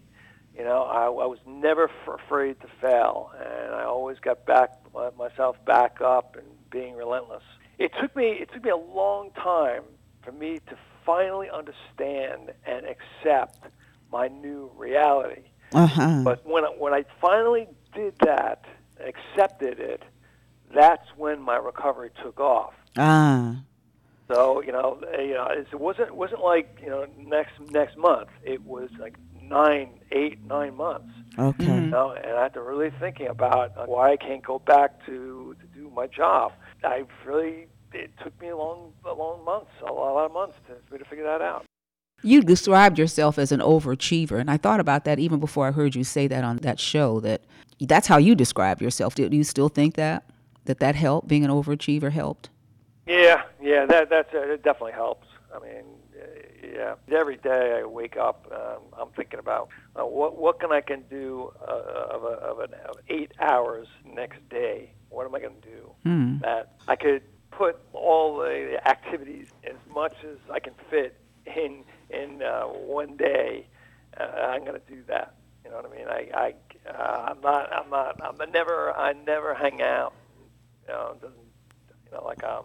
You 0.56 0.64
know, 0.64 0.82
I, 0.82 1.04
I 1.04 1.26
was 1.26 1.38
never 1.46 1.84
f- 1.84 2.20
afraid 2.26 2.60
to 2.60 2.66
fail, 2.80 3.30
and 3.38 3.74
I 3.74 3.84
always 3.84 4.18
got 4.18 4.46
back 4.46 4.70
my, 4.92 5.10
myself 5.16 5.56
back 5.64 6.00
up 6.00 6.36
and 6.36 6.46
being 6.70 6.96
relentless. 6.96 7.42
It 7.78 7.92
took 8.00 8.14
me 8.14 8.32
it 8.40 8.50
took 8.52 8.64
me 8.64 8.70
a 8.70 8.76
long 8.76 9.30
time 9.32 9.82
for 10.22 10.32
me 10.32 10.58
to 10.68 10.76
finally 11.06 11.48
understand 11.52 12.52
and 12.66 12.84
accept 12.84 13.72
my 14.12 14.28
new 14.28 14.70
reality. 14.76 15.42
Uh 15.72 15.86
huh. 15.86 16.22
But 16.24 16.46
when 16.46 16.64
I, 16.64 16.68
when 16.68 16.92
I 16.92 17.04
finally 17.20 17.68
did 17.94 18.14
that, 18.20 18.64
accepted 18.98 19.78
it, 19.78 20.02
that's 20.74 21.06
when 21.16 21.40
my 21.40 21.56
recovery 21.56 22.10
took 22.22 22.40
off. 22.40 22.74
Ah. 22.96 23.62
So 24.32 24.62
you 24.62 24.72
know, 24.72 25.00
uh, 25.12 25.20
you 25.20 25.34
know, 25.34 25.48
it 25.48 25.74
wasn't 25.74 26.08
it 26.08 26.16
wasn't 26.16 26.42
like 26.42 26.78
you 26.82 26.88
know 26.88 27.06
next 27.18 27.52
next 27.70 27.96
month. 27.96 28.28
It 28.44 28.64
was 28.64 28.90
like 28.98 29.16
nine, 29.42 30.00
eight, 30.12 30.44
nine 30.46 30.76
months. 30.76 31.12
Okay. 31.38 31.64
You 31.64 31.80
know, 31.80 32.12
and 32.12 32.36
I 32.36 32.42
had 32.44 32.54
to 32.54 32.62
really 32.62 32.90
thinking 33.00 33.26
about 33.26 33.76
uh, 33.76 33.86
why 33.86 34.12
I 34.12 34.16
can't 34.16 34.42
go 34.42 34.58
back 34.58 35.04
to 35.06 35.56
to 35.60 35.66
do 35.78 35.90
my 35.90 36.06
job. 36.06 36.52
I 36.84 37.04
really 37.24 37.66
it 37.92 38.12
took 38.22 38.40
me 38.40 38.48
a 38.48 38.56
long 38.56 38.92
a 39.04 39.12
long 39.12 39.44
months, 39.44 39.70
a 39.86 39.92
lot, 39.92 40.24
of 40.24 40.32
months 40.32 40.54
to, 40.68 40.74
for 40.86 40.94
me 40.94 40.98
to 40.98 41.04
figure 41.04 41.24
that 41.24 41.42
out. 41.42 41.66
You 42.22 42.42
described 42.42 42.98
yourself 42.98 43.38
as 43.38 43.52
an 43.52 43.60
overachiever, 43.60 44.38
and 44.38 44.50
I 44.50 44.56
thought 44.56 44.80
about 44.80 45.04
that 45.04 45.18
even 45.18 45.40
before 45.40 45.68
I 45.68 45.70
heard 45.70 45.94
you 45.94 46.04
say 46.04 46.26
that 46.28 46.44
on 46.44 46.58
that 46.58 46.78
show. 46.78 47.20
That 47.20 47.42
that's 47.80 48.06
how 48.06 48.18
you 48.18 48.34
describe 48.34 48.82
yourself. 48.82 49.14
Do 49.14 49.28
you 49.30 49.44
still 49.44 49.68
think 49.68 49.94
that 49.94 50.24
that 50.66 50.80
that 50.80 50.94
helped? 50.94 51.28
Being 51.28 51.44
an 51.44 51.50
overachiever 51.50 52.12
helped. 52.12 52.50
Yeah, 53.06 53.42
yeah, 53.60 53.86
that 53.86 54.10
that's 54.10 54.32
uh, 54.34 54.38
it 54.40 54.62
definitely 54.62 54.92
helps. 54.92 55.26
I 55.54 55.58
mean, 55.60 55.84
uh, 56.14 56.26
yeah, 56.62 56.94
every 57.18 57.38
day 57.38 57.80
I 57.80 57.84
wake 57.84 58.16
up, 58.16 58.46
um, 58.52 58.82
I'm 59.00 59.08
thinking 59.16 59.38
about 59.38 59.70
uh, 59.98 60.04
what 60.04 60.36
what 60.36 60.60
can 60.60 60.70
I 60.72 60.82
can 60.82 61.02
do 61.08 61.52
uh, 61.66 61.72
of, 62.14 62.24
a, 62.24 62.26
of, 62.26 62.58
an, 62.60 62.74
of 62.88 62.96
eight 63.08 63.32
hours 63.40 63.88
next 64.04 64.46
day. 64.50 64.92
What 65.08 65.26
am 65.26 65.34
I 65.34 65.40
going 65.40 65.54
to 65.60 65.68
do 65.68 65.90
Hmm. 66.04 66.38
that 66.38 66.74
I 66.86 66.96
could 66.96 67.22
put 67.50 67.78
all 67.92 68.38
the 68.38 68.80
activities 68.86 69.48
as 69.64 69.76
much 69.92 70.14
as 70.22 70.38
I 70.50 70.60
can 70.60 70.74
fit 70.88 71.18
in 71.46 71.82
in 72.12 72.42
uh, 72.42 72.62
one 72.64 73.16
day, 73.16 73.66
uh, 74.18 74.24
I'm 74.24 74.64
going 74.64 74.80
to 74.80 74.92
do 74.94 75.02
that. 75.08 75.34
You 75.64 75.70
know 75.70 75.76
what 75.76 75.92
I 75.92 75.96
mean? 75.96 76.08
I, 76.08 76.28
I 76.34 76.54
uh, 76.90 77.26
I'm 77.30 77.40
not 77.40 77.72
I'm 77.72 77.90
not 77.90 78.20
I'm 78.22 78.40
a 78.40 78.46
never 78.46 78.92
I 78.96 79.12
never 79.12 79.54
hang 79.54 79.82
out. 79.82 80.14
You 80.88 80.94
know, 80.94 81.12
it 81.12 81.20
doesn't 81.20 81.38
you 82.06 82.12
know 82.12 82.24
like 82.24 82.42
um. 82.44 82.64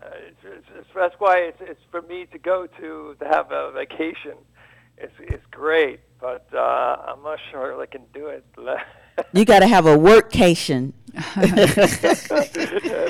Uh, 0.00 0.10
it's, 0.28 0.36
it's, 0.44 0.66
it's, 0.78 0.88
that's 0.94 1.16
why 1.18 1.38
it's, 1.38 1.58
it's 1.60 1.80
for 1.90 2.02
me 2.02 2.24
to 2.26 2.38
go 2.38 2.68
to 2.80 3.16
to 3.18 3.24
have 3.26 3.50
a 3.50 3.72
vacation. 3.72 4.34
It's 4.96 5.12
it's 5.18 5.44
great, 5.50 5.98
but 6.20 6.46
uh, 6.54 6.58
I'm 7.08 7.22
not 7.24 7.40
sure 7.50 7.80
I 7.82 7.86
can 7.86 8.02
do 8.14 8.28
it. 8.28 8.44
you 9.32 9.44
got 9.44 9.58
to 9.60 9.66
have 9.66 9.86
a 9.86 9.96
workcation. 9.96 10.92
that's, 11.36 12.26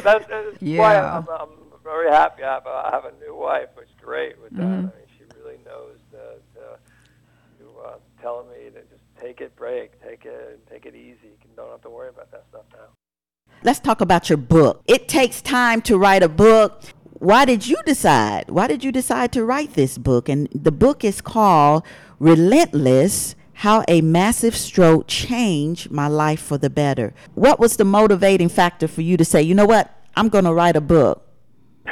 that's 0.03 0.63
Yeah. 0.63 0.79
why 0.81 0.97
I'm, 0.97 1.29
I'm 1.29 1.49
very 1.85 2.11
happy. 2.11 2.43
I 2.43 2.55
have, 2.55 2.67
a, 2.67 2.71
I 2.71 2.91
have 2.93 3.05
a 3.05 3.13
new 3.23 3.35
wife, 3.37 3.69
which 3.75 3.89
is 3.89 3.95
great 4.03 4.41
with 4.41 4.57
that. 4.57 4.65
I 4.65 4.77
mean, 4.81 4.91
she 5.19 5.25
really 5.39 5.59
knows 5.65 5.99
to, 6.13 6.19
to, 6.61 6.79
to 7.59 7.81
uh, 7.87 7.99
telling 8.29 8.49
me 8.51 8.71
to 8.71 8.83
just 8.91 9.03
take 9.19 9.41
it, 9.41 9.57
break, 9.57 10.03
take 10.03 10.27
it, 10.27 10.61
take 10.71 10.85
it 10.85 10.95
easy. 10.95 11.33
You 11.43 11.51
don't 11.57 11.71
have 11.71 11.81
to 11.83 11.89
worry 11.89 12.11
about 12.11 12.31
that 12.31 12.45
stuff 12.51 12.65
now. 12.73 12.89
Let's 13.63 13.81
talk 13.81 14.03
about 14.03 14.29
your 14.29 14.37
book. 14.37 14.83
It 14.87 15.09
takes 15.09 15.41
time 15.41 15.81
to 15.83 15.97
write 15.97 16.23
a 16.23 16.29
book. 16.29 16.83
Why 17.15 17.47
did 17.47 17.67
you 17.67 17.77
decide? 17.87 18.51
Why 18.51 18.67
did 18.67 18.85
you 18.85 18.93
decide 18.93 19.33
to 19.33 19.45
write 19.47 19.73
this 19.73 19.97
book? 19.97 20.29
And 20.29 20.47
the 20.55 20.71
book 20.71 21.05
is 21.05 21.23
called 21.23 21.85
Relentless 22.21 23.35
How 23.65 23.83
a 23.89 24.03
Massive 24.03 24.55
Stroke 24.55 25.07
Changed 25.09 25.91
My 25.91 26.07
Life 26.07 26.43
for 26.43 26.59
the 26.59 26.69
Better. 26.69 27.15
What 27.35 27.59
was 27.59 27.79
the 27.79 27.87
motivating 27.87 28.51
factor 28.51 28.89
for 28.89 29.01
you 29.01 29.17
to 29.17 29.25
say, 29.25 29.41
you 29.41 29.55
know 29.55 29.67
what, 29.67 29.91
I'm 30.17 30.29
going 30.29 30.45
to 30.45 30.53
write 30.53 30.77
a 30.77 30.83
book? 30.83 31.27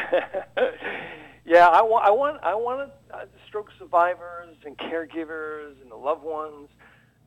yeah, 1.46 1.66
I 1.66 1.80
want, 1.80 2.04
I 2.04 2.10
want, 2.10 2.44
I 2.44 2.54
wanted 2.54 2.90
uh, 3.10 3.24
stroke 3.56 3.72
survivors 3.78 4.54
and 4.66 4.76
caregivers 4.76 5.80
and 5.80 5.90
the 5.90 5.96
loved 5.96 6.22
ones. 6.22 6.68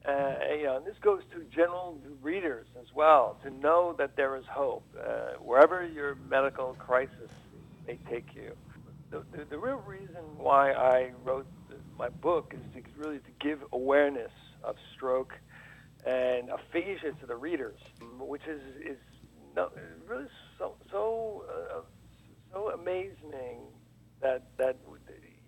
Uh, 0.08 0.36
you 0.56 0.64
know, 0.64 0.78
and 0.78 0.86
this 0.86 0.96
goes 1.02 1.24
to 1.34 1.44
general 1.46 2.00
readers 2.22 2.68
as 2.80 2.86
well 2.94 3.38
to 3.42 3.50
know 3.50 3.96
that 3.98 4.16
there 4.16 4.36
is 4.36 4.44
hope 4.48 4.86
uh, 5.04 5.32
wherever 5.42 5.84
your 5.88 6.14
medical 6.30 6.76
crisis 6.78 7.32
may 7.88 7.98
take 8.12 8.28
you. 8.36 8.52
The, 9.10 9.24
the, 9.32 9.46
the 9.50 9.58
real 9.58 9.82
reason 9.88 10.22
why 10.38 10.72
I 10.72 11.14
wrote 11.24 11.48
the, 11.68 11.78
my 11.98 12.10
book 12.10 12.54
is 12.54 12.62
to 12.76 12.82
really 12.96 13.18
to 13.18 13.32
give 13.42 13.64
awareness 13.74 14.32
of 14.64 14.76
stroke 14.96 15.34
and 16.06 16.52
aphasia 16.52 17.14
to 17.22 17.26
the 17.26 17.36
readers, 17.36 17.80
which 18.20 18.44
is 18.48 18.62
is 18.86 18.98
no, 19.56 19.70
really 20.08 20.28
so 20.60 20.76
so 20.92 21.44
uh, 21.50 21.82
so 22.54 22.70
amazing 22.70 23.62
that 24.22 24.44
that 24.58 24.78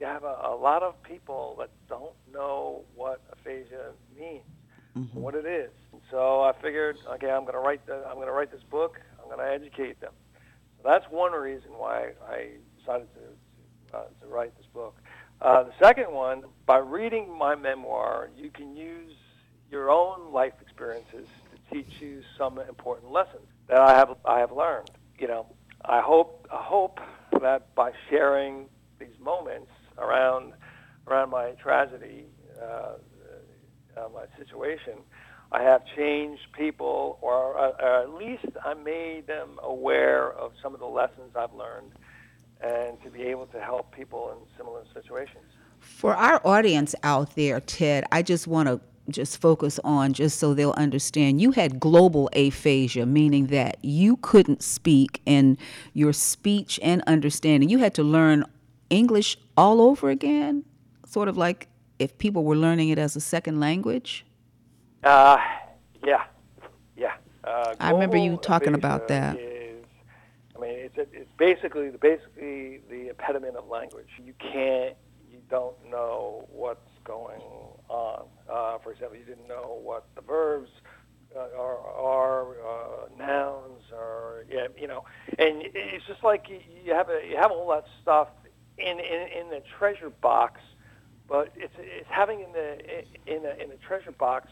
you 0.01 0.07
have 0.07 0.23
a, 0.23 0.35
a 0.45 0.55
lot 0.55 0.81
of 0.81 1.01
people 1.03 1.55
that 1.59 1.69
don't 1.87 2.15
know 2.33 2.83
what 2.95 3.21
aphasia 3.31 3.91
means, 4.19 4.43
what 5.13 5.35
it 5.35 5.45
is. 5.45 5.69
So 6.09 6.41
I 6.41 6.53
figured, 6.61 6.97
okay, 7.13 7.29
I'm 7.29 7.43
going 7.43 7.53
to 7.53 7.59
write 7.59 7.85
the, 7.85 8.03
I'm 8.07 8.15
going 8.15 8.27
to 8.27 8.33
write 8.33 8.51
this 8.51 8.63
book. 8.63 8.99
I'm 9.21 9.29
going 9.29 9.39
to 9.39 9.53
educate 9.53 10.01
them. 10.01 10.11
So 10.77 10.89
that's 10.89 11.05
one 11.11 11.31
reason 11.31 11.71
why 11.77 12.11
I 12.27 12.49
decided 12.79 13.07
to 13.13 13.21
to, 13.91 13.97
uh, 13.97 14.03
to 14.21 14.27
write 14.27 14.57
this 14.57 14.65
book. 14.73 14.95
Uh, 15.41 15.63
the 15.63 15.73
second 15.79 16.11
one, 16.11 16.43
by 16.65 16.77
reading 16.77 17.37
my 17.37 17.55
memoir, 17.55 18.29
you 18.35 18.49
can 18.49 18.75
use 18.75 19.13
your 19.69 19.89
own 19.89 20.31
life 20.31 20.53
experiences 20.61 21.27
to 21.51 21.75
teach 21.75 22.01
you 22.01 22.21
some 22.37 22.59
important 22.59 23.11
lessons 23.11 23.47
that 23.67 23.79
I 23.79 23.95
have 23.95 24.17
I 24.25 24.39
have 24.39 24.51
learned. 24.51 24.91
You 25.19 25.27
know, 25.27 25.45
I 25.85 26.01
hope 26.01 26.47
I 26.51 26.61
hope 26.61 26.99
that 27.41 27.73
by 27.75 27.91
sharing 28.09 28.65
these 28.99 29.19
moments 29.19 29.71
around 30.01 30.53
around 31.07 31.29
my 31.29 31.51
tragedy, 31.61 32.25
uh, 32.61 32.93
uh, 33.97 34.09
my 34.13 34.25
situation, 34.37 34.93
I 35.51 35.63
have 35.63 35.81
changed 35.97 36.43
people, 36.57 37.17
or, 37.21 37.57
uh, 37.57 37.71
or 37.79 38.03
at 38.03 38.13
least 38.13 38.45
I 38.63 38.73
made 38.73 39.27
them 39.27 39.59
aware 39.61 40.31
of 40.31 40.53
some 40.61 40.73
of 40.73 40.79
the 40.79 40.85
lessons 40.85 41.35
I've 41.35 41.53
learned, 41.53 41.91
and 42.61 43.01
to 43.03 43.09
be 43.09 43.23
able 43.23 43.47
to 43.47 43.59
help 43.59 43.93
people 43.93 44.31
in 44.31 44.57
similar 44.57 44.83
situations. 44.93 45.43
For 45.79 46.15
our 46.15 46.39
audience 46.45 46.95
out 47.03 47.35
there, 47.35 47.59
Ted, 47.59 48.05
I 48.11 48.21
just 48.21 48.47
want 48.47 48.69
to 48.69 48.79
just 49.09 49.41
focus 49.41 49.79
on 49.83 50.13
just 50.13 50.39
so 50.39 50.53
they'll 50.53 50.71
understand. 50.77 51.41
You 51.41 51.51
had 51.51 51.79
global 51.79 52.29
aphasia, 52.33 53.05
meaning 53.05 53.47
that 53.47 53.77
you 53.81 54.17
couldn't 54.17 54.63
speak 54.63 55.21
and 55.25 55.57
your 55.93 56.13
speech 56.13 56.79
and 56.81 57.01
understanding, 57.07 57.67
you 57.67 57.79
had 57.79 57.93
to 57.95 58.03
learn 58.03 58.45
English 58.91 59.37
all 59.57 59.81
over 59.81 60.09
again, 60.09 60.65
sort 61.07 61.27
of 61.27 61.37
like 61.37 61.69
if 61.97 62.17
people 62.17 62.43
were 62.43 62.57
learning 62.57 62.89
it 62.89 62.99
as 62.99 63.15
a 63.15 63.21
second 63.21 63.59
language. 63.59 64.25
Uh, 65.03 65.37
yeah, 66.05 66.25
yeah. 66.95 67.13
Uh, 67.43 67.73
I 67.79 67.91
remember 67.91 68.17
you 68.17 68.37
talking 68.37 68.75
about 68.75 69.07
that. 69.07 69.39
Is, 69.39 69.85
I 70.55 70.59
mean, 70.59 70.75
it's 70.75 70.97
it's 70.97 71.31
basically 71.37 71.89
the 71.89 71.97
basically 71.97 72.81
the 72.89 73.09
impediment 73.09 73.55
of 73.55 73.67
language. 73.67 74.09
You 74.23 74.33
can't, 74.39 74.95
you 75.31 75.39
don't 75.49 75.75
know 75.89 76.47
what's 76.51 76.91
going 77.03 77.41
on. 77.87 78.25
Uh, 78.47 78.77
for 78.79 78.91
example, 78.91 79.17
you 79.17 79.25
didn't 79.25 79.47
know 79.47 79.79
what 79.81 80.05
the 80.15 80.21
verbs 80.21 80.69
uh, 81.35 81.47
are, 81.57 81.79
are 81.79 82.55
uh, 82.59 83.07
nouns, 83.17 83.83
or 83.93 84.45
yeah, 84.51 84.67
you 84.77 84.87
know, 84.87 85.05
and 85.39 85.63
it's 85.63 86.05
just 86.05 86.23
like 86.23 86.49
you, 86.49 86.59
you 86.83 86.93
have 86.93 87.09
a 87.09 87.21
you 87.27 87.37
have 87.37 87.51
all 87.51 87.69
that 87.69 87.85
stuff 88.01 88.27
in 88.81 88.97
in, 88.99 89.21
in 89.41 89.49
the 89.49 89.61
treasure 89.79 90.11
box, 90.21 90.59
but 91.29 91.49
it's 91.55 91.73
it's 91.77 92.09
having 92.09 92.41
in 92.41 92.51
the 92.53 92.77
in 93.27 93.45
a, 93.45 93.63
in 93.63 93.71
a 93.71 93.79
treasure 93.87 94.13
box 94.19 94.47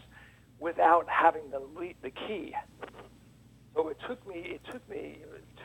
without 0.60 1.04
having 1.10 1.50
the 1.50 1.58
le- 1.60 1.98
the 2.02 2.10
key. 2.10 2.54
So 3.74 3.88
it 3.88 3.98
took 4.08 4.26
me 4.26 4.36
it 4.36 4.62
took 4.72 4.88
me 4.88 5.18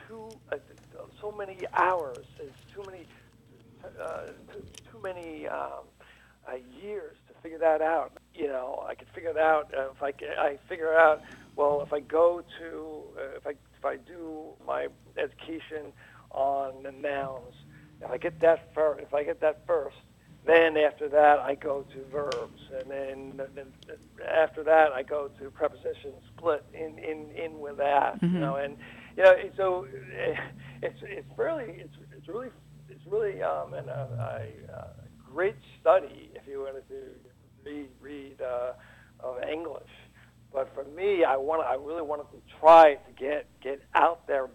two 0.07 0.36
uh, 0.51 0.57
so 1.22 1.32
many 1.32 1.59
hours, 1.78 2.26
it's 2.39 2.55
too 2.74 2.86
many 2.86 3.05
uh, 3.84 4.34
too, 4.53 4.61
too 4.91 5.01
many 5.03 5.47
um, 5.47 5.86
uh, 6.47 6.55
years 6.82 7.16
to 7.28 7.34
figure 7.43 7.59
that 7.59 7.82
out. 7.82 8.11
You 8.34 8.47
know, 8.47 8.84
I 8.88 8.95
could 8.95 9.07
figure 9.16 9.32
it 9.32 9.38
out 9.38 9.66
uh, 9.78 9.91
if 9.91 10.01
I 10.01 10.11
I 10.39 10.57
figure 10.70 10.93
out 10.93 11.20
well 11.57 11.84
if 11.86 11.93
I 11.93 12.01
go 12.01 12.41
to 12.59 13.03
uh, 13.18 13.38
if 13.38 13.47
I 13.47 13.51
if 13.51 13.86
I 13.86 13.97
do 13.97 14.53
my 14.66 14.88
education 15.18 15.93
on 16.32 16.84
the 16.84 16.91
nouns, 16.91 17.55
if 18.02 18.12
I 18.12 18.18
get 18.18 18.39
that 18.41 18.74
fir- 18.74 19.00
if 19.00 19.14
I 19.14 19.24
get 19.24 19.41
that 19.41 19.62
first, 19.66 19.96
then 20.46 20.78
after 20.78 21.10
that 21.10 21.39
I 21.39 21.56
go 21.56 21.86
to 21.93 22.06
verbs, 22.12 22.62
and 22.82 22.91
then, 22.91 23.41
then 23.56 23.66
after 24.38 24.64
that 24.64 24.91
I 24.91 25.02
go 25.04 25.30
to 25.39 25.50
prepositions 25.50 26.22
split 26.38 26.66
in 26.74 27.00
in 27.00 27.32
in 27.32 27.60
with 27.60 27.78
that, 27.78 28.20
you 28.22 28.39
know, 28.39 28.56
and 28.58 28.78
you 29.18 29.24
know 29.24 29.34
so 29.58 29.86
eh, 30.20 30.36
it's 30.82 31.00
it's 31.02 31.28
really 31.38 31.66
it's 31.68 31.96
it's 32.16 32.28
really 32.28 32.50
it's 32.89 33.06
really 33.08 33.41
um 33.41 33.74
and 33.74 33.89
a, 33.89 34.41
a, 34.72 34.86
great 35.34 35.56
study 35.82 36.30
if 36.34 36.48
you 36.48 36.62
wanted 36.62 36.88
to 36.88 37.02
read 37.66 37.89
read 38.00 38.38
uh, 38.41 38.72
of 39.20 39.41
English, 39.43 39.89
but 40.54 40.72
for 40.74 40.86
me 40.96 41.24
I 41.24 41.38
want 41.38 41.66
I 41.66 41.76
really 41.76 42.04
wanted 42.04 42.30
to 42.32 42.41
try 42.60 42.96
to 42.96 43.12
get 43.18 43.48
get 43.62 43.82
out 43.96 44.28
there 44.28 44.48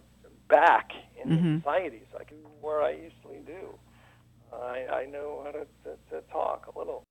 back 0.47 0.91
in 1.21 1.29
the 1.29 1.59
societies 1.59 2.07
like 2.13 2.33
where 2.61 2.81
I 2.81 2.91
usually 2.91 3.41
do. 3.45 3.75
I, 4.53 4.85
I 4.91 5.05
know 5.05 5.41
how 5.45 5.51
to, 5.51 5.65
to, 5.83 5.97
to 6.09 6.21
talk 6.31 6.71
a 6.73 6.77
little. 6.77 7.03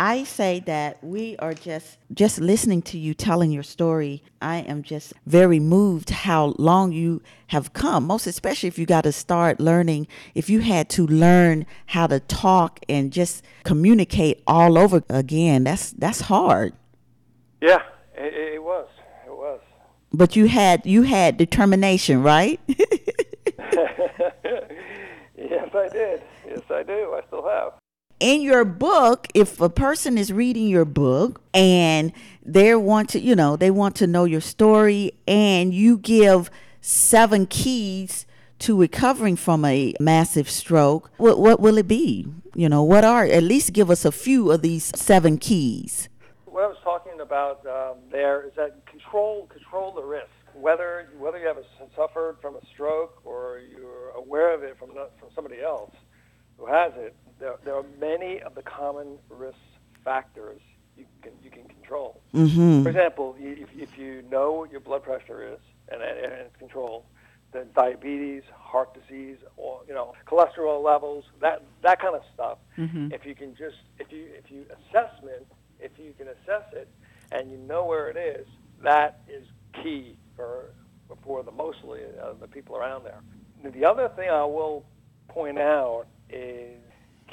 I 0.00 0.22
say 0.22 0.60
that 0.60 1.02
we 1.02 1.36
are 1.38 1.52
just 1.52 1.98
just 2.14 2.38
listening 2.38 2.82
to 2.82 2.98
you 2.98 3.14
telling 3.14 3.50
your 3.50 3.64
story. 3.64 4.22
I 4.40 4.58
am 4.58 4.84
just 4.84 5.12
very 5.26 5.58
moved 5.58 6.10
how 6.10 6.54
long 6.56 6.92
you 6.92 7.20
have 7.48 7.72
come. 7.72 8.04
Most 8.04 8.28
especially 8.28 8.68
if 8.68 8.78
you 8.78 8.86
got 8.86 9.02
to 9.02 9.12
start 9.12 9.58
learning. 9.58 10.06
If 10.36 10.48
you 10.48 10.60
had 10.60 10.88
to 10.90 11.04
learn 11.04 11.66
how 11.86 12.06
to 12.06 12.20
talk 12.20 12.78
and 12.88 13.12
just 13.12 13.42
communicate 13.64 14.40
all 14.46 14.78
over 14.78 15.02
again, 15.08 15.64
that's 15.64 15.90
that's 15.90 16.20
hard. 16.20 16.74
Yeah, 17.60 17.82
it, 18.14 18.54
it 18.54 18.62
was. 18.62 18.88
It 19.26 19.32
was. 19.32 19.60
But 20.12 20.36
you 20.36 20.46
had 20.46 20.86
you 20.86 21.02
had 21.02 21.36
determination, 21.36 22.22
right? 22.22 22.60
yes, 25.82 25.92
I 25.92 25.96
did. 25.96 26.22
Yes, 26.46 26.60
I 26.70 26.82
do. 26.82 27.14
I 27.16 27.20
still 27.26 27.46
have. 27.48 27.72
in 28.20 28.40
your 28.42 28.64
book, 28.64 29.28
if 29.34 29.60
a 29.60 29.68
person 29.68 30.18
is 30.18 30.32
reading 30.32 30.66
your 30.68 30.84
book 30.84 31.40
and 31.54 32.12
they 32.44 32.74
want 32.74 33.08
to, 33.10 33.20
you 33.20 33.36
know, 33.36 33.56
they 33.56 33.70
want 33.70 33.94
to 33.96 34.06
know 34.06 34.24
your 34.24 34.40
story 34.40 35.12
and 35.26 35.72
you 35.72 35.98
give 35.98 36.50
seven 36.80 37.46
keys 37.46 38.26
to 38.60 38.80
recovering 38.80 39.36
from 39.36 39.64
a 39.64 39.94
massive 40.00 40.50
stroke, 40.50 41.10
what, 41.16 41.38
what 41.38 41.60
will 41.60 41.78
it 41.78 41.86
be? 41.86 42.26
You 42.54 42.68
know, 42.68 42.82
what 42.82 43.04
are, 43.04 43.24
at 43.24 43.44
least 43.44 43.72
give 43.72 43.88
us 43.90 44.04
a 44.04 44.10
few 44.10 44.50
of 44.50 44.62
these 44.62 44.90
seven 44.96 45.38
keys. 45.38 46.08
What 46.44 46.64
I 46.64 46.66
was 46.66 46.78
talking 46.82 47.20
about 47.20 47.64
um, 47.66 47.98
there 48.10 48.42
is 48.42 48.52
that 48.56 48.84
control 48.86 49.46
control 49.46 49.92
the 49.94 50.02
risk. 50.02 50.26
whether 50.54 51.08
whether 51.18 51.38
you 51.38 51.46
have 51.46 51.58
a, 51.58 51.64
suffered 51.94 52.36
from 52.42 52.56
a 52.56 52.60
stroke 52.74 53.20
or 53.24 53.60
you're 53.70 54.10
aware 54.16 54.52
of 54.54 54.62
it 54.64 54.76
from 54.78 54.88
from 55.17 55.17
somebody 55.38 55.62
else 55.62 55.94
who 56.56 56.66
has 56.66 56.92
it, 56.96 57.14
there, 57.38 57.54
there 57.64 57.76
are 57.76 57.84
many 58.00 58.40
of 58.40 58.56
the 58.56 58.62
common 58.62 59.18
risk 59.30 59.56
factors 60.04 60.60
you 60.96 61.04
can 61.22 61.30
you 61.44 61.50
can 61.50 61.62
control. 61.68 62.20
Mm-hmm. 62.34 62.82
For 62.82 62.88
example, 62.88 63.36
if, 63.38 63.68
if 63.76 63.96
you 63.96 64.24
know 64.28 64.52
what 64.52 64.72
your 64.72 64.80
blood 64.80 65.04
pressure 65.04 65.54
is 65.54 65.60
and, 65.92 66.02
and 66.02 66.32
it's 66.32 66.56
controlled, 66.58 67.04
then 67.52 67.68
diabetes, 67.72 68.42
heart 68.52 68.90
disease, 69.00 69.36
or 69.56 69.82
you 69.86 69.94
know 69.94 70.12
cholesterol 70.26 70.82
levels, 70.82 71.24
that 71.40 71.62
that 71.82 72.00
kind 72.00 72.16
of 72.16 72.22
stuff. 72.34 72.58
Mm-hmm. 72.76 73.12
If 73.12 73.24
you 73.24 73.36
can 73.36 73.54
just 73.54 73.76
if 74.00 74.10
you 74.10 74.26
if 74.36 74.50
you 74.50 74.66
assessment 74.76 75.46
if 75.78 75.92
you 75.98 76.12
can 76.18 76.26
assess 76.26 76.64
it 76.72 76.88
and 77.30 77.48
you 77.48 77.58
know 77.58 77.84
where 77.84 78.08
it 78.08 78.16
is, 78.16 78.46
that 78.82 79.20
is 79.28 79.46
key 79.80 80.16
for 80.34 80.70
for 81.22 81.44
the 81.44 81.52
mostly 81.52 82.00
uh, 82.20 82.32
the 82.40 82.48
people 82.48 82.76
around 82.76 83.04
there. 83.04 83.20
The 83.62 83.84
other 83.84 84.08
thing 84.16 84.30
I 84.30 84.44
will 84.44 84.84
point 85.28 85.58
out 85.58 86.04
is 86.30 86.80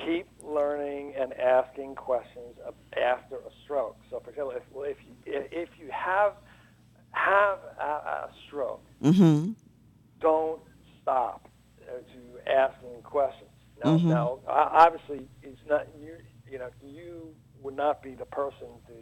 keep 0.06 0.28
learning 0.44 1.14
and 1.20 1.34
asking 1.34 1.96
questions 1.96 2.56
after 2.98 3.36
a 3.36 3.52
stroke. 3.64 3.98
So, 4.10 4.20
for 4.24 4.30
example, 4.32 4.54
if 4.56 4.64
if 4.74 4.98
you, 5.06 5.16
if 5.52 5.70
you 5.80 5.90
have 5.92 6.34
have 7.12 7.58
a, 7.82 7.86
a 7.86 8.30
stroke, 8.48 8.84
Mm-hmm. 9.04 9.52
don't 10.22 10.62
stop 11.02 11.48
to 11.86 12.52
asking 12.52 13.02
questions. 13.04 13.50
Now, 13.84 13.98
Mhm. 13.98 14.10
now, 14.10 14.40
obviously, 14.48 15.30
it's 15.42 15.60
not 15.68 15.88
you. 16.00 16.18
You 16.50 16.60
know, 16.60 16.70
you 16.82 17.36
would 17.62 17.76
not 17.76 18.02
be 18.02 18.16
the 18.16 18.26
person 18.26 18.68
to 18.88 18.94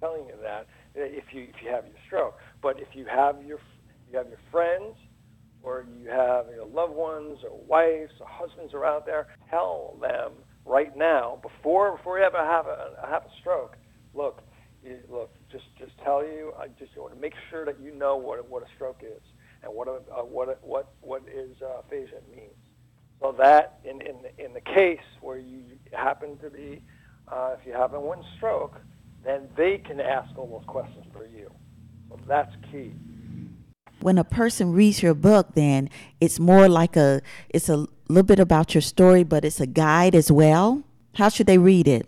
telling 0.00 0.26
you 0.26 0.36
that 0.42 0.66
if 0.94 1.32
you 1.32 1.42
if 1.44 1.62
you 1.62 1.70
have 1.70 1.84
your 1.86 1.96
stroke. 2.06 2.34
But 2.62 2.80
if 2.80 2.88
you 2.94 3.06
have 3.06 3.42
your 3.44 3.58
you 4.10 4.16
have 4.16 4.28
your 4.28 4.38
friends 4.50 4.96
or 5.68 5.84
you 6.00 6.08
have 6.08 6.46
your 6.54 6.66
loved 6.66 6.94
ones 6.94 7.38
or 7.44 7.50
wives 7.66 8.12
or 8.20 8.26
husbands 8.26 8.72
are 8.72 8.86
out 8.86 9.04
there, 9.04 9.26
tell 9.50 9.96
them 10.00 10.32
right 10.64 10.96
now 10.96 11.38
before 11.42 11.96
before 11.96 12.18
you 12.18 12.24
ever 12.24 12.38
have 12.38 12.66
a 12.66 13.06
have 13.06 13.22
a 13.22 13.30
stroke. 13.40 13.76
Look, 14.14 14.42
you, 14.82 14.98
look, 15.10 15.30
just 15.52 15.64
just 15.78 15.92
tell 16.02 16.24
you. 16.24 16.52
I 16.58 16.68
just 16.78 16.96
want 16.96 17.14
to 17.14 17.20
make 17.20 17.34
sure 17.50 17.66
that 17.66 17.78
you 17.80 17.94
know 17.94 18.16
what 18.16 18.48
what 18.48 18.62
a 18.62 18.66
stroke 18.76 19.02
is 19.02 19.20
and 19.62 19.72
what 19.74 19.88
a, 19.88 19.96
uh, 20.10 20.24
what 20.24 20.48
a, 20.48 20.56
what 20.62 20.92
what 21.02 21.22
is 21.28 21.50
uh, 21.62 21.80
aphasia 21.80 22.20
means. 22.34 22.56
So 23.20 23.34
that 23.38 23.80
in 23.84 24.00
in 24.00 24.16
the, 24.22 24.44
in 24.44 24.54
the 24.54 24.62
case 24.62 25.06
where 25.20 25.38
you 25.38 25.64
happen 25.92 26.38
to 26.38 26.48
be, 26.48 26.80
uh, 27.30 27.56
if 27.60 27.66
you 27.66 27.74
have 27.74 27.92
a 27.92 28.00
one 28.00 28.22
stroke, 28.38 28.80
then 29.22 29.48
they 29.56 29.76
can 29.76 30.00
ask 30.00 30.30
all 30.38 30.46
those 30.48 30.66
questions 30.66 31.04
for 31.12 31.26
you. 31.26 31.50
So 32.08 32.18
that's 32.26 32.54
key. 32.72 32.92
When 34.00 34.18
a 34.18 34.24
person 34.24 34.72
reads 34.72 35.02
your 35.02 35.14
book, 35.14 35.54
then 35.54 35.90
it's 36.20 36.38
more 36.38 36.68
like 36.68 36.96
a 36.96 37.20
it's 37.48 37.68
a 37.68 37.86
little 38.08 38.22
bit 38.22 38.38
about 38.38 38.74
your 38.74 38.82
story, 38.82 39.24
but 39.24 39.44
it's 39.44 39.60
a 39.60 39.66
guide 39.66 40.14
as 40.14 40.30
well. 40.30 40.84
How 41.14 41.28
should 41.28 41.46
they 41.46 41.58
read 41.58 41.88
it? 41.88 42.06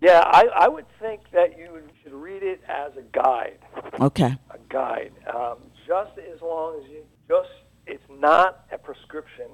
Yeah, 0.00 0.22
I, 0.26 0.46
I 0.54 0.68
would 0.68 0.86
think 1.00 1.22
that 1.32 1.58
you 1.58 1.82
should 2.02 2.12
read 2.12 2.42
it 2.42 2.60
as 2.68 2.92
a 2.96 3.02
guide. 3.12 3.58
Okay. 4.00 4.36
A 4.50 4.58
guide. 4.68 5.12
Um, 5.32 5.58
just 5.86 6.18
as 6.18 6.40
long 6.40 6.80
as 6.82 6.90
you 6.90 7.04
just 7.28 7.48
it's 7.86 8.04
not 8.08 8.66
a 8.70 8.78
prescription 8.78 9.48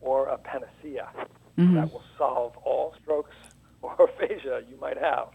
or 0.00 0.28
a 0.28 0.38
panacea 0.38 1.08
that 1.56 1.92
will 1.92 2.02
solve 2.18 2.56
all 2.58 2.94
strokes 3.02 3.34
or 3.82 3.94
aphasia 4.00 4.62
you 4.68 4.76
might 4.80 4.98
have. 4.98 5.28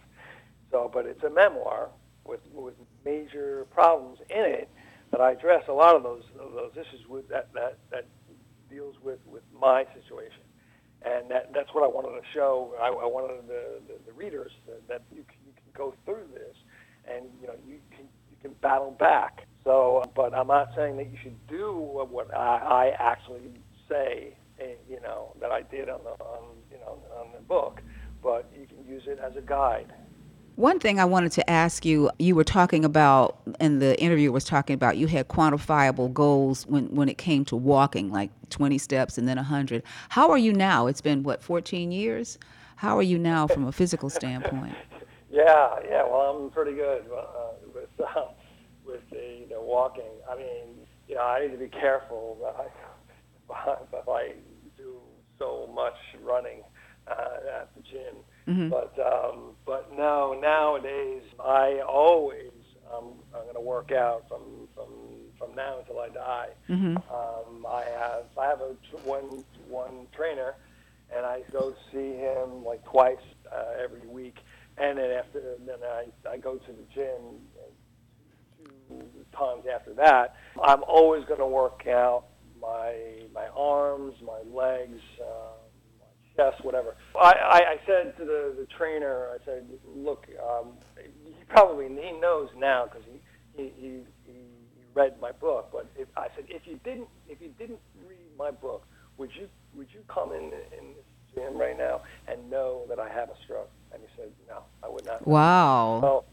So, 0.72 0.90
but 0.94 1.06
it's 1.06 1.24
a 1.24 1.30
memoir 1.30 1.90
with 2.26 2.42
with 2.54 2.76
major 3.06 3.66
problems 3.72 4.20
in 4.30 4.46
it 4.46 4.70
that 5.12 5.22
I 5.22 5.32
address 5.32 5.64
a 5.70 5.74
lot 5.74 5.96
of 5.96 6.04
those 6.04 6.24
of 6.40 6.54
those 6.54 6.72
issues 6.74 7.08
with 7.08 7.28
that 7.30 7.50
that 7.54 7.78
that 7.92 8.06
deals 8.70 8.96
with 9.04 9.20
with 9.26 9.44
my 9.60 9.86
situation, 9.94 10.44
and 11.04 11.30
that 11.32 11.52
that's 11.54 11.70
what 11.74 11.84
I 11.84 11.88
wanted 11.88 12.20
to 12.20 12.26
show. 12.34 12.74
I, 12.80 12.88
I 12.88 13.06
wanted 13.06 13.48
the, 13.48 13.82
the 13.88 13.94
the 14.08 14.14
readers 14.14 14.52
that, 14.68 14.88
that 14.88 15.02
you 15.12 15.24
can, 15.24 15.38
you 15.46 15.54
can 15.54 15.72
go 15.76 15.94
through 16.06 16.28
this, 16.34 16.56
and 17.10 17.26
you 17.42 17.48
know 17.48 17.56
you 17.68 17.80
can 17.92 18.06
you 18.32 18.38
can 18.42 18.54
battle 18.62 18.92
back. 19.00 19.48
So, 19.64 20.04
but 20.16 20.34
I'm 20.34 20.48
not 20.48 20.70
saying 20.76 20.98
that 20.98 21.12
you 21.12 21.18
should 21.22 21.48
do 21.48 21.74
what 21.76 22.34
I, 22.34 22.92
I 22.92 22.94
actually 23.00 23.52
say, 23.90 24.36
eh, 24.60 24.76
you 24.90 25.00
know, 25.02 25.36
that 25.42 25.52
I 25.52 25.64
did 25.64 25.90
on 25.90 26.02
the 26.04 26.12
on 26.24 26.44
you 26.72 26.78
know 26.80 27.00
on 27.18 27.28
the 27.34 27.42
book, 27.42 27.82
but 28.24 28.50
you 28.58 28.68
can 28.68 28.86
use 28.88 29.04
it 29.08 29.20
as 29.20 29.36
a 29.36 29.42
guide. 29.42 29.92
One 30.60 30.78
thing 30.78 31.00
I 31.00 31.06
wanted 31.06 31.32
to 31.32 31.50
ask 31.50 31.86
you, 31.86 32.12
you 32.20 32.36
were 32.36 32.44
talking 32.44 32.84
about, 32.84 33.40
and 33.62 33.82
the 33.82 33.98
interviewer 33.98 34.34
was 34.34 34.44
talking 34.44 34.74
about, 34.74 34.98
you 34.98 35.08
had 35.08 35.30
quantifiable 35.30 36.12
goals 36.12 36.68
when, 36.68 36.94
when 36.94 37.08
it 37.08 37.18
came 37.18 37.46
to 37.46 37.56
walking, 37.56 38.12
like 38.12 38.30
20 38.50 38.78
steps 38.78 39.18
and 39.18 39.26
then 39.26 39.38
100. 39.38 39.84
How 40.10 40.30
are 40.30 40.38
you 40.38 40.52
now? 40.52 40.88
It's 40.88 41.00
been, 41.00 41.24
what, 41.24 41.42
14 41.42 41.94
years? 41.94 42.38
How 42.76 42.98
are 42.98 43.02
you 43.02 43.18
now 43.18 43.48
from 43.48 43.68
a 43.68 43.72
physical 43.72 44.10
standpoint? 44.10 44.76
Yeah, 45.32 45.76
yeah. 45.88 46.02
Well, 46.04 46.44
I'm 46.44 46.50
pretty 46.50 46.74
good 46.74 47.04
uh, 47.16 47.52
with 47.72 48.08
uh, 48.16 48.30
with 48.84 49.08
the 49.12 49.42
you 49.42 49.48
know, 49.48 49.62
walking. 49.62 50.10
I 50.28 50.36
mean, 50.36 50.88
you 51.08 51.14
know, 51.14 51.22
I 51.22 51.42
need 51.42 51.52
to 51.52 51.58
be 51.58 51.68
careful 51.68 52.36
that 52.42 53.54
I, 53.54 54.12
I 54.12 54.34
do 54.76 54.96
so 55.38 55.70
much 55.72 55.94
running 56.24 56.64
uh, 57.08 57.60
at 57.62 57.70
the 57.76 57.84
gym. 57.84 58.16
But 58.70 58.94
um, 59.00 59.56
but 59.66 59.92
no, 59.96 60.38
nowadays 60.42 61.24
I 61.44 61.82
always 61.88 62.52
um, 62.92 63.14
I'm 63.36 63.44
going 63.44 63.56
to 63.56 63.62
work 63.62 63.92
out 63.92 64.24
from 64.28 64.68
from 64.76 64.90
from 65.38 65.56
now 65.56 65.80
until 65.80 66.00
I 66.00 66.10
die. 66.10 66.48
Um, 67.14 67.66
I 67.70 67.84
have 68.00 68.26
I 68.40 68.48
have 68.48 68.62
a 68.62 68.74
one 69.08 69.44
one 69.68 70.08
trainer, 70.16 70.54
and 71.16 71.26
I 71.26 71.42
go 71.52 71.74
see 71.92 72.16
him 72.18 72.66
like 72.66 72.84
twice 72.86 73.18
uh, 73.52 73.84
every 73.84 74.08
week, 74.08 74.38
and 74.78 74.98
then 74.98 75.12
after 75.12 75.42
then 75.66 75.78
I 75.84 76.06
I 76.30 76.38
go 76.38 76.56
to 76.56 76.72
the 76.72 76.86
gym 76.94 77.40
two 78.90 79.02
times 79.38 79.64
after 79.74 79.94
that. 79.96 80.36
I'm 80.64 80.84
always 80.88 81.24
going 81.26 81.40
to 81.40 81.48
work 81.48 81.86
out 81.88 82.24
my 82.62 82.94
my 83.34 83.48
arms, 83.56 84.16
my 84.26 84.42
legs, 84.52 85.00
uh, 85.22 85.59
my 86.40 86.52
chest, 86.52 86.64
whatever. 86.64 86.96
I, 87.16 87.34
I, 87.34 87.58
I 87.58 87.80
said 87.86 88.18
to 88.18 88.26
the, 88.26 88.56
the 88.58 88.68
trainer, 88.78 89.28
I 89.34 89.44
said, 89.46 89.68
look, 89.96 90.28
um, 90.42 90.74
he 91.24 91.34
probably 91.48 91.88
he 91.88 92.12
knows 92.20 92.50
now 92.58 92.86
because 92.86 93.04
he, 93.06 93.20
he, 93.62 93.72
he, 93.76 93.88
he 94.26 94.34
he 94.34 94.84
read 94.94 95.20
my 95.22 95.32
book. 95.32 95.70
But 95.72 95.88
if, 95.98 96.08
I 96.18 96.28
said, 96.36 96.46
if 96.48 96.64
you 96.66 96.80
didn't 96.84 97.08
if 97.28 97.42
you 97.42 97.50
didn't 97.58 97.80
read 98.08 98.18
my 98.38 98.52
book, 98.52 98.86
would 99.18 99.30
you 99.36 99.48
would 99.76 99.88
you 99.94 100.02
come 100.08 100.32
in 100.32 100.44
in 100.44 100.94
this 100.96 101.06
gym 101.36 101.58
right 101.58 101.78
now 101.78 102.02
and 102.28 102.50
know 102.50 102.84
that 102.90 103.00
I 103.00 103.10
have 103.10 103.30
a 103.30 103.36
stroke? 103.44 103.70
And 103.92 104.02
he 104.02 104.08
said, 104.16 104.32
no, 104.48 104.64
I 104.84 104.90
would 104.90 105.06
not. 105.06 105.28
Wow. 105.28 106.00
So, 106.02 106.24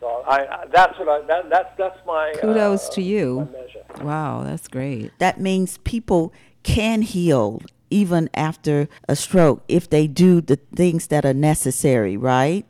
so 0.00 0.06
I, 0.26 0.46
I 0.46 0.66
that's 0.72 0.98
what 0.98 1.08
I 1.08 1.26
that, 1.26 1.50
that's 1.50 1.78
that's 1.78 1.98
my 2.06 2.34
Kudos 2.40 2.88
uh, 2.88 2.92
to 2.92 3.02
you. 3.02 3.48
Wow, 4.00 4.42
that's 4.44 4.68
great. 4.68 5.12
That 5.18 5.40
means 5.40 5.78
people 5.78 6.32
can 6.62 7.02
heal 7.02 7.60
even 7.94 8.28
after 8.34 8.88
a 9.08 9.14
stroke 9.14 9.62
if 9.68 9.88
they 9.88 10.06
do 10.08 10.40
the 10.40 10.56
things 10.74 11.06
that 11.06 11.24
are 11.24 11.32
necessary, 11.32 12.16
right? 12.16 12.66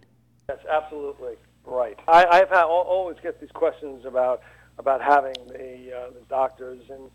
Yes, 0.50 0.58
absolutely 0.70 1.36
right. 1.64 1.98
I, 2.06 2.26
I've 2.26 2.50
had, 2.50 2.64
always 2.64 3.16
get 3.22 3.40
these 3.40 3.50
questions 3.52 4.04
about 4.04 4.42
about 4.78 5.00
having 5.00 5.34
the 5.48 5.96
uh, 5.96 6.10
the 6.10 6.24
doctors 6.28 6.82
and 6.90 7.10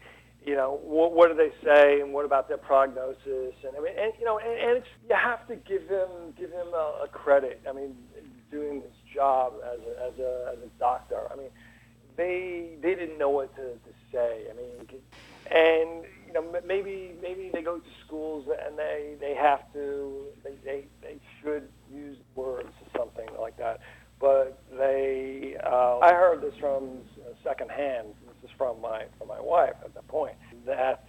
you 0.45 0.55
know 0.55 0.79
what, 0.81 1.13
what 1.13 1.29
do 1.29 1.35
they 1.35 1.53
say 1.63 2.01
and 2.01 2.13
what 2.13 2.25
about 2.25 2.47
their 2.47 2.57
prognosis 2.57 3.53
and 3.63 3.75
I 3.77 3.81
mean 3.81 3.93
and 3.97 4.13
you 4.17 4.25
know 4.25 4.39
and, 4.39 4.53
and 4.59 4.77
it's, 4.77 4.87
you 5.07 5.15
have 5.15 5.47
to 5.47 5.55
give 5.55 5.87
them 5.87 6.09
give 6.37 6.51
them 6.51 6.67
a, 6.73 7.03
a 7.03 7.07
credit. 7.11 7.61
I 7.69 7.73
mean, 7.73 7.95
doing 8.49 8.81
this 8.81 8.97
job 9.13 9.53
as 9.71 9.79
a, 9.79 10.07
as 10.07 10.19
a 10.19 10.53
as 10.53 10.59
a 10.63 10.79
doctor. 10.79 11.21
I 11.31 11.35
mean, 11.35 11.49
they 12.19 12.75
they 12.81 12.95
didn't 12.95 13.17
know 13.17 13.29
what 13.29 13.55
to, 13.55 13.61
to 13.61 13.93
say. 14.11 14.43
I 14.51 14.53
mean, 14.53 15.01
and 15.49 16.03
you 16.27 16.33
know 16.33 16.43
maybe 16.65 17.15
maybe 17.21 17.49
they 17.53 17.61
go 17.61 17.77
to 17.77 17.89
schools 18.05 18.45
and 18.65 18.77
they 18.77 19.15
they 19.21 19.33
have 19.33 19.71
to 19.73 20.25
they 20.43 20.53
they, 20.65 20.85
they 21.01 21.19
should 21.41 21.69
use 21.91 22.17
words 22.35 22.69
or 22.81 22.99
something 22.99 23.29
like 23.39 23.57
that. 23.57 23.79
But 24.19 24.61
they 24.77 25.55
uh, 25.65 25.99
I 25.99 26.13
heard 26.13 26.41
this 26.41 26.53
from 26.59 26.99
secondhand. 27.41 28.09
This 28.41 28.51
is 28.51 28.55
from 28.57 28.81
my 28.81 29.05
from 29.17 29.29
my 29.29 29.39
wife 29.39 29.75
at 29.83 29.93
the 29.95 30.01
point 30.03 30.35
that 30.65 31.07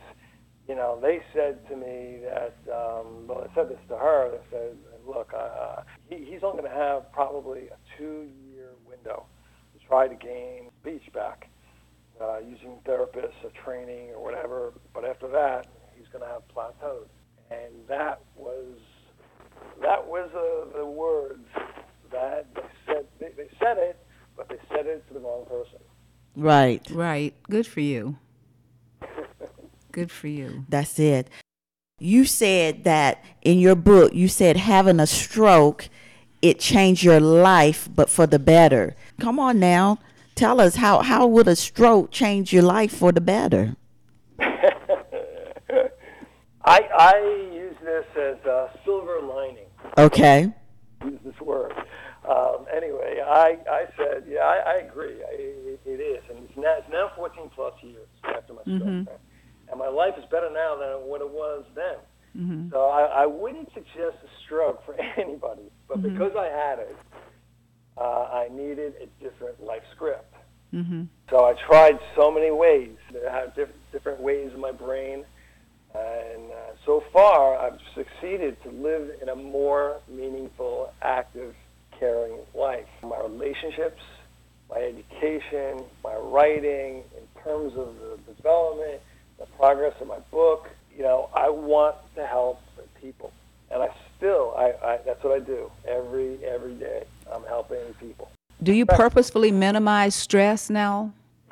you 0.68 0.76
know 0.76 0.96
they 1.02 1.22
said 1.34 1.68
to 1.68 1.76
me 1.76 2.20
that 2.22 2.54
um, 2.72 3.26
well 3.26 3.48
I 3.50 3.52
said 3.56 3.68
this 3.68 3.80
to 3.88 3.96
her. 3.96 4.30
They 4.30 4.56
said, 4.56 4.76
look, 5.04 5.32
uh, 5.36 5.82
he, 6.08 6.18
he's 6.18 6.44
only 6.44 6.62
going 6.62 6.70
to 6.70 6.78
have 6.78 7.10
probably 7.12 7.62
a 7.66 7.76
two-year 7.98 8.68
window 8.88 9.26
try 9.90 10.06
to 10.06 10.14
gain 10.14 10.70
speech 10.80 11.12
back 11.12 11.48
uh, 12.20 12.38
using 12.38 12.78
therapists 12.86 13.42
or 13.42 13.50
training 13.64 14.10
or 14.10 14.22
whatever. 14.22 14.72
But 14.94 15.04
after 15.04 15.26
that, 15.28 15.66
he's 15.96 16.06
going 16.12 16.22
to 16.22 16.30
have 16.30 16.42
plateaued, 16.54 17.08
and 17.50 17.72
that 17.88 18.20
was 18.36 18.76
that 19.82 20.06
was 20.06 20.30
uh, 20.32 20.78
the 20.78 20.86
words 20.86 21.44
that 22.12 22.46
they 22.54 22.62
said. 22.86 23.06
They, 23.18 23.30
they 23.36 23.50
said 23.58 23.78
it, 23.78 23.98
but 24.36 24.48
they 24.48 24.58
said 24.68 24.86
it 24.86 25.06
to 25.08 25.14
the 25.14 25.20
wrong 25.20 25.44
person. 25.46 25.80
Right. 26.36 26.86
Right. 26.90 27.34
Good 27.50 27.66
for 27.66 27.80
you. 27.80 28.16
Good 29.90 30.12
for 30.12 30.28
you. 30.28 30.64
That's 30.68 30.98
it. 31.00 31.28
You 31.98 32.24
said 32.24 32.84
that 32.84 33.22
in 33.42 33.58
your 33.58 33.74
book, 33.74 34.14
you 34.14 34.28
said 34.28 34.56
having 34.56 35.00
a 35.00 35.06
stroke, 35.06 35.88
it 36.42 36.58
changed 36.58 37.02
your 37.02 37.20
life, 37.20 37.88
but 37.94 38.08
for 38.10 38.26
the 38.26 38.38
better. 38.38 38.94
Come 39.18 39.38
on 39.38 39.58
now. 39.60 39.98
Tell 40.34 40.60
us 40.60 40.76
how, 40.76 41.00
how 41.00 41.26
would 41.26 41.48
a 41.48 41.56
stroke 41.56 42.10
change 42.10 42.52
your 42.52 42.62
life 42.62 42.92
for 42.96 43.12
the 43.12 43.20
better? 43.20 43.76
I, 44.40 44.48
I 46.64 47.50
use 47.52 47.76
this 47.82 48.04
as 48.16 48.44
a 48.46 48.70
silver 48.84 49.20
lining. 49.20 49.66
Okay. 49.98 50.52
Use 51.04 51.18
this 51.24 51.40
word. 51.40 51.72
Um, 52.28 52.66
anyway, 52.74 53.20
I, 53.26 53.56
I 53.70 53.84
said, 53.96 54.24
yeah, 54.28 54.40
I, 54.40 54.74
I 54.74 54.74
agree. 54.86 55.22
I, 55.22 55.32
it, 55.32 55.80
it 55.84 56.00
is, 56.00 56.22
and 56.28 56.38
it's 56.44 56.56
now, 56.56 56.76
it's 56.78 56.88
now 56.90 57.10
14 57.16 57.50
plus 57.54 57.74
years 57.82 58.06
after 58.24 58.52
my 58.52 58.62
stroke, 58.62 58.84
and 59.70 59.78
my 59.78 59.88
life 59.88 60.14
is 60.18 60.24
better 60.30 60.50
now 60.52 60.76
than 60.76 61.08
what 61.08 61.20
it 61.22 61.30
was 61.30 61.64
then. 61.74 61.96
So 62.70 62.84
I, 62.84 63.22
I 63.22 63.26
wouldn't 63.26 63.68
suggest 63.74 64.16
a 64.22 64.28
stroke 64.44 64.84
for 64.86 64.94
anybody, 65.16 65.70
but 65.90 66.02
because 66.02 66.32
I 66.36 66.46
had 66.46 66.78
it, 66.78 66.96
uh, 67.98 68.28
I 68.32 68.48
needed 68.50 68.94
a 69.02 69.22
different 69.22 69.62
life 69.62 69.82
script. 69.94 70.34
So 71.28 71.44
I 71.44 71.54
tried 71.66 71.98
so 72.16 72.30
many 72.30 72.50
ways. 72.50 72.96
Diff- 73.56 73.68
different 73.92 74.20
ways 74.20 74.52
in 74.54 74.60
my 74.60 74.72
brain. 74.72 75.24
And 75.92 76.52
uh, 76.52 76.76
so 76.86 77.02
far, 77.12 77.58
I've 77.58 77.80
succeeded 77.96 78.56
to 78.62 78.70
live 78.70 79.10
in 79.20 79.28
a 79.28 79.34
more 79.34 79.96
meaningful, 80.08 80.92
active, 81.02 81.54
caring 81.98 82.38
life. 82.54 82.86
My 83.02 83.20
relationships, 83.20 84.00
my 84.70 84.76
education, 84.76 85.84
my 86.04 86.14
writing, 86.14 87.02
in 87.18 87.42
terms 87.42 87.72
of 87.76 87.88
the 87.98 88.32
development, 88.32 89.00
the 89.40 89.46
progress 89.58 89.94
of 90.00 90.06
my 90.06 90.20
book, 90.30 90.68
you 90.96 91.02
know, 91.02 91.28
I 91.34 91.48
want 91.50 91.96
to 92.14 92.24
help 92.24 92.60
the 92.76 92.84
people. 93.00 93.32
And 93.72 93.82
I 93.82 93.88
still, 94.16 94.54
I, 94.90 94.98
that's 95.06 95.22
what 95.22 95.32
I 95.32 95.38
do 95.38 95.70
every, 95.86 96.44
every 96.44 96.74
day. 96.74 97.04
I'm 97.32 97.44
helping 97.44 97.78
people. 98.00 98.30
Do 98.62 98.72
you 98.72 98.84
purposefully 98.84 99.52
minimize 99.52 100.14
stress 100.14 100.68
now? 100.68 101.12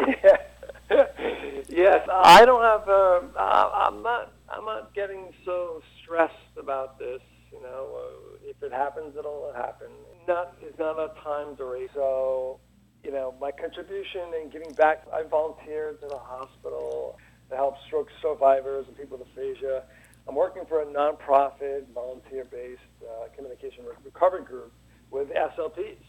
yes, 1.69 2.09
I 2.13 2.45
don't 2.45 2.63
have. 2.63 2.89
Uh, 2.89 3.21
I'm 3.39 4.03
not. 4.03 4.33
I'm 4.51 4.65
not 4.65 4.95
getting 4.95 5.33
so 5.45 5.83
stressed 6.03 6.35
about 6.59 6.99
this. 6.99 7.21
You 7.53 7.63
know, 7.63 7.97
uh, 7.97 8.51
if 8.51 8.63
it 8.63 8.73
happens, 8.73 9.17
it'll 9.17 9.53
happen. 9.55 9.89
Not. 10.27 10.57
It's 10.61 10.79
not 10.79 10.99
a 10.99 11.13
time 11.23 11.55
duration. 11.55 11.91
So, 11.95 12.61
you 13.05 13.13
know, 13.13 13.35
my 13.41 13.53
contribution 13.53 14.23
and 14.41 14.53
giving 14.53 14.73
back. 14.73 15.07
I 15.13 15.23
volunteered 15.23 15.99
in 16.03 16.11
a 16.11 16.19
hospital 16.19 17.19
to 17.51 17.57
help 17.57 17.77
stroke 17.87 18.09
survivors 18.21 18.87
and 18.87 18.97
people 18.97 19.17
with 19.17 19.29
aphasia. 19.29 19.85
I'm 20.29 20.35
working 20.35 20.65
for 20.69 20.83
a 20.83 20.87
nonprofit, 20.87 21.89
volunteer-based 21.95 22.95
uh, 23.03 23.29
communication 23.35 23.85
re- 23.85 23.97
recovery 24.05 24.45
group 24.45 24.73
with 25.11 25.29
SLPs 25.31 26.05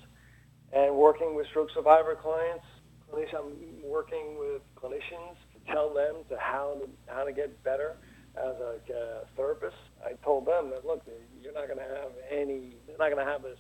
and 0.74 0.96
working 0.96 1.36
with 1.36 1.48
stroke 1.48 1.70
survivor 1.74 2.16
clients. 2.22 2.66
I'm 3.12 3.56
working 3.90 4.38
with 4.38 4.62
clinicians 4.78 5.40
to 5.56 5.74
tell 5.74 5.94
them 5.94 6.24
to 6.30 6.38
how 6.38 6.78
to 6.82 6.90
how 7.08 7.24
to 7.24 7.32
get 7.32 7.64
better 7.64 7.98
as 8.38 8.54
a 8.62 8.76
uh, 8.94 9.20
therapist. 9.36 9.76
I 10.06 10.14
told 10.24 10.46
them 10.46 10.70
that 10.72 10.86
look, 10.86 11.02
you're 11.42 11.54
not 11.54 11.68
going 11.68 11.80
to 11.80 11.96
have 11.96 12.12
any, 12.32 12.76
they're 12.86 13.00
not 13.00 13.10
going 13.10 13.26
to 13.26 13.32
have 13.32 13.42
this 13.42 13.58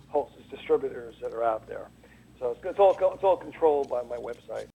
wholesale 0.07 0.39
distributors 0.49 1.15
that 1.21 1.33
are 1.33 1.43
out 1.43 1.67
there. 1.67 1.87
So 2.39 2.51
it's, 2.51 2.61
it's 2.63 2.79
all 2.79 2.91
it's 3.13 3.23
all 3.23 3.37
controlled 3.37 3.89
by 3.89 4.01
my 4.03 4.17
website. 4.17 4.67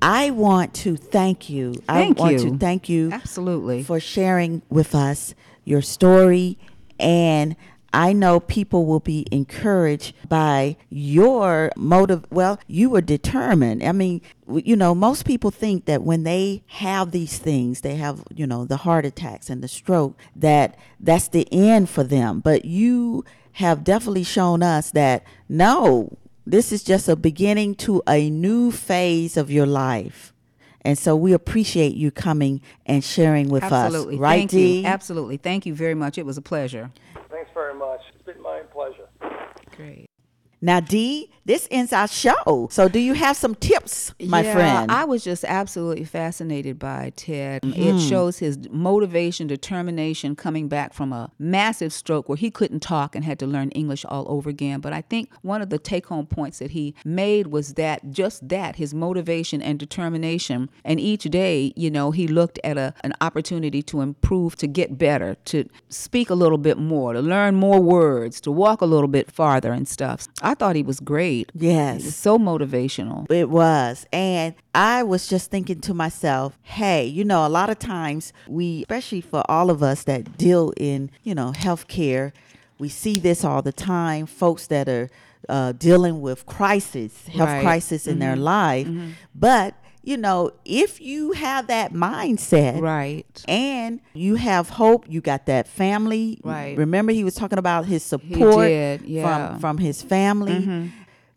I 0.00 0.30
want 0.30 0.74
to 0.74 0.96
thank 0.96 1.48
you. 1.48 1.74
Thank 1.74 2.18
I 2.18 2.22
want 2.22 2.32
you. 2.32 2.50
to 2.50 2.58
thank 2.58 2.88
you 2.88 3.10
Absolutely. 3.10 3.82
for 3.82 4.00
sharing 4.00 4.62
with 4.68 4.94
us 4.94 5.34
your 5.64 5.80
story 5.80 6.58
and 6.98 7.56
I 7.94 8.12
know 8.12 8.40
people 8.40 8.86
will 8.86 8.98
be 8.98 9.24
encouraged 9.30 10.14
by 10.28 10.76
your 10.90 11.70
motive. 11.76 12.26
Well, 12.28 12.58
you 12.66 12.90
were 12.90 13.00
determined. 13.00 13.84
I 13.84 13.92
mean, 13.92 14.20
you 14.52 14.74
know, 14.74 14.96
most 14.96 15.24
people 15.24 15.52
think 15.52 15.84
that 15.84 16.02
when 16.02 16.24
they 16.24 16.64
have 16.66 17.12
these 17.12 17.38
things, 17.38 17.82
they 17.82 17.94
have, 17.94 18.24
you 18.34 18.48
know, 18.48 18.64
the 18.64 18.78
heart 18.78 19.06
attacks 19.06 19.48
and 19.48 19.62
the 19.62 19.68
stroke, 19.68 20.18
that 20.34 20.76
that's 20.98 21.28
the 21.28 21.46
end 21.52 21.88
for 21.88 22.02
them. 22.02 22.40
But 22.40 22.64
you 22.64 23.24
have 23.52 23.84
definitely 23.84 24.24
shown 24.24 24.60
us 24.60 24.90
that 24.90 25.22
no, 25.48 26.18
this 26.44 26.72
is 26.72 26.82
just 26.82 27.08
a 27.08 27.14
beginning 27.14 27.76
to 27.76 28.02
a 28.08 28.28
new 28.28 28.72
phase 28.72 29.36
of 29.36 29.52
your 29.52 29.66
life. 29.66 30.32
And 30.80 30.98
so 30.98 31.16
we 31.16 31.32
appreciate 31.32 31.94
you 31.94 32.10
coming 32.10 32.60
and 32.84 33.02
sharing 33.02 33.48
with 33.48 33.62
Absolutely. 33.62 34.16
us. 34.16 34.20
Right, 34.20 34.38
Thank 34.40 34.50
Dee? 34.50 34.80
you. 34.80 34.86
Absolutely. 34.86 35.36
Thank 35.38 35.64
you 35.64 35.74
very 35.74 35.94
much. 35.94 36.18
It 36.18 36.26
was 36.26 36.36
a 36.36 36.42
pleasure. 36.42 36.90
Thanks 37.30 37.50
very 37.54 37.74
much. 37.74 38.00
It's 38.13 38.13
been 38.24 38.42
my 38.42 38.60
pleasure. 38.72 39.08
Great. 39.76 40.06
Now, 40.60 40.80
Dee, 40.80 41.30
this 41.46 41.68
ends 41.70 41.92
our 41.92 42.08
show. 42.08 42.68
So, 42.70 42.88
do 42.88 42.98
you 42.98 43.12
have 43.12 43.36
some 43.36 43.54
tips, 43.54 44.14
my 44.20 44.42
yeah, 44.42 44.52
friend? 44.52 44.90
I 44.90 45.04
was 45.04 45.22
just 45.22 45.44
absolutely 45.44 46.04
fascinated 46.04 46.78
by 46.78 47.12
Ted. 47.16 47.62
Hmm. 47.62 47.72
It 47.74 48.00
shows 48.00 48.38
his 48.38 48.58
motivation, 48.70 49.46
determination 49.46 50.36
coming 50.36 50.68
back 50.68 50.94
from 50.94 51.12
a 51.12 51.30
massive 51.38 51.92
stroke 51.92 52.28
where 52.28 52.36
he 52.36 52.50
couldn't 52.50 52.80
talk 52.80 53.14
and 53.14 53.24
had 53.24 53.38
to 53.40 53.46
learn 53.46 53.70
English 53.70 54.04
all 54.06 54.24
over 54.28 54.48
again. 54.48 54.80
But 54.80 54.92
I 54.92 55.02
think 55.02 55.30
one 55.42 55.60
of 55.60 55.70
the 55.70 55.78
take 55.78 56.06
home 56.06 56.26
points 56.26 56.60
that 56.60 56.70
he 56.70 56.94
made 57.04 57.48
was 57.48 57.74
that 57.74 58.10
just 58.10 58.48
that 58.48 58.76
his 58.76 58.94
motivation 58.94 59.60
and 59.60 59.78
determination. 59.78 60.70
And 60.84 60.98
each 60.98 61.24
day, 61.24 61.72
you 61.76 61.90
know, 61.90 62.10
he 62.10 62.26
looked 62.26 62.58
at 62.64 62.78
a, 62.78 62.94
an 63.02 63.12
opportunity 63.20 63.82
to 63.82 64.00
improve, 64.00 64.56
to 64.56 64.66
get 64.66 64.96
better, 64.96 65.36
to 65.46 65.68
speak 65.88 66.30
a 66.30 66.34
little 66.34 66.58
bit 66.58 66.78
more, 66.78 67.12
to 67.12 67.20
learn 67.20 67.54
more 67.54 67.80
words, 67.80 68.40
to 68.42 68.50
walk 68.50 68.80
a 68.80 68.86
little 68.86 69.08
bit 69.08 69.30
farther 69.30 69.72
and 69.72 69.86
stuff. 69.86 70.26
I 70.40 70.54
thought 70.54 70.76
he 70.76 70.82
was 70.82 71.00
great. 71.00 71.33
Yes. 71.54 72.00
He 72.02 72.06
was 72.06 72.16
so 72.16 72.38
motivational. 72.38 73.30
It 73.30 73.48
was. 73.50 74.06
And 74.12 74.54
I 74.74 75.02
was 75.02 75.28
just 75.28 75.50
thinking 75.50 75.80
to 75.82 75.94
myself, 75.94 76.58
hey, 76.62 77.04
you 77.06 77.24
know, 77.24 77.46
a 77.46 77.48
lot 77.58 77.70
of 77.70 77.78
times 77.78 78.32
we, 78.48 78.82
especially 78.82 79.20
for 79.20 79.42
all 79.50 79.70
of 79.70 79.82
us 79.82 80.04
that 80.04 80.36
deal 80.36 80.72
in, 80.76 81.10
you 81.22 81.34
know, 81.34 81.52
healthcare, 81.56 82.32
we 82.78 82.88
see 82.88 83.14
this 83.18 83.44
all 83.44 83.62
the 83.62 83.72
time. 83.72 84.26
Folks 84.26 84.66
that 84.68 84.88
are 84.88 85.08
uh, 85.48 85.72
dealing 85.72 86.20
with 86.20 86.46
crisis, 86.46 87.26
health 87.28 87.48
Right. 87.50 87.62
crisis 87.62 88.06
in 88.06 88.18
their 88.18 88.34
life. 88.36 88.88
But, 89.34 89.74
you 90.02 90.16
know, 90.16 90.50
if 90.64 91.00
you 91.00 91.32
have 91.32 91.66
that 91.68 91.92
mindset, 91.92 92.80
Right. 92.80 93.26
and 93.48 94.00
you 94.14 94.34
have 94.36 94.68
hope 94.70 95.04
you 95.08 95.20
got 95.20 95.46
that 95.46 95.66
family 95.68 96.40
Right. 96.42 96.76
remember 96.76 97.12
he 97.12 97.24
was 97.24 97.34
talking 97.34 97.58
about 97.58 97.84
his 97.86 98.02
support 98.02 98.66
did, 98.68 99.02
yeah. 99.02 99.22
Mm-hmm. 99.24 99.50
from 99.52 99.60
from 99.60 99.78
his 99.78 100.02
family 100.02 100.90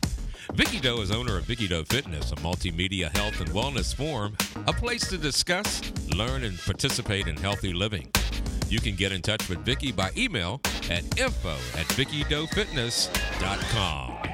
Vicki 0.55 0.81
Doe 0.81 1.03
is 1.03 1.11
owner 1.11 1.37
of 1.37 1.45
Vicki 1.45 1.69
Doe 1.69 1.85
Fitness, 1.85 2.33
a 2.33 2.37
multimedia 2.37 3.15
health 3.15 3.39
and 3.39 3.51
wellness 3.51 3.95
forum, 3.95 4.35
a 4.67 4.73
place 4.73 5.07
to 5.11 5.19
discuss, 5.19 5.83
learn, 6.15 6.45
and 6.45 6.59
participate 6.61 7.27
in 7.27 7.37
healthy 7.37 7.75
living. 7.75 8.11
You 8.71 8.81
can 8.81 8.97
get 8.97 9.13
in 9.13 9.21
touch 9.21 9.47
with 9.47 9.59
Vicki 9.59 9.93
by 9.93 10.11
email 10.17 10.63
at 10.89 11.05
info 11.19 11.57
at 11.77 11.85
VickyDoeFitness.com. 11.89 14.28